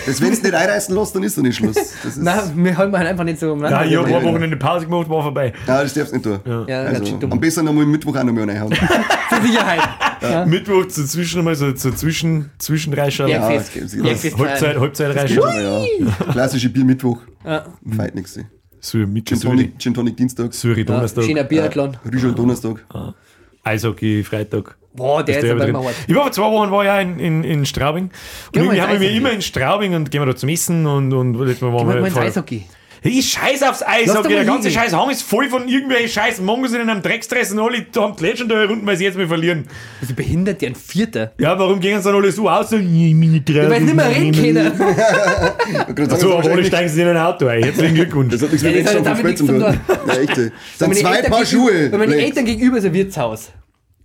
[0.05, 1.75] das wenn es nicht einreißen lässt, dann ist doch nicht Schluss.
[1.75, 3.55] Das ist, Nein, wir halten halt einfach nicht so.
[3.85, 4.29] Ja, ich habe ja, ein ja.
[4.31, 5.53] Wochenende Pause gemacht, war vorbei.
[5.65, 6.65] Nein, das darfst du nicht tun.
[6.67, 8.73] Ja, ganz Also, am besten noch mal Mittwoch auch noch mal reinhauen.
[9.29, 9.81] Zur Sicherheit.
[10.21, 10.45] Ja.
[10.45, 13.27] Mittwoch zu zwischen einmal so zur Zwischen, Zwischenreischau.
[13.27, 14.79] Ja, Ja, Ja, Halbzeit, feiern.
[14.79, 15.47] Halbzeitreischau.
[15.47, 16.31] Ja.
[16.31, 17.19] Klassische Bier-Mittwoch.
[17.45, 17.65] Ja.
[17.95, 19.39] Feit mit Gin.
[19.39, 20.53] Tonic, Gin Tonic Dienstag.
[20.53, 21.23] Syri Ja, Donnerstag.
[21.23, 21.97] schöner Biathlon.
[22.11, 22.85] Rüschel Donnerstag.
[23.63, 24.77] Eishockey Freitag.
[24.93, 25.95] Boah, der Ist ist der aber hart.
[26.07, 28.09] Ich war vor zwei Wochen war ja in, in, in Straubing.
[28.55, 31.35] Und wir haben wir immer in Straubing und gehen wir da zum Essen und, und
[31.35, 32.65] letztes Mal waren Gehen wir wir mal ins Eishockey.
[33.03, 34.13] Ich scheiß aufs Eishockey.
[34.23, 37.59] doch Der ganze scheiß Hang ist voll von irgendwelchen scheiß Mongos in einem Drecksdress und
[37.59, 39.65] alle haben die Legendary Runden, weil sie jetzt mal verlieren.
[40.01, 41.31] Also behindert, der ein Vierter.
[41.39, 42.69] Ja, warum gehen sie dann alle so aus?
[42.71, 46.17] So, "Nee, meine Trauben, Weil sie nicht mehr reden meine-" können.
[46.19, 47.63] So, aber alle steigen sie in ein Auto ein.
[47.63, 48.31] Herzlichen Glückwunsch.
[48.33, 50.07] Das hat nichts Ja, mit das hat Menschenschaften damit zu tun.
[50.07, 50.29] Ja, echt.
[50.29, 51.91] Das sind Wenn zwei Eltern Paar gegenüber- Schuhe.
[51.91, 52.23] Wenn meine Blake.
[52.25, 53.51] Eltern gegenüber ist ein Wirtshaus.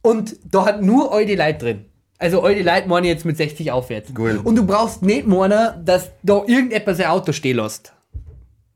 [0.03, 1.85] Und da hat nur eure Leute drin.
[2.19, 4.11] Also eure Leute meine ich jetzt mit 60 aufwärts.
[4.17, 4.41] Cool.
[4.43, 7.93] Und du brauchst nicht meinen, dass da irgendetwas sein Auto stehen lässt.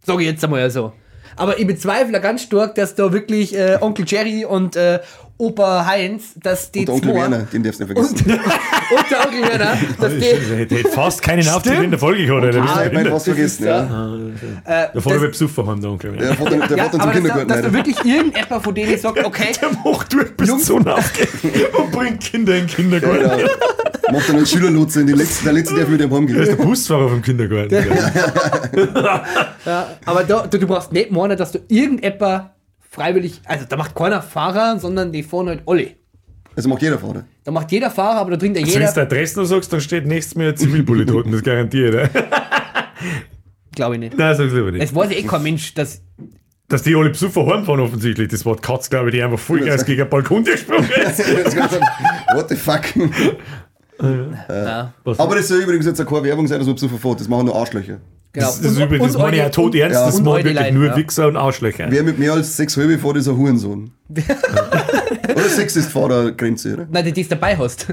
[0.06, 0.92] Sag ich jetzt einmal so.
[1.34, 5.00] Aber ich bezweifle ganz stark, dass da wirklich äh, Onkel Jerry und äh,
[5.38, 8.40] Opa Heinz, dass die Und der Onkel Werner, den darfst du nicht und, vergessen.
[8.96, 12.42] und der Onkel Werner, dass die, Der hätte fast keinen Auftritt in der Folge gehabt.
[12.44, 12.62] Alter.
[12.62, 13.12] Ah, ich meine, behindert?
[13.12, 13.82] was vergessen, ja.
[14.64, 16.12] äh, Der Vater wird besoffen haben, der Onkel.
[16.12, 17.48] Der dann, der ja, fährt dann zum aber dass, da- Kindergarten.
[17.48, 21.28] dass da wirklich irgendjemand von denen sagt, okay, Der macht durch bis Sonne aufgeht
[21.78, 23.40] und bringt Kinder in den Kindergarten.
[23.40, 24.12] Ja.
[24.12, 26.56] Macht dann einen Schülerlotse in die letzte, der letzte darf mit dem Der ist der.
[26.64, 27.74] Busfahrer vom Kindergarten.
[29.66, 32.42] Ja, aber da, du, du brauchst nicht meinen, dass du irgendetwas
[32.96, 35.90] freiwillig, also da macht keiner Fahrer, sondern die fahren halt alle.
[36.56, 37.24] Also macht jeder Fahrer.
[37.44, 39.46] Da macht jeder Fahrer, aber da trinkt ja Also wenn jeder, du der Adresse noch
[39.46, 42.10] sagst, dann steht nächstes Mal ein Zivilpolizist dort, das garantiert.
[43.74, 44.16] Glaube ich nicht.
[44.16, 44.82] Nein, sag's lieber nicht.
[44.82, 46.02] Es weiß ja eh kein Mensch, dass,
[46.68, 49.98] Dass die alle Besucher heimfahren offensichtlich, das Wort Katz, glaube ich, die einfach Vollgas gegen
[49.98, 51.18] den Balkon gesprungen ist.
[52.34, 52.84] What the fuck?
[53.98, 57.20] Na, Aber das soll übrigens jetzt keine Werbung sein, dass man Besucher fährt.
[57.20, 57.98] Das machen nur Arschlöcher.
[58.32, 58.46] genau.
[58.46, 60.86] Das, das ist übrigens, das meine ich ja tot ernst, ja, das machen wirklich nur
[60.86, 60.96] ja.
[60.96, 61.86] Wichser und Arschlöcher.
[61.88, 63.90] Wer mit mehr als sechs halbe fährt, ist ein Hurensohn.
[64.10, 66.86] oder Sexist vor der Grenze, oder?
[66.90, 67.86] Nein, die du es dabei hast.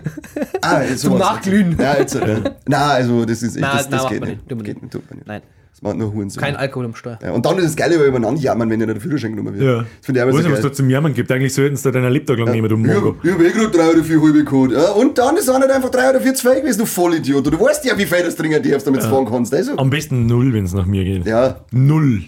[0.62, 1.18] Ah, jetzt Zum.
[1.18, 1.76] Nachglühen.
[1.80, 4.48] Ja, jetzt, äh, Nein, also das ist echt, Nein, das, nein, das macht geht nicht.
[4.48, 4.82] Geht nicht.
[4.82, 5.28] nicht, tut man nicht.
[5.28, 5.42] Nein,
[5.84, 6.42] Macht nur Hurensohn.
[6.42, 7.20] kein Alkohol am Steuer.
[7.22, 9.64] Ja, und dann ist das Geile, weil übereinander jammern, wenn ihnen der Führerschein genommen wird.
[9.66, 9.78] Ja.
[9.80, 10.76] Das finde ich auch Weiß immer nicht, so was da geil.
[10.78, 11.32] zum Jammern gibt.
[11.32, 13.16] Eigentlich sollten sie da deinen Lebtag lang nehmen, du Ich Mongo.
[13.18, 14.72] hab, ich hab eh gerade drei oder vier halbe gehabt.
[14.72, 17.46] Ja, und dann sind halt einfach drei oder vier zwei gewesen, du Vollidiot.
[17.46, 19.54] Du weißt ja, wie viel das trinken darfst, damit du fahren kannst.
[19.54, 21.26] Also, Am besten null, wenn es nach mir geht.
[21.26, 22.24] ja, Null.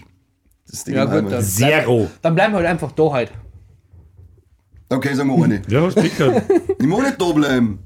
[0.70, 2.10] das Ding Ja, im gut, dann, Zero.
[2.22, 3.32] dann bleiben wir halt einfach da halt.
[4.88, 5.62] Okay, sagen wir eine.
[5.68, 6.42] Ja, gehabt.
[6.78, 7.78] Ich muss nicht da bleiben.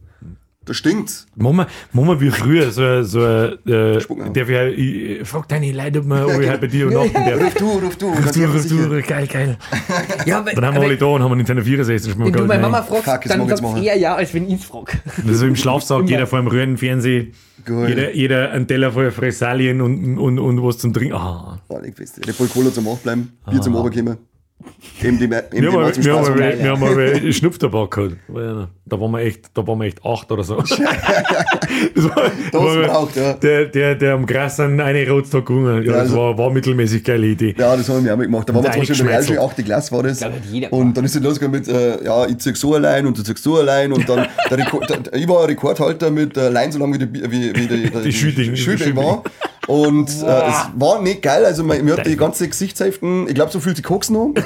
[0.71, 1.27] Das stinkt.
[1.35, 4.33] Wir, machen wir wie früher, so, so äh, Spucken.
[4.33, 7.13] darf ich, ja- ich, frag deine Leute, ob, wir, ob ich halt bei dir übernachten
[7.13, 7.43] darf.
[7.43, 8.07] Ruf du, ruf du.
[8.07, 9.59] Ruf du, ruf du, geil, geil.
[10.27, 12.33] Ja, aber, Dann haben wir aber alle da und haben einen Nintendo 64 Spiel wenn
[12.33, 13.83] du meine Mama fragst, Fuck, das dann ich sagt machen.
[13.83, 14.93] eher ja, als wenn ich es frage.
[15.27, 17.33] Also im Schlafsack, jeder vor dem Röhrenfernsehen,
[17.65, 17.89] Geil.
[17.89, 21.15] jeder, jeder ein Teller voll Fressalien und, und, und was zum Trinken.
[21.17, 21.59] Ah.
[21.69, 22.25] Ah, leg fest.
[22.25, 24.19] Red Bull Cola zum Aufbleiben, Bier zum Oberkommen.
[25.03, 28.17] Eben die, eben die Wir haben, wir haben, wir, haben mal Schnupftabak gehabt.
[28.85, 30.57] Da waren wir echt, da waren wir echt acht oder so.
[30.61, 33.33] das war, Das war braucht, ja.
[33.35, 35.83] Der, der, der am Gras an eine Rotstag gegangen.
[35.85, 37.55] Ja, Ja, das also- war, war mittelmäßig geile Idee.
[37.59, 38.49] Ja, das haben wir auch mal gemacht.
[38.49, 39.11] Da waren wir zum Beispiel in der.
[39.15, 39.65] Realschule, 8.
[39.65, 40.25] Klasse war das.
[40.51, 43.23] jeder und dann ist es losgegangen mit, äh, ja, ich zieh so allein und du
[43.23, 46.79] ziehst so allein und dann, der Rekord, der, ich war Rekordhalter mit äh, Allein so
[46.79, 49.23] lange wie die, wie, wie die, die, Shooting- Shooting war.
[49.71, 53.53] Und äh, es war nicht geil, also man, mir hat die ganze Gesichtshälften, ich glaube,
[53.53, 54.33] so fühlt sich Koks noch.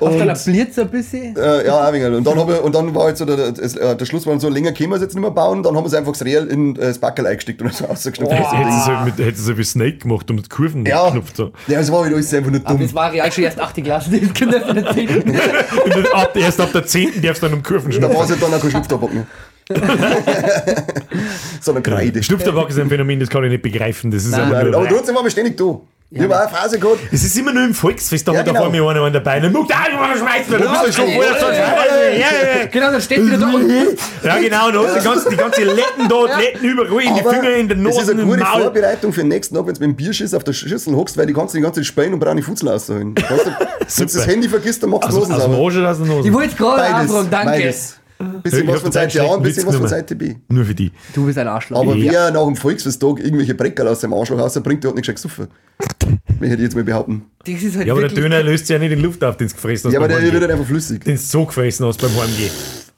[0.00, 1.36] Auf Und- deiner Blitz ein bisschen.
[1.36, 2.16] Äh, ja, ein wenig.
[2.18, 4.38] Und dann, hab ich, und dann war halt so der, der, äh, der Schluss, war
[4.38, 5.64] so länger können wir es jetzt nicht mehr bauen.
[5.64, 8.04] Dann haben wir es einfach das Real in äh, das Backel eingesteckt und so es
[8.04, 11.36] halt mit, hätte es halt wie Snake gemacht und mit Kurven Ja, geknupft.
[11.36, 11.50] So.
[11.66, 12.82] ja, das war halt alles einfach nur Aber dumm.
[12.82, 13.82] das war real schon erst 8.
[13.82, 15.22] Klasse, das können wir nicht erzählen.
[15.84, 17.20] Und dann ab, erst ab der 10.
[17.20, 18.24] darfst du dann um Kurven Da war schnupfen.
[18.24, 19.26] es halt dann auch kein Schnupftabak mehr.
[21.60, 22.22] Sondern Kreide.
[22.22, 24.10] Schnupftabak ist ein Phänomen, das kann ich nicht begreifen.
[24.10, 24.48] Das ist Nein.
[24.50, 25.80] Nein, nur, aber trotzdem waren wir ständig da.
[26.10, 27.00] Ich habe auch eine Phase gehabt.
[27.12, 28.62] Es ist immer nur im Volksfest, da Ja, hat da genau.
[28.64, 29.50] vor mir einer an der Beine.
[29.50, 31.52] Muck, da, du schmeißt mir Wo bist du schon vorher schon.
[31.52, 33.68] Ja, ja, Genau, dann steht wieder da unten.
[33.68, 34.36] ja.
[34.36, 37.30] Ja, genau, und hast die ganze, die ganze Letten da, Letten überall, in die Aber
[37.30, 38.62] Finger, in den das ist Nase, eine gute Maul.
[38.62, 41.26] Vorbereitung für den nächsten Tag, wenn du mit dem Bierschiss auf der Schüssel hockst, weil
[41.26, 43.14] die kannst du die ganze Zeit spielen und brauchen die Futzel rausholen.
[43.14, 46.32] Du, Wenn du das Handy vergisst, dann machst du oder aus der Ich Nase?
[46.32, 47.46] wollte es gerade anfragen, danke.
[47.50, 47.97] Beides.
[48.42, 49.86] Bisschen was von Seite A und bisschen was von.
[49.86, 50.34] Seite B.
[50.48, 50.90] Nur für die.
[51.14, 51.80] Du bist ein Arschloch.
[51.80, 52.12] Aber Ja.
[52.12, 55.46] wer nach dem Volksfesttag irgendwelche Breckerl aus dem Arschloch rausbringt, der hat nicht gescheit gesoffen.
[56.40, 57.22] Will ich jetzt mal behaupten.
[57.46, 59.46] Das ist halt Ja, aber der Döner löst sich ja nicht in Luft auf, den
[59.48, 59.92] du gefressen hast.
[59.94, 61.04] Ja, aber der wird halt einfach flüssig.
[61.04, 62.50] Den du so gefressen hast beim Heimgehen.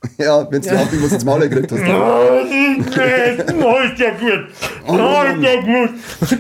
[0.19, 0.81] Ja, wenn du ja.
[1.03, 1.81] was ins Maul gekriegt hast.
[1.81, 1.89] Oh, ist
[3.99, 4.47] ja gut.
[4.87, 5.91] Oh, ist ja gut.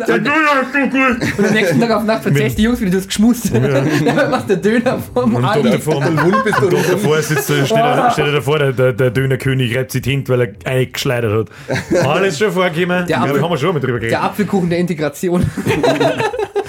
[0.08, 1.16] Der Döner ist so gut.
[1.38, 3.54] Und am nächsten Tag auf Nacht erzählst die Jungs, wie du das geschmust hast.
[3.54, 5.70] Dann machst der Döner vom Und Ali.
[5.72, 8.72] davor, Hund bist du und da davor sitzt, der- steht, er, steht er davor, der,
[8.72, 11.78] der, der Dönerkönig reibt sich Hände, weil er eingeschleudert hat.
[12.06, 13.06] Alles schon vorgekommen.
[13.06, 14.24] Der ja, Apfel- haben wir schon mal drüber Der geredet.
[14.24, 15.44] Apfelkuchen der Integration.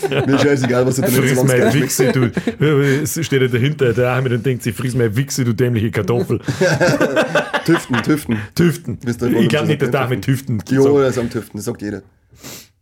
[0.10, 1.74] Mir ist scheißegal, was du da Friss machst.
[1.74, 2.32] Wichse, du.
[3.04, 6.40] Es steht er dahinter, der Ahmed und denkt sich, friss meine Wichse, du dämliche Kartoffel.
[7.66, 8.38] Tüften, Tüften.
[8.56, 8.98] Tüften.
[9.06, 12.02] Ich glaube nicht, dass der Ahmed Tüften Jo, das am Tüften, das sagt jeder.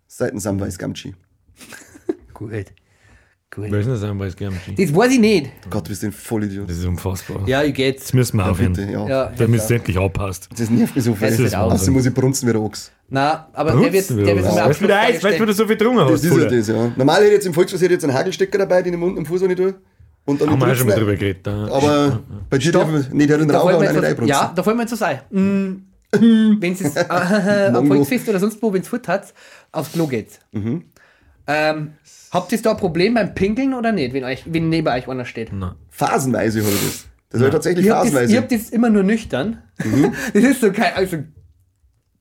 [0.07, 1.15] Seiten Samweiß Gamchi.
[2.33, 2.51] Gut.
[3.51, 3.71] Gut.
[3.71, 4.55] Wir es gerne.
[4.77, 5.49] Das weiß ich nicht.
[5.71, 6.69] Gott, du bist ein Vollidiot.
[6.69, 7.47] Das ist unfassbar.
[7.47, 8.03] Ja, ich geht's.
[8.03, 8.75] Das müssen wir aufhören.
[8.75, 9.07] Ja.
[9.07, 10.49] Ja, Da müsst ihr endlich aufpasst.
[10.55, 11.45] Das nervt mich so Das viel.
[11.45, 12.91] ist auch Außerdem muss ich brunzen wie der Ochs.
[13.11, 15.65] Na, aber der wird, der wird zum Weißt du, wie der Eis, weißt du, so
[15.65, 16.23] viel getrunken Das hast?
[16.23, 16.49] ist ja Fuller?
[16.49, 16.91] das, ja.
[16.95, 18.99] Normal hätte ich jetzt im Volksfest hätte ich jetzt einen Hagelstecker dabei, den ich im
[18.99, 19.73] Mund und am Fuß auch nicht tue.
[20.25, 21.47] Und dann Haben wir schon mal drüber geredet.
[21.47, 21.67] da.
[21.71, 24.27] Aber bei dir dürfen wir nicht den Da Raucher wollen und einen was, reinbrunzen.
[24.27, 25.19] ja, da wollen wir jetzt so sein.
[25.31, 27.95] Mm, wenn es am Mongo.
[27.95, 29.33] Volksfest oder sonst wo, wenn es Foot hat,
[29.71, 30.39] aufs Klo geht.
[30.51, 30.83] Mhm.
[31.47, 31.93] Ähm,
[32.31, 35.25] habt ihr da ein Problem beim Pinkeln oder nicht, wenn, euch, wenn neben euch einer
[35.25, 35.49] steht?
[35.89, 37.05] Phasenweise habe ich das.
[37.31, 38.33] Das war tatsächlich Ihr habt, das, phasenweise.
[38.33, 39.63] ihr habt das immer nur nüchtern.
[40.33, 41.17] Das ist so kein, also,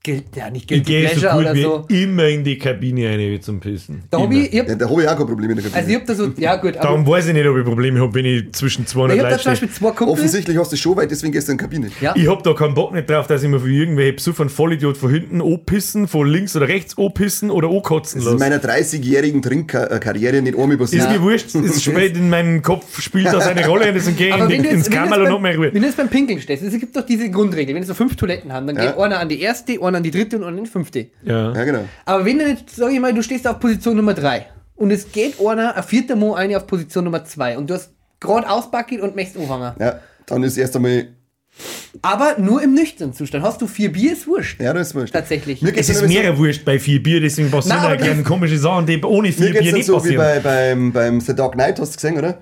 [0.09, 1.85] gilt, ja, nicht Ich Guilty gehe so Pleasure gut oder wie so.
[1.89, 4.03] immer in die Kabine rein wie zum Pissen.
[4.11, 4.43] Da hab Immer.
[4.43, 5.77] ich, ich hab, ja, da habe ich auch kein Problem in der Kabine.
[5.77, 8.01] also ich hab da so, ja gut, aber Darum weiß ich nicht, ob ich Probleme
[8.01, 9.53] habe, wenn ich zwischen 200 ich hab da Leuten zum.
[9.53, 10.19] Beispiel zwei Kumpels.
[10.19, 11.91] Offensichtlich hast du schon weit, deswegen gehst du in die Kabine.
[12.01, 12.15] Ja.
[12.17, 15.11] Ich hab da keinen Bock nicht drauf, dass ich mir für irgendwelche besoffen Vollidiot von
[15.11, 18.51] hinten anpissen, von links oder rechts anpissen oder ankotzen Das ist in lasse.
[18.51, 21.11] meiner 30-jährigen Trinkkarriere nicht einmal Ist passiert.
[21.11, 24.35] mir wurscht, es spielt in meinem Kopf, spielt das eine Rolle und deswegen gehe ich
[24.35, 25.71] Aber in wenn die, du ins Kammerl und hab beim, meine Ruhe.
[25.75, 28.17] wenn du jetzt beim Pinkeln stehst, es gibt doch diese Grundregel, wenn du so fünf
[28.17, 28.87] Toiletten haben, dann Ja.
[28.87, 31.09] geht einer an die erste, einer an die dritte und an die fünfte.
[31.23, 31.53] Ja.
[31.53, 31.85] Ja, genau.
[32.05, 34.47] Aber wenn du jetzt, sag ich mal, du stehst auf Position Nummer drei
[34.77, 37.93] und es geht einer, ein vierter Mo eine auf Position Nummer zwei und du hast
[38.21, 39.75] gerade ausbackelt und möchtest anfangen.
[39.79, 41.09] Ja, dann ist erst einmal.
[42.03, 43.45] Aber nur im nüchternen Zustand.
[43.45, 44.61] Hast du vier Bier, ist wurscht.
[44.61, 45.13] Ja, das ist wurscht.
[45.13, 45.61] Tatsächlich.
[45.61, 48.87] Mir Es ist dann mehr wurscht bei vier Bier, deswegen passieren auch gerne komische Sachen,
[48.87, 50.19] die ohne so, mir vier Bier dann nicht so wie passieren.
[50.19, 52.39] bei, beim, beim The Dark Knight, hast du gesehen, oder?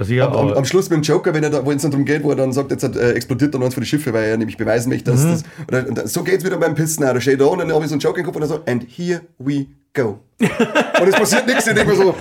[0.00, 1.90] Also ja, Am, am, am Schluss mit dem Joker, wenn er da, wo es dann
[1.90, 4.12] darum geht, wo er dann sagt, jetzt hat, äh, explodiert dann eins von die Schiffe,
[4.14, 5.14] weil er nämlich beweisen möchte, Mhm.
[5.16, 5.42] dass das.
[5.68, 7.04] Oder, und dann- so geht's wieder beim Pissen.
[7.04, 7.12] auch.
[7.12, 8.60] Da steht da und dann habe ich so einen Joker im Kopf und dann so,
[8.66, 10.18] and here we go.
[10.40, 11.66] und es passiert nichts.
[11.66, 12.14] Ich denke mir so,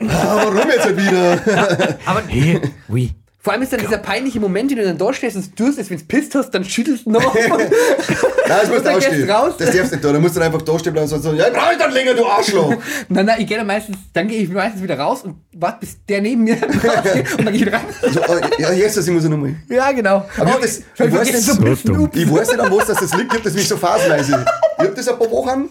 [0.00, 1.98] ah, warum jetzt nicht wieder?
[2.04, 3.12] Aber Hey, oui.
[3.40, 5.78] vor allem ist dann dieser peinliche Moment, wenn du dann da stehst und es tust,
[5.78, 7.34] als wenn du pisst hast, dann schüttelst du noch.
[8.48, 9.26] Nein, das du dann gehst ausstehen.
[9.26, 9.54] du raus.
[9.58, 10.12] Das darfst du nicht da.
[10.12, 12.14] Da musst du dann einfach da stehen bleiben und so, ja, brauch ich dann länger,
[12.14, 12.74] du Arschloch.
[13.08, 15.96] nein, nein, ich gehe dann meistens, dann gehe ich meistens wieder raus und warte, bis
[16.08, 17.82] der neben mir und dann gehe ich wieder rein.
[18.02, 19.54] So, äh, ja, jetzt, ich muss ich nochmal.
[19.68, 20.24] Ja, genau.
[20.38, 22.08] Aber ich hab das- ich ich weiß das- so.
[22.12, 24.44] Ich weiß nicht, an was das, das liegt, ich hab das mich so phasenweise.
[24.78, 25.70] Ich hab das ein paar Wochen,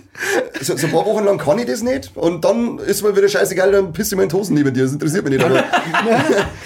[0.61, 2.11] so, so ein paar Wochen lang kann ich das nicht.
[2.15, 4.83] Und dann ist mir wieder scheißegal, dann pisse ich mir in die Hosen neben dir.
[4.83, 5.45] Das interessiert mich nicht.
[5.45, 5.63] Aber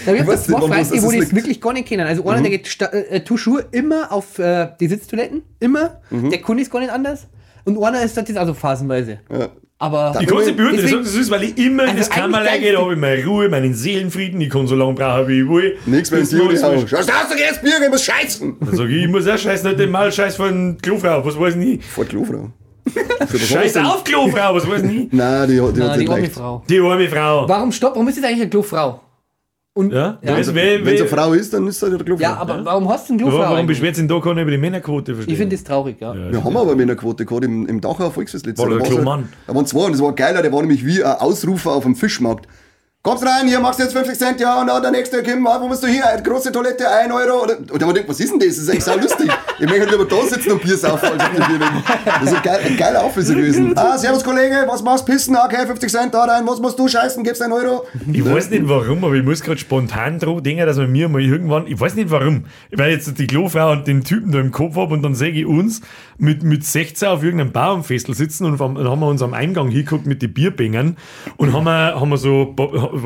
[0.05, 0.61] Da Ich weiß es nicht,
[0.93, 1.35] das wo die es liegt.
[1.35, 2.07] wirklich gar nicht kennen.
[2.07, 5.98] Also einer, der geht äh, tut Schuhe immer auf äh, die Sitztoiletten, immer.
[6.11, 7.27] Der Kunde ist gar nicht anders.
[7.65, 9.19] Und einer ist das also phasenweise.
[9.31, 9.49] Ja.
[9.81, 12.09] Aber Ich kann es nicht beurteilen, Deswegen- das ist, weil ich immer in Also das
[12.09, 15.41] Kammerlein gehe, da habe ich meine Ruhe, meinen Seelenfrieden, ich kann so lange brauchen, wie
[15.41, 15.77] ich will.
[15.85, 16.77] Nichts mehr ins Das Juli ist hauen.
[16.79, 18.57] alles Schaust du aus, du gehst Bier, ich muss scheißen.
[18.59, 21.55] Dann sag ich, ich muss auch scheißen, nicht den Mal scheiß von Klofrau, was weiß
[21.55, 21.85] ich.
[21.85, 22.49] Vor Klofrau.
[23.37, 25.07] Scheiß auf Klofrau, was weiß ich.
[25.11, 26.29] Nein, die, die Na, hat die nicht arme.
[26.29, 26.63] Frau.
[26.67, 27.47] Die arme Frau.
[27.47, 27.93] Warum stopp?
[27.93, 28.99] Warum ist das eigentlich eine Klofrau?
[29.79, 30.33] Und, Ja, ja.
[30.33, 32.21] Wenn es eine Frau ist, dann ist es der Klofrau.
[32.21, 33.39] Ja, aber warum hast du eine Klofrau?
[33.39, 35.13] Warum beschwert sich da keiner über die Männerquote?
[35.15, 35.31] Verstehen?
[35.33, 36.13] Ich finde das traurig, ja.
[36.31, 38.81] Wir haben aber Männerquote gehabt im, im Dachauer Volksfest letztes War Jahr.
[39.07, 41.83] halt- Da waren zwei und das war geiler, der war nämlich wie ein Ausrufer auf
[41.83, 42.47] dem Fischmarkt.
[43.01, 45.69] Kommst rein, hier machst du jetzt 50 Cent, ja, und dann der nächste, Kim, wo
[45.69, 46.05] bist du hier?
[46.05, 47.43] Eine große Toilette, 1 Euro.
[47.43, 48.49] Oder, und dann denkt, was ist denn das?
[48.49, 49.31] Das ist eigentlich sau lustig.
[49.57, 51.69] Ich möchte lieber da sitzen und Bier saufen, als auf dem Bier weg.
[52.03, 53.73] Das ist ein, geil, ein geiler Aufwisser gewesen.
[53.79, 55.13] Ah, servus Kollege, was machst du?
[55.13, 55.37] Pissen?
[55.37, 56.45] Okay, 50 Cent da rein.
[56.45, 57.23] Was musst du scheißen?
[57.23, 57.85] Gibst einen Euro?
[58.11, 61.21] Ich weiß nicht warum, aber ich muss gerade spontan dran denken, dass wir mir mal
[61.21, 64.75] irgendwann, ich weiß nicht warum, weil jetzt die Klofrau und den Typen da im Kopf
[64.75, 65.79] habe und dann sehe ich uns
[66.17, 70.05] mit, mit 16 auf irgendeinem Baumfestel sitzen und dann haben wir uns am Eingang hingeguckt
[70.05, 70.97] mit den Bierbängern
[71.37, 72.53] und haben wir, haben wir so,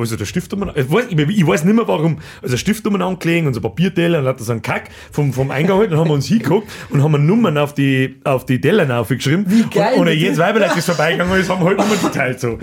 [0.02, 3.02] ist der Stift um, ich weiß, ich, ich weiß nicht mehr warum, also Stift um
[3.02, 6.00] angelegt und so Papierteller und hat da so einen Kack vom, vom Eingang halt, dann
[6.00, 9.46] haben wir uns hingeguckt und haben wir Nummern auf die, auf die Teller aufgeschrieben.
[9.48, 12.58] Wie geil, Und, und jedes Weiberlein, das vorbeigegangen ist, haben wir halt Nummern geteilt, so.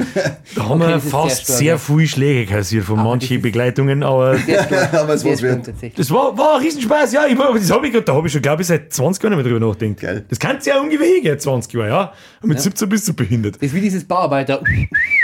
[0.54, 4.02] Da haben Okay, wir das fast sehr sehr, stark, viel Schläge kassiert von manchen Begleitungen,
[4.02, 4.36] aber.
[4.92, 5.70] Aber es war's wert.
[5.96, 7.26] das war, war ein Riesenspaß, ja.
[7.26, 9.52] Ich, das hab ich, da habe ich schon, glaube ich, seit 20 Jahren nicht mehr
[9.52, 10.00] drüber nachgedacht.
[10.00, 10.24] Geil.
[10.28, 12.12] Das kannst du ja ungefähr hingehen, 20 Jahre, ja.
[12.42, 13.56] Und mit 17 bist du behindert.
[13.56, 14.62] Das ist wie dieses Bauarbeiter.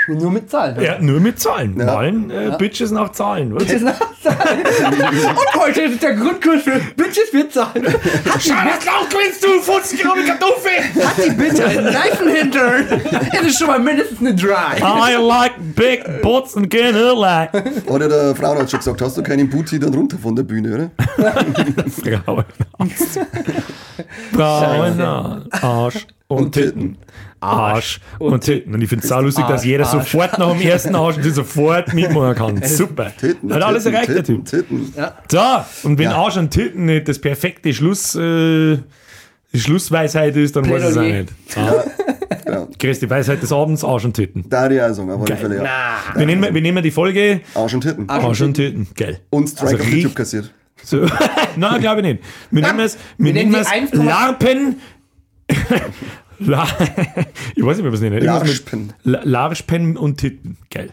[0.09, 0.81] Nur mit Zahlen.
[0.81, 1.77] Ja, nur mit Zahlen.
[1.77, 3.55] Malen, äh, Bitches nach Zahlen.
[3.55, 3.65] Was?
[3.65, 4.61] Ist nach Zahlen.
[4.63, 7.85] Und heute ist der Grundkurs für Bitches für Zahlen.
[8.39, 11.05] Schau, das Lauch gewinnst du, 50 Gramm Kartoffel!
[11.05, 12.85] Hat die bitte einen Reifenhintern?
[13.33, 14.79] Das ist schon mal mindestens eine Dry.
[14.81, 19.23] I like big butts and can like Hat ja der Frauenarzt schon gesagt, hast du
[19.23, 20.91] keinen Booty dann runter von der Bühne, oder?
[22.25, 22.45] Frauen.
[24.33, 26.99] Frauen, Arsch und Titten.
[27.47, 28.75] Arsch und Titten.
[28.75, 29.93] Und ich finde es sau lustig, dass Arsch, jeder Arsch.
[30.11, 32.63] sofort nach dem ersten Arsch und sofort mitmachen kann.
[32.65, 33.13] Super.
[33.17, 34.45] Titten, Hat alles Titten, erreicht, der Typ.
[34.45, 34.93] Titten.
[35.31, 35.41] So,
[35.89, 36.17] und wenn Ja.
[36.17, 38.79] Arsch und Titten nicht das perfekte Schluss, äh,
[39.53, 41.23] die Schlussweisheit ist, dann weiß ich es auch Plädoyer.
[41.23, 41.33] nicht.
[41.57, 41.85] Ja.
[42.53, 42.69] Ja.
[42.79, 44.45] Größte Weisheit des Abends, Arsch und Titten.
[44.49, 45.65] Da die auch sagen, auf alle Fälle, ja.
[46.15, 48.09] Wir nehmen, wir nehmen die Folge Arsch und Titten.
[48.09, 48.87] Arsch und Titten.
[48.97, 49.19] Geil.
[49.31, 50.53] Und Strike Also auf riech- YouTube kassiert.
[50.85, 51.07] So.
[51.57, 52.25] Nein, glaube ich nicht.
[52.51, 54.77] Wir nehmen es, wir nennen nehmen es 1,5 Larpen.
[56.39, 56.67] La
[57.55, 58.17] ich weiß nicht mehr, was nennen.
[58.19, 58.93] Irgendwas mit Larschpen.
[59.05, 60.57] La Larschpen und Titten.
[60.71, 60.91] Geil.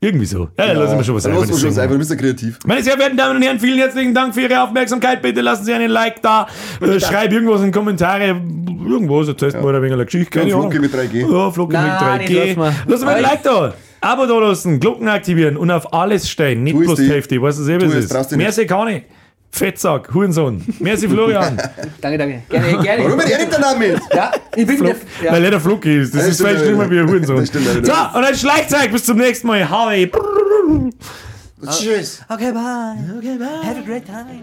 [0.00, 0.48] Irgendwie so.
[0.58, 1.82] Ja, dann lassen wir schon was lassen wir Einfaches schon was sagen.
[1.84, 2.58] einfach, du bist ja kreativ.
[2.66, 5.22] Meine sehr verehrten Damen und Herren, vielen herzlichen Dank für Ihre Aufmerksamkeit.
[5.22, 6.46] Bitte lassen Sie einen Like da.
[6.80, 8.24] Äh, schreib irgendwas in die Kommentare.
[8.28, 10.38] Irgendwas, erzählst mal ein wenig eine Geschichte.
[10.38, 11.20] keine Ja, Flocke mit 3G.
[11.32, 12.26] Ja, Flocke mit Nein, 3G.
[12.28, 13.08] den lassen wir.
[13.08, 13.74] Ein Like da.
[14.02, 16.62] Abo da lassen, Glocken aktivieren und auf alles stehen.
[16.62, 17.08] Nicht bloß die.
[17.08, 17.40] Hälfte.
[17.40, 18.32] Weißt du selber, was ist.
[18.32, 19.06] du nicht.
[19.50, 20.62] Fettsack, Hurensohn.
[20.80, 21.56] Merci, Florian.
[22.00, 22.42] Danke, danke.
[22.50, 23.04] Gerne, gerne.
[23.04, 23.98] Warum wird er nicht danach mit?
[24.14, 25.32] Ja, ich bin Flock, der.
[25.32, 25.44] Weil Ja.
[25.46, 26.14] er der Flocki ist.
[26.14, 27.36] Das Ja, ist vielleicht schlimmer wie ein Hurensohn.
[27.36, 28.92] Das stimmt, So, und ein Schlagzeug.
[28.92, 29.68] Bis zum nächsten Mal.
[29.68, 30.10] Harvey.
[31.70, 32.20] Tschüss.
[32.28, 32.96] Okay, bye.
[33.18, 33.66] Okay, bye.
[33.66, 34.42] Have a great time.